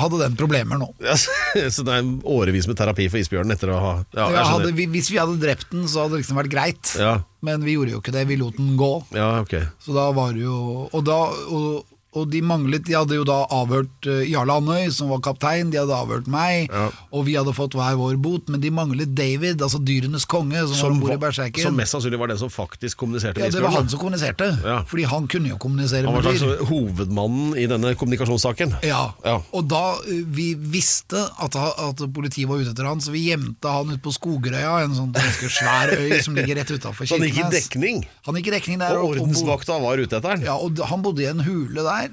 hadde 0.00 0.22
den 0.24 0.38
problemer 0.40 0.80
nå. 0.80 0.88
Ja, 1.04 1.18
så 1.18 1.84
det 1.84 1.98
er 1.98 2.08
årevis 2.24 2.70
med 2.70 2.80
terapi 2.80 3.10
for 3.12 3.20
isbjørnen 3.20 3.52
etter 3.58 3.74
å 3.74 3.82
ha 3.82 3.94
Ja, 4.16 4.30
Ja, 4.38 4.48
hadde 4.54 4.72
hvis 4.72 5.12
vi 5.12 5.20
hadde 5.20 5.36
drept 5.42 5.68
den, 5.74 5.84
så 5.90 6.06
hadde 6.06 6.16
det 6.16 6.24
liksom 6.24 6.40
vært 6.40 6.52
greit. 6.54 6.96
Ja. 6.96 7.18
Men 7.44 7.64
vi 7.64 7.76
gjorde 7.76 7.92
jo 7.92 8.00
ikke 8.00 8.14
det, 8.14 8.24
vi 8.30 8.38
lot 8.40 8.56
den 8.56 8.74
gå. 8.80 8.92
Ja, 9.16 9.40
ok. 9.42 9.54
Så 9.84 9.96
da 9.96 10.08
var 10.16 10.32
det 10.32 10.44
jo 10.46 10.88
Og, 10.90 11.02
da, 11.04 11.18
og, 11.52 11.84
og 12.14 12.30
de 12.30 12.40
manglet 12.42 12.84
De 12.86 12.94
hadde 12.94 13.16
jo 13.16 13.24
da 13.26 13.40
avhørt 13.50 14.06
eh, 14.06 14.24
Jarle 14.30 14.54
Andøy, 14.60 14.90
som 14.94 15.08
var 15.10 15.20
kaptein, 15.24 15.70
de 15.72 15.78
hadde 15.80 15.94
avhørt 15.96 16.26
meg, 16.30 16.70
Ja. 16.72 16.88
og 17.12 17.24
vi 17.26 17.34
hadde 17.38 17.52
fått 17.56 17.74
hver 17.74 17.96
vår 17.98 18.16
bot, 18.22 18.48
men 18.48 18.60
de 18.62 18.70
manglet 18.70 19.14
David, 19.14 19.62
altså 19.62 19.78
dyrenes 19.82 20.24
konge, 20.24 20.60
som, 20.68 20.76
var 20.80 20.90
om 20.94 21.00
bord 21.00 21.14
i 21.16 21.20
Berserken. 21.24 21.62
som 21.68 21.76
mest 21.76 21.92
sannsynlig 21.96 22.18
var 22.20 22.28
den 22.32 22.38
som 22.38 22.50
faktisk 22.50 22.98
kommuniserte 23.02 23.40
ja, 23.40 23.50
det 23.50 23.62
var 23.62 23.70
han 23.76 23.88
som 23.88 23.98
kommuniserte, 24.00 24.48
Ja. 24.64 24.82
fordi 24.86 25.04
han 25.10 25.26
kunne 25.28 25.48
jo 25.52 25.56
kommunisere 25.58 26.02
med 26.06 26.22
dyr. 26.22 26.22
Han 26.22 26.24
var 26.24 26.38
slags 26.38 26.68
hovedmannen 26.70 27.56
i 27.58 27.66
denne 27.70 27.94
kommunikasjonssaken. 27.98 28.76
Ja. 28.86 29.14
Ja. 29.24 29.40
og 29.52 29.68
da 29.70 29.82
eh, 30.06 30.22
vi 30.26 30.54
visste 30.54 31.24
at, 31.42 31.56
at 31.56 32.04
politiet 32.14 32.48
var 32.48 32.60
ute 32.62 32.70
etter 32.74 32.86
han, 32.88 33.00
så 33.00 33.10
vi 33.14 33.24
gjemte 33.30 33.68
han 33.70 33.90
ute 33.90 34.02
på 34.04 34.12
Skogerøya, 34.14 34.84
en 34.84 34.94
sånn 34.96 35.12
ganske 35.14 35.48
svær 35.50 35.94
øy 35.98 36.20
som 36.26 36.34
ligger 36.36 36.60
rett 36.60 36.70
utafor 36.70 37.06
Så 37.08 37.18
han 37.18 37.26
gikk 37.28 37.40
i 37.42 37.48
dekning, 37.54 38.04
Han 38.26 38.38
gikk 38.38 38.48
i 38.52 38.56
dekning 38.58 38.78
der. 38.82 38.96
og 38.98 39.14
ordensvakta 39.16 39.80
var 39.82 39.98
ute 39.98 40.18
etter 40.20 40.36
han? 40.36 40.44
Ja, 40.46 40.54
og 40.60 40.78
han 40.90 41.02
bodde 41.04 41.24
i 41.24 41.28
en 41.30 41.40
hule 41.44 41.82
der. 41.84 42.03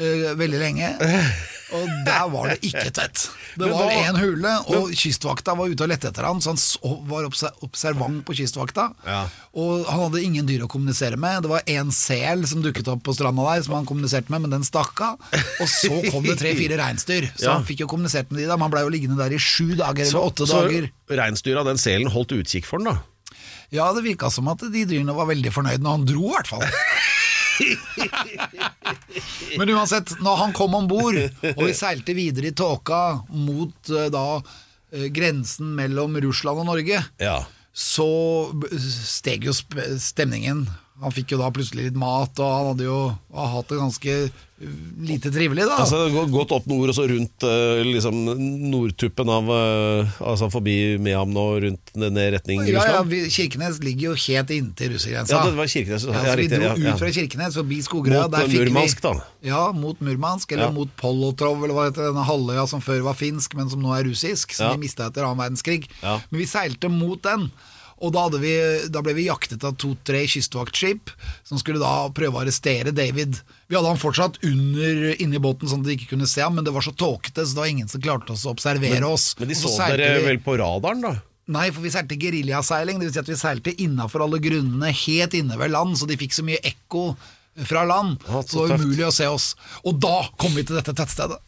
Eh, 0.00 0.30
veldig 0.40 0.60
lenge. 0.62 0.92
Og 1.70 1.86
der 2.06 2.24
var 2.32 2.48
det 2.50 2.56
ikke 2.66 2.88
tett. 2.90 3.28
Det 3.60 3.68
var 3.70 3.90
én 3.94 4.16
hule, 4.18 4.52
og 4.74 4.90
kystvakta 4.96 5.54
var 5.58 5.70
ute 5.70 5.84
og 5.84 5.90
lette 5.92 6.08
etter 6.10 6.26
han, 6.26 6.40
så 6.42 6.50
han 6.50 6.58
så, 6.58 6.80
var 7.06 7.28
observant 7.62 8.24
på 8.26 8.34
kystvakta. 8.40 8.88
Ja. 9.06 9.20
Og 9.54 9.84
han 9.86 10.02
hadde 10.04 10.22
ingen 10.26 10.48
dyr 10.48 10.64
å 10.66 10.70
kommunisere 10.70 11.18
med. 11.20 11.44
Det 11.44 11.52
var 11.52 11.66
én 11.70 11.92
sel 11.94 12.42
som 12.50 12.64
dukket 12.64 12.90
opp 12.90 13.04
på 13.06 13.14
stranda 13.14 13.46
der, 13.52 13.62
som 13.66 13.76
han 13.78 13.86
kommuniserte 13.86 14.34
med, 14.34 14.46
men 14.46 14.56
den 14.56 14.66
stakk 14.66 14.98
av. 15.06 15.22
Og 15.62 15.70
så 15.70 16.00
kom 16.10 16.26
det 16.26 16.40
tre-fire 16.42 16.80
reinsdyr, 16.80 17.30
så 17.36 17.46
Ja. 17.46 17.54
han 17.60 17.68
fikk 17.68 17.84
jo 17.84 17.90
kommunisert 17.94 18.30
med 18.30 18.42
de 18.42 18.48
da. 18.50 18.56
Men 18.58 18.66
han 18.66 18.74
blei 18.74 18.82
jo 18.82 18.94
liggende 18.96 19.20
der 19.22 19.30
i 19.30 19.38
sju 19.38 19.76
dager, 19.78 20.06
eller 20.06 20.26
åtte 20.26 20.50
så 20.50 20.64
dager. 20.66 20.90
reinsdyra, 21.06 21.64
den 21.70 21.78
selen, 21.78 22.10
holdt 22.10 22.34
utkikk 22.34 22.66
for 22.66 22.82
den, 22.82 22.90
da? 22.94 23.02
Ja, 23.70 23.92
det 23.94 24.02
virka 24.02 24.30
som 24.34 24.48
at 24.50 24.58
de 24.58 24.82
dyrene 24.84 25.14
var 25.14 25.30
veldig 25.30 25.52
fornøyd 25.54 25.78
når 25.78 25.90
han 25.90 26.06
dro, 26.08 26.26
i 26.26 26.34
hvert 26.34 26.50
fall. 26.50 26.66
Men 29.58 29.70
uansett, 29.74 30.12
når 30.24 30.36
han 30.44 30.52
kom 30.56 30.74
om 30.78 30.88
bord, 30.90 31.16
og 31.54 31.62
vi 31.66 31.72
seilte 31.76 32.14
videre 32.16 32.50
i 32.50 32.56
tåka 32.56 33.00
mot 33.34 33.90
eh, 33.92 34.08
da 34.12 34.24
eh, 34.38 35.08
grensen 35.14 35.74
mellom 35.78 36.16
Russland 36.24 36.62
og 36.62 36.68
Norge, 36.70 37.02
Ja. 37.22 37.38
så 37.72 38.06
steg 38.80 39.44
jo 39.48 39.54
stemningen. 39.54 40.66
Han 41.00 41.12
fikk 41.16 41.32
jo 41.32 41.38
da 41.40 41.46
plutselig 41.54 41.86
litt 41.88 41.96
mat, 41.96 42.36
og 42.44 42.50
han 42.52 42.66
hadde 42.74 42.84
jo 42.84 42.96
hatt 43.32 43.70
det 43.72 43.78
ganske 43.80 44.14
eh, 44.26 44.72
lite 45.08 45.30
trivelig, 45.32 45.64
da. 45.64 45.78
Altså 45.80 46.02
gå- 46.12 46.26
Gått 46.34 46.50
opp 46.52 46.66
nord 46.68 46.90
og 46.92 46.96
så 46.98 47.06
rundt 47.08 47.46
eh, 47.48 47.80
liksom 47.88 48.18
nordtuppen 48.70 49.30
av 49.32 49.48
eh, 49.54 50.10
Altså 50.20 50.50
forbi 50.52 50.98
Mehamn 51.00 51.38
og 51.40 51.62
rundt 51.64 51.94
ned 51.96 52.18
retning 52.36 52.60
ja, 52.68 52.84
ja, 52.90 53.00
vi, 53.08 53.22
Kirkenes 53.32 53.80
ligger 53.80 54.10
jo 54.10 54.18
helt 54.26 54.52
inntil 54.58 54.92
russergrensa. 54.92 55.38
Ja, 55.38 55.48
det 55.48 55.56
var 55.62 55.72
Kirkenes. 55.72 56.04
Ja, 56.04 56.12
Ja, 56.20 56.34
så 56.34 56.36
vi 56.42 56.46
dro 56.52 56.60
ja, 56.68 56.74
ja. 56.76 56.92
ut 56.94 57.00
fra 57.06 57.10
Kirkenes, 57.16 57.56
forbi 57.62 57.80
Skogerøya. 57.88 58.26
Mot, 58.28 58.36
der 58.36 58.44
eh, 58.44 58.52
vi- 58.52 58.60
Murmansk, 58.66 59.02
da. 59.08 59.14
Ja, 59.48 59.64
mot 59.72 60.04
Murmansk, 60.04 60.52
eller 60.52 60.72
mot 60.76 60.92
Polotrov, 61.00 61.64
eller 61.64 61.74
hva 61.78 61.88
heter 61.88 62.10
denne 62.10 62.28
halvøya 62.28 62.68
som 62.68 62.84
før 62.84 63.00
var 63.08 63.16
finsk, 63.18 63.56
men 63.56 63.72
som 63.72 63.80
nå 63.80 63.96
er 63.96 64.04
russisk, 64.12 64.52
som 64.52 64.76
vi 64.76 64.84
mista 64.84 65.08
etter 65.08 65.24
annen 65.24 65.40
verdenskrig. 65.46 65.88
Men 66.04 66.42
vi 66.44 66.50
seilte 66.50 66.92
mot 66.92 67.22
den. 67.24 67.48
Og 68.00 68.14
da, 68.16 68.22
vi, 68.40 68.52
da 68.88 69.02
ble 69.04 69.12
vi 69.18 69.26
jaktet 69.26 69.64
av 69.66 69.74
to-tre 69.80 70.22
kystvaktskip, 70.32 71.10
som 71.44 71.60
skulle 71.60 71.82
da 71.82 72.08
prøve 72.16 72.38
å 72.38 72.42
arrestere 72.42 72.94
David. 72.96 73.36
Vi 73.68 73.76
hadde 73.76 73.90
han 73.92 74.00
fortsatt 74.00 74.38
under 74.46 75.10
inni 75.20 75.40
båten, 75.42 75.68
sånn 75.68 75.84
at 75.84 75.90
de 75.90 75.98
ikke 75.98 76.14
kunne 76.14 76.28
se 76.30 76.40
ham, 76.40 76.56
men 76.56 76.64
det 76.64 76.72
var 76.72 76.86
så 76.86 76.94
tåkete, 76.96 77.44
så 77.44 77.58
det 77.58 77.60
var 77.60 77.72
ingen 77.74 77.90
som 77.92 78.00
klarte 78.00 78.32
å 78.32 78.38
observere 78.54 79.04
oss. 79.04 79.34
Men 79.40 79.52
de 79.52 79.58
så, 79.58 79.72
så 79.74 79.90
dere 79.92 80.22
vel 80.24 80.40
på 80.44 80.56
radaren, 80.62 81.04
da? 81.04 81.12
Nei, 81.50 81.66
for 81.74 81.82
vi 81.84 81.90
seilte 81.92 82.16
geriljaseiling, 82.20 83.02
dvs. 83.02 83.12
Si 83.16 83.20
at 83.20 83.28
vi 83.28 83.36
seilte 83.38 83.74
innafor 83.82 84.24
alle 84.24 84.38
grunnene, 84.42 84.92
helt 84.94 85.36
inne 85.36 85.58
ved 85.60 85.72
land, 85.74 85.98
så 85.98 86.08
de 86.08 86.16
fikk 86.20 86.36
så 86.36 86.44
mye 86.46 86.62
ekko 86.72 87.10
fra 87.66 87.82
land. 87.88 88.22
Ja, 88.28 88.40
så 88.46 88.64
det 88.64 88.76
var 88.76 88.84
umulig 88.84 89.06
å 89.08 89.14
se 89.14 89.26
oss. 89.28 89.50
Og 89.84 89.98
da 90.00 90.22
kom 90.40 90.54
vi 90.56 90.64
til 90.64 90.78
dette 90.78 90.94
tettstedet. 90.96 91.40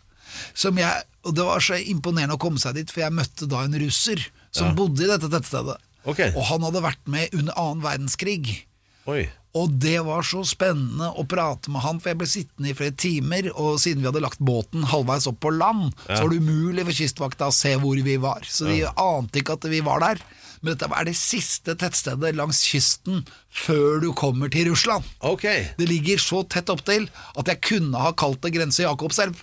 Som 0.59 0.81
jeg, 0.81 1.07
og 1.23 1.37
det 1.37 1.47
var 1.47 1.63
så 1.63 1.79
imponerende 1.79 2.35
å 2.37 2.43
komme 2.43 2.61
seg 2.61 2.77
dit, 2.81 2.91
for 2.91 3.05
jeg 3.05 3.15
møtte 3.15 3.49
da 3.49 3.63
en 3.65 3.79
russer 3.79 4.27
som 4.53 4.75
bodde 4.77 5.07
i 5.07 5.11
dette 5.11 5.31
tettstedet. 5.33 5.79
Ok. 6.09 6.25
Og 6.33 6.43
han 6.49 6.67
hadde 6.67 6.85
vært 6.85 7.09
med 7.11 7.35
under 7.37 7.57
annen 7.59 7.85
verdenskrig. 7.85 8.63
Oi. 9.11 9.25
Og 9.59 9.73
det 9.83 9.99
var 10.07 10.25
så 10.25 10.41
spennende 10.49 11.11
å 11.19 11.27
prate 11.29 11.69
med 11.73 11.85
han, 11.85 11.99
for 12.01 12.13
jeg 12.13 12.21
ble 12.23 12.29
sittende 12.31 12.71
i 12.71 12.77
flere 12.77 12.95
timer, 12.97 13.51
og 13.53 13.77
siden 13.83 14.01
vi 14.01 14.09
hadde 14.09 14.23
lagt 14.25 14.41
båten 14.41 14.87
halvveis 14.89 15.29
opp 15.29 15.43
på 15.45 15.53
land, 15.53 15.91
så 16.07 16.23
var 16.23 16.33
det 16.33 16.41
umulig 16.41 16.87
for 16.89 17.01
kystvakta 17.03 17.51
å 17.51 17.57
se 17.57 17.75
hvor 17.83 18.01
vi 18.07 18.17
var. 18.23 18.47
Så 18.49 18.71
de 18.71 18.81
ante 18.89 19.43
ikke 19.43 19.59
at 19.59 19.69
vi 19.69 19.83
var 19.85 20.01
der. 20.05 20.23
Men 20.63 20.77
dette 20.77 20.89
er 20.95 21.09
det 21.09 21.17
siste 21.19 21.75
tettstedet 21.77 22.37
langs 22.39 22.63
kysten 22.65 23.25
før 23.51 23.99
du 24.01 24.13
kommer 24.17 24.49
til 24.53 24.71
Russland. 24.71 25.05
Okay. 25.19 25.67
Det 25.77 25.89
ligger 25.91 26.23
så 26.23 26.45
tett 26.47 26.71
opptil 26.73 27.09
at 27.35 27.51
jeg 27.51 27.61
kunne 27.67 27.99
ha 27.99 28.15
kalt 28.15 28.41
det 28.47 28.55
grense 28.55 28.87
Jakobselv. 28.87 29.43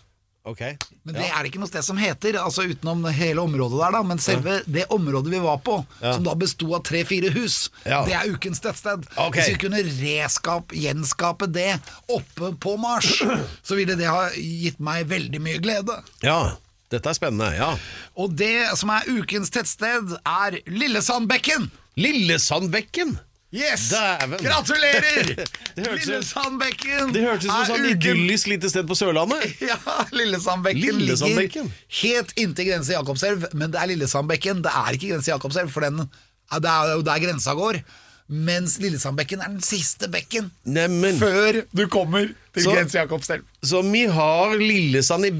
Ok. 0.49 0.61
Men 1.07 1.15
det 1.15 1.27
er 1.29 1.47
ikke 1.49 1.59
noe 1.61 1.69
sted 1.69 1.85
som 1.85 1.97
heter, 2.01 2.37
altså 2.41 2.65
utenom 2.69 3.03
hele 3.15 3.41
området 3.41 3.79
der, 3.81 3.91
da. 3.97 4.01
Men 4.03 4.19
selve 4.23 4.59
det 4.67 4.85
området 4.93 5.31
vi 5.33 5.39
var 5.43 5.57
på, 5.65 5.79
Ja. 6.01 6.13
som 6.17 6.23
da 6.27 6.33
besto 6.35 6.67
av 6.75 6.83
tre-fire 6.87 7.31
hus, 7.35 7.69
Ja. 7.85 8.03
det 8.05 8.13
er 8.17 8.29
ukens 8.33 8.59
tettsted. 8.63 9.05
Okay. 9.15 9.41
Hvis 9.41 9.53
vi 9.55 9.59
kunne 9.67 9.83
reskape, 9.83 10.75
gjenskape 10.75 11.47
det 11.51 11.79
oppe 12.09 12.51
på 12.59 12.77
Mars, 12.79 13.21
så 13.67 13.75
ville 13.79 13.95
det 13.99 14.07
ha 14.09 14.29
gitt 14.35 14.79
meg 14.79 15.07
veldig 15.09 15.41
mye 15.41 15.61
glede. 15.63 15.95
Ja, 16.25 16.55
dette 16.91 17.09
er 17.09 17.13
spennende. 17.17 17.51
Ja. 17.57 17.71
Og 18.17 18.33
det 18.35 18.77
som 18.79 18.89
er 18.89 19.05
ukens 19.07 19.49
tettsted, 19.53 20.15
er 20.25 20.59
Lillesandbekken. 20.67 21.69
Lillesandbekken! 21.99 23.17
Yes! 23.51 23.87
Dæven. 23.89 24.37
Gratulerer! 24.45 25.29
Det 25.75 25.85
Lillesandbekken 25.87 27.13
Det 27.15 27.23
hørtes 27.23 27.47
ut 27.47 27.53
som 27.53 27.65
sånn 27.71 27.87
idyllisk 27.89 28.49
lite 28.51 28.69
sted 28.69 28.85
på 28.89 28.97
Sørlandet. 28.99 29.41
Ja, 29.71 29.77
Lillesandbekken 30.13 30.99
Lillesandbekken. 30.99 31.69
ligger 31.71 32.03
helt 32.03 32.33
inntil 32.37 32.67
grense 32.69 32.93
Jakobselv, 32.93 33.47
men 33.57 33.71
det 33.73 33.81
er 33.81 33.89
Lillesandbekken. 33.93 34.61
Det 34.65 34.73
er 34.83 34.97
ikke 34.99 35.09
grense 35.15 35.31
Jakobselv, 35.33 35.71
for 35.73 35.87
den, 35.87 36.03
det 36.05 36.69
er 36.75 36.93
jo 36.93 37.01
der 37.07 37.23
grensa 37.25 37.55
går. 37.57 37.81
Mens 38.29 38.75
Lillesandbekken 38.77 39.41
er 39.41 39.49
den 39.55 39.63
siste 39.65 40.05
bekken 40.13 40.51
Neimen, 40.69 41.17
før 41.17 41.63
du 41.73 41.87
kommer 41.89 42.27
til 42.53 42.67
Så- 42.67 42.75
grense 42.77 42.99
Jakobselv. 42.99 43.41
så 43.65 43.81
vi 43.89 44.03
har 44.13 44.53
Lillesand 44.61 45.25
i 45.25 45.31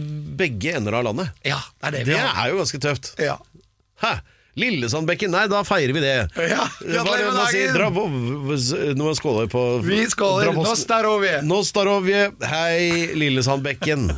begge 0.42 0.74
ender 0.80 0.98
av 0.98 1.06
landet. 1.12 1.30
Ja, 1.46 1.60
det 1.84 1.88
er 1.88 1.92
det 2.00 2.02
vi 2.08 2.14
Det 2.16 2.20
har. 2.26 2.34
er 2.48 2.50
jo 2.56 2.58
ganske 2.64 2.82
tøft. 2.82 3.12
Ja. 3.22 3.38
Hæ? 4.02 4.16
Lillesandbekken, 4.60 5.32
nei, 5.32 5.46
da 5.52 5.62
feirer 5.68 5.94
vi 5.96 6.02
det. 6.04 6.16
Ja, 6.52 6.66
Hva 6.68 6.84
er 6.84 6.84
det 6.84 6.96
gratulerer 6.96 7.26
med 7.26 7.38
man 7.38 7.52
sier? 7.54 7.74
dagen. 7.80 8.96
Når 9.00 9.06
man 9.12 9.18
skåler 9.20 9.48
på 9.52 9.64
Vi 9.86 10.00
skåler. 10.12 10.52
Nostarovje. 10.58 11.36
Nostarovje. 11.48 12.26
Hei, 12.44 13.10
Lillesandbekken. 13.16 14.10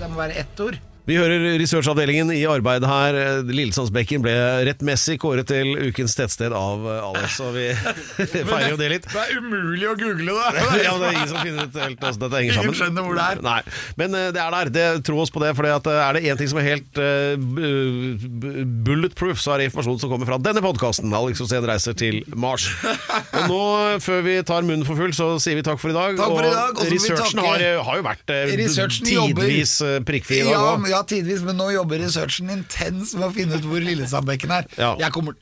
Det 0.00 0.08
må 0.10 0.16
være 0.18 0.40
ett 0.42 0.64
ord. 0.66 0.80
Vi 1.02 1.16
hører 1.18 1.56
researchavdelingen 1.58 2.28
i 2.30 2.44
arbeid 2.46 2.84
her. 2.86 3.16
Lillesandsbekken 3.48 4.22
ble 4.22 4.34
rettmessig 4.68 5.16
kåret 5.18 5.48
til 5.50 5.72
ukens 5.88 6.14
tettsted 6.14 6.54
av 6.54 6.84
eh, 6.86 7.00
Alex, 7.08 7.40
og 7.42 7.56
vi 7.56 7.64
feirer 8.46 8.68
jo 8.70 8.76
det 8.78 8.90
litt. 8.92 9.08
Det 9.10 9.24
er 9.24 9.40
umulig 9.42 9.88
å 9.90 9.96
google 9.98 10.36
det. 10.36 10.62
Ja, 10.86 10.92
men 10.94 11.02
det 11.02 11.08
er 11.08 11.16
ingen 11.18 11.32
som 11.32 11.40
finner 11.42 11.66
ut 11.66 11.78
helt 11.82 11.98
hvordan 12.06 12.20
dette 12.22 12.38
henger 12.38 12.52
Ingen 12.52 12.60
sammen. 12.60 12.78
skjønner 12.78 13.06
hvor 13.08 13.18
det 13.18 13.24
er. 13.32 13.42
Nei, 13.48 13.56
Men 13.98 14.14
eh, 14.20 14.28
det 14.36 14.42
er 14.44 14.54
der. 14.54 14.70
Det, 14.78 14.84
tro 15.08 15.18
oss 15.24 15.34
på 15.34 15.42
det. 15.42 15.50
For 15.58 15.66
er 15.66 16.16
det 16.18 16.22
én 16.30 16.38
ting 16.38 16.50
som 16.52 16.60
er 16.62 16.68
helt 16.70 17.02
eh, 17.02 17.34
bu- 17.34 18.62
bulletproof, 18.86 19.42
så 19.42 19.56
er 19.56 19.62
det 19.64 19.68
informasjon 19.72 19.98
som 20.04 20.12
kommer 20.14 20.30
fra 20.30 20.38
denne 20.42 20.62
podkasten. 20.64 21.10
Alex 21.18 21.42
Osen 21.42 21.66
reiser 21.66 21.98
til 21.98 22.20
Mars. 22.38 22.68
Og 22.86 23.50
nå, 23.50 23.60
før 24.06 24.22
vi 24.26 24.36
tar 24.48 24.62
munnen 24.66 24.86
for 24.86 24.98
full, 25.02 25.10
så 25.18 25.32
sier 25.42 25.58
vi 25.58 25.66
takk 25.66 25.82
for 25.82 25.90
i 25.90 25.98
dag. 25.98 26.14
Takk 26.22 26.30
for 26.38 26.46
i 26.46 26.54
dag, 26.54 26.78
og 26.78 26.86
og 26.86 26.94
researchen 26.94 27.42
har, 27.42 27.66
har 27.90 27.98
jo 28.00 28.06
vært 28.06 28.32
uh, 28.32 28.54
tidvis 29.02 29.76
eh, 29.86 29.98
prikkfri 30.06 30.40
i 30.42 30.46
dag 30.46 30.62
òg. 30.62 30.88
ja, 30.91 30.91
tidvis, 31.08 31.40
men 31.46 31.56
nå 31.56 31.70
jobber 31.72 32.02
researchen 32.04 32.50
intens 32.52 33.14
med 33.16 33.30
å 33.30 33.32
finne 33.32 33.56
ut 33.56 33.64
hvor 33.64 33.80
Lillesandbekken 33.80 34.52
er. 34.58 34.68
Ja. 34.76 34.92
Jeg 35.00 35.12
kommer 35.16 35.32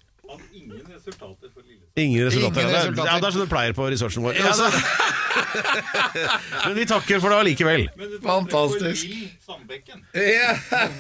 Ingen 0.55 0.87
resultater. 0.95 1.49
Ingen 1.99 2.31
Det, 2.31 2.35
Ingen 2.39 2.71
resultater. 2.71 3.07
ja, 3.11 3.17
det 3.19 3.27
er 3.27 3.35
sånn 3.35 3.43
det 3.43 3.51
pleier 3.51 3.75
på 3.77 3.89
researchen 3.91 4.23
vår. 4.23 4.37
Ja, 4.39 4.53
Altså, 4.53 4.71
men 6.67 6.75
vi 6.79 6.85
takker 6.89 7.21
for 7.21 7.33
det 7.35 7.39
allikevel. 7.43 7.89
Fantastisk. 8.25 9.11
Ja. 10.15 10.53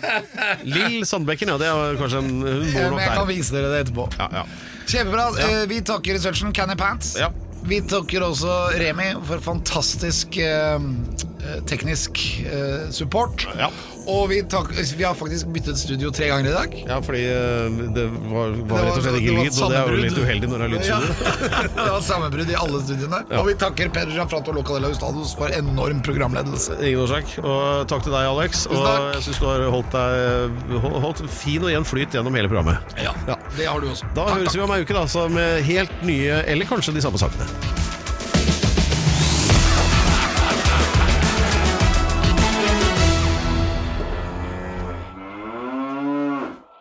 Lill 0.74 1.04
Sandbekken, 1.06 1.52
ja. 1.54 1.58
Det 1.62 1.68
er 1.70 2.00
kanskje 2.00 2.18
en 2.24 2.32
Hun 2.40 2.42
bor 2.42 2.74
Ja, 2.74 2.88
nok 2.90 2.98
men 2.98 3.04
jeg 3.06 3.14
kan 3.20 3.28
vise 3.30 3.54
dere 3.54 3.70
det 3.72 3.84
etterpå. 3.86 4.08
Ja, 4.18 4.28
ja. 4.40 4.44
Kjempebra. 4.90 5.28
Eh, 5.46 5.62
Vi 5.70 5.80
takker 5.86 6.18
researchen 6.18 6.52
Canny 6.56 6.76
Pants. 6.80 7.14
Ja. 7.20 7.30
Vi 7.70 7.80
takker 7.84 8.24
også 8.24 8.54
Remi 8.80 9.10
for 9.28 9.42
fantastisk 9.44 10.38
eh, 10.40 10.74
eh, 10.80 11.58
teknisk 11.70 12.18
eh, 12.48 12.86
support. 12.96 13.44
Ja. 13.60 13.68
Og 14.10 14.24
vi, 14.30 14.40
tak 14.50 14.70
vi 14.74 15.04
har 15.06 15.14
faktisk 15.14 15.50
byttet 15.54 15.78
studio 15.78 16.10
tre 16.14 16.28
ganger 16.30 16.50
i 16.50 16.54
dag. 16.54 16.76
Ja, 16.88 16.98
fordi 17.04 17.22
eh, 17.30 17.80
det 17.94 18.06
var, 18.30 18.54
var 18.70 18.84
rett 18.88 18.98
og 18.98 19.04
slett 19.06 19.18
ikke 19.20 19.36
lyd, 19.36 19.58
og 19.62 19.72
det 19.72 19.78
er 19.80 19.92
jo 19.94 20.00
litt 20.04 20.18
uheldig 20.18 20.50
når 20.50 20.62
det 20.62 20.66
er 20.66 20.72
lydstudio. 20.74 21.16
Ja. 21.20 21.62
det 21.76 21.86
var 21.94 22.04
sammenbrudd 22.06 22.52
i 22.52 22.58
alle 22.58 22.82
studiene. 22.84 23.22
Og 23.38 23.48
vi 23.50 23.56
takker 23.62 23.92
Pedro 23.94 24.16
Gianfranto 24.16 24.54
Locadella 24.56 24.90
Ustados 24.92 25.34
for 25.38 25.54
enorm 25.56 26.02
programledelse. 26.06 26.78
Ingen 26.80 27.04
årsak. 27.06 27.36
Og 27.44 27.86
takk 27.90 28.06
til 28.06 28.16
deg, 28.16 28.30
Alex. 28.34 28.66
Og 28.70 28.80
jeg 28.82 29.24
syns 29.28 29.42
du 29.42 29.48
har 29.48 29.66
holdt 29.76 29.94
deg 29.96 30.70
holdt 31.00 31.24
fin 31.32 31.66
og 31.66 31.72
jevn 31.72 31.86
flyt 31.88 32.16
gjennom 32.18 32.36
hele 32.38 32.50
programmet. 32.50 32.96
Ja, 33.00 33.14
Det 33.56 33.68
har 33.68 33.80
du 33.80 33.90
også. 33.92 34.08
Da 34.14 34.26
Takk, 34.26 34.40
høres 34.40 34.50
takk. 34.52 34.58
vi 34.58 34.66
om 34.66 34.74
ei 34.74 34.82
uke, 34.84 34.96
da, 34.96 35.04
så 35.10 35.28
med 35.32 35.62
helt 35.68 36.02
nye, 36.06 36.42
eller 36.50 36.68
kanskje 36.68 36.96
de 36.96 37.04
samme 37.04 37.20
sakene. 37.20 37.79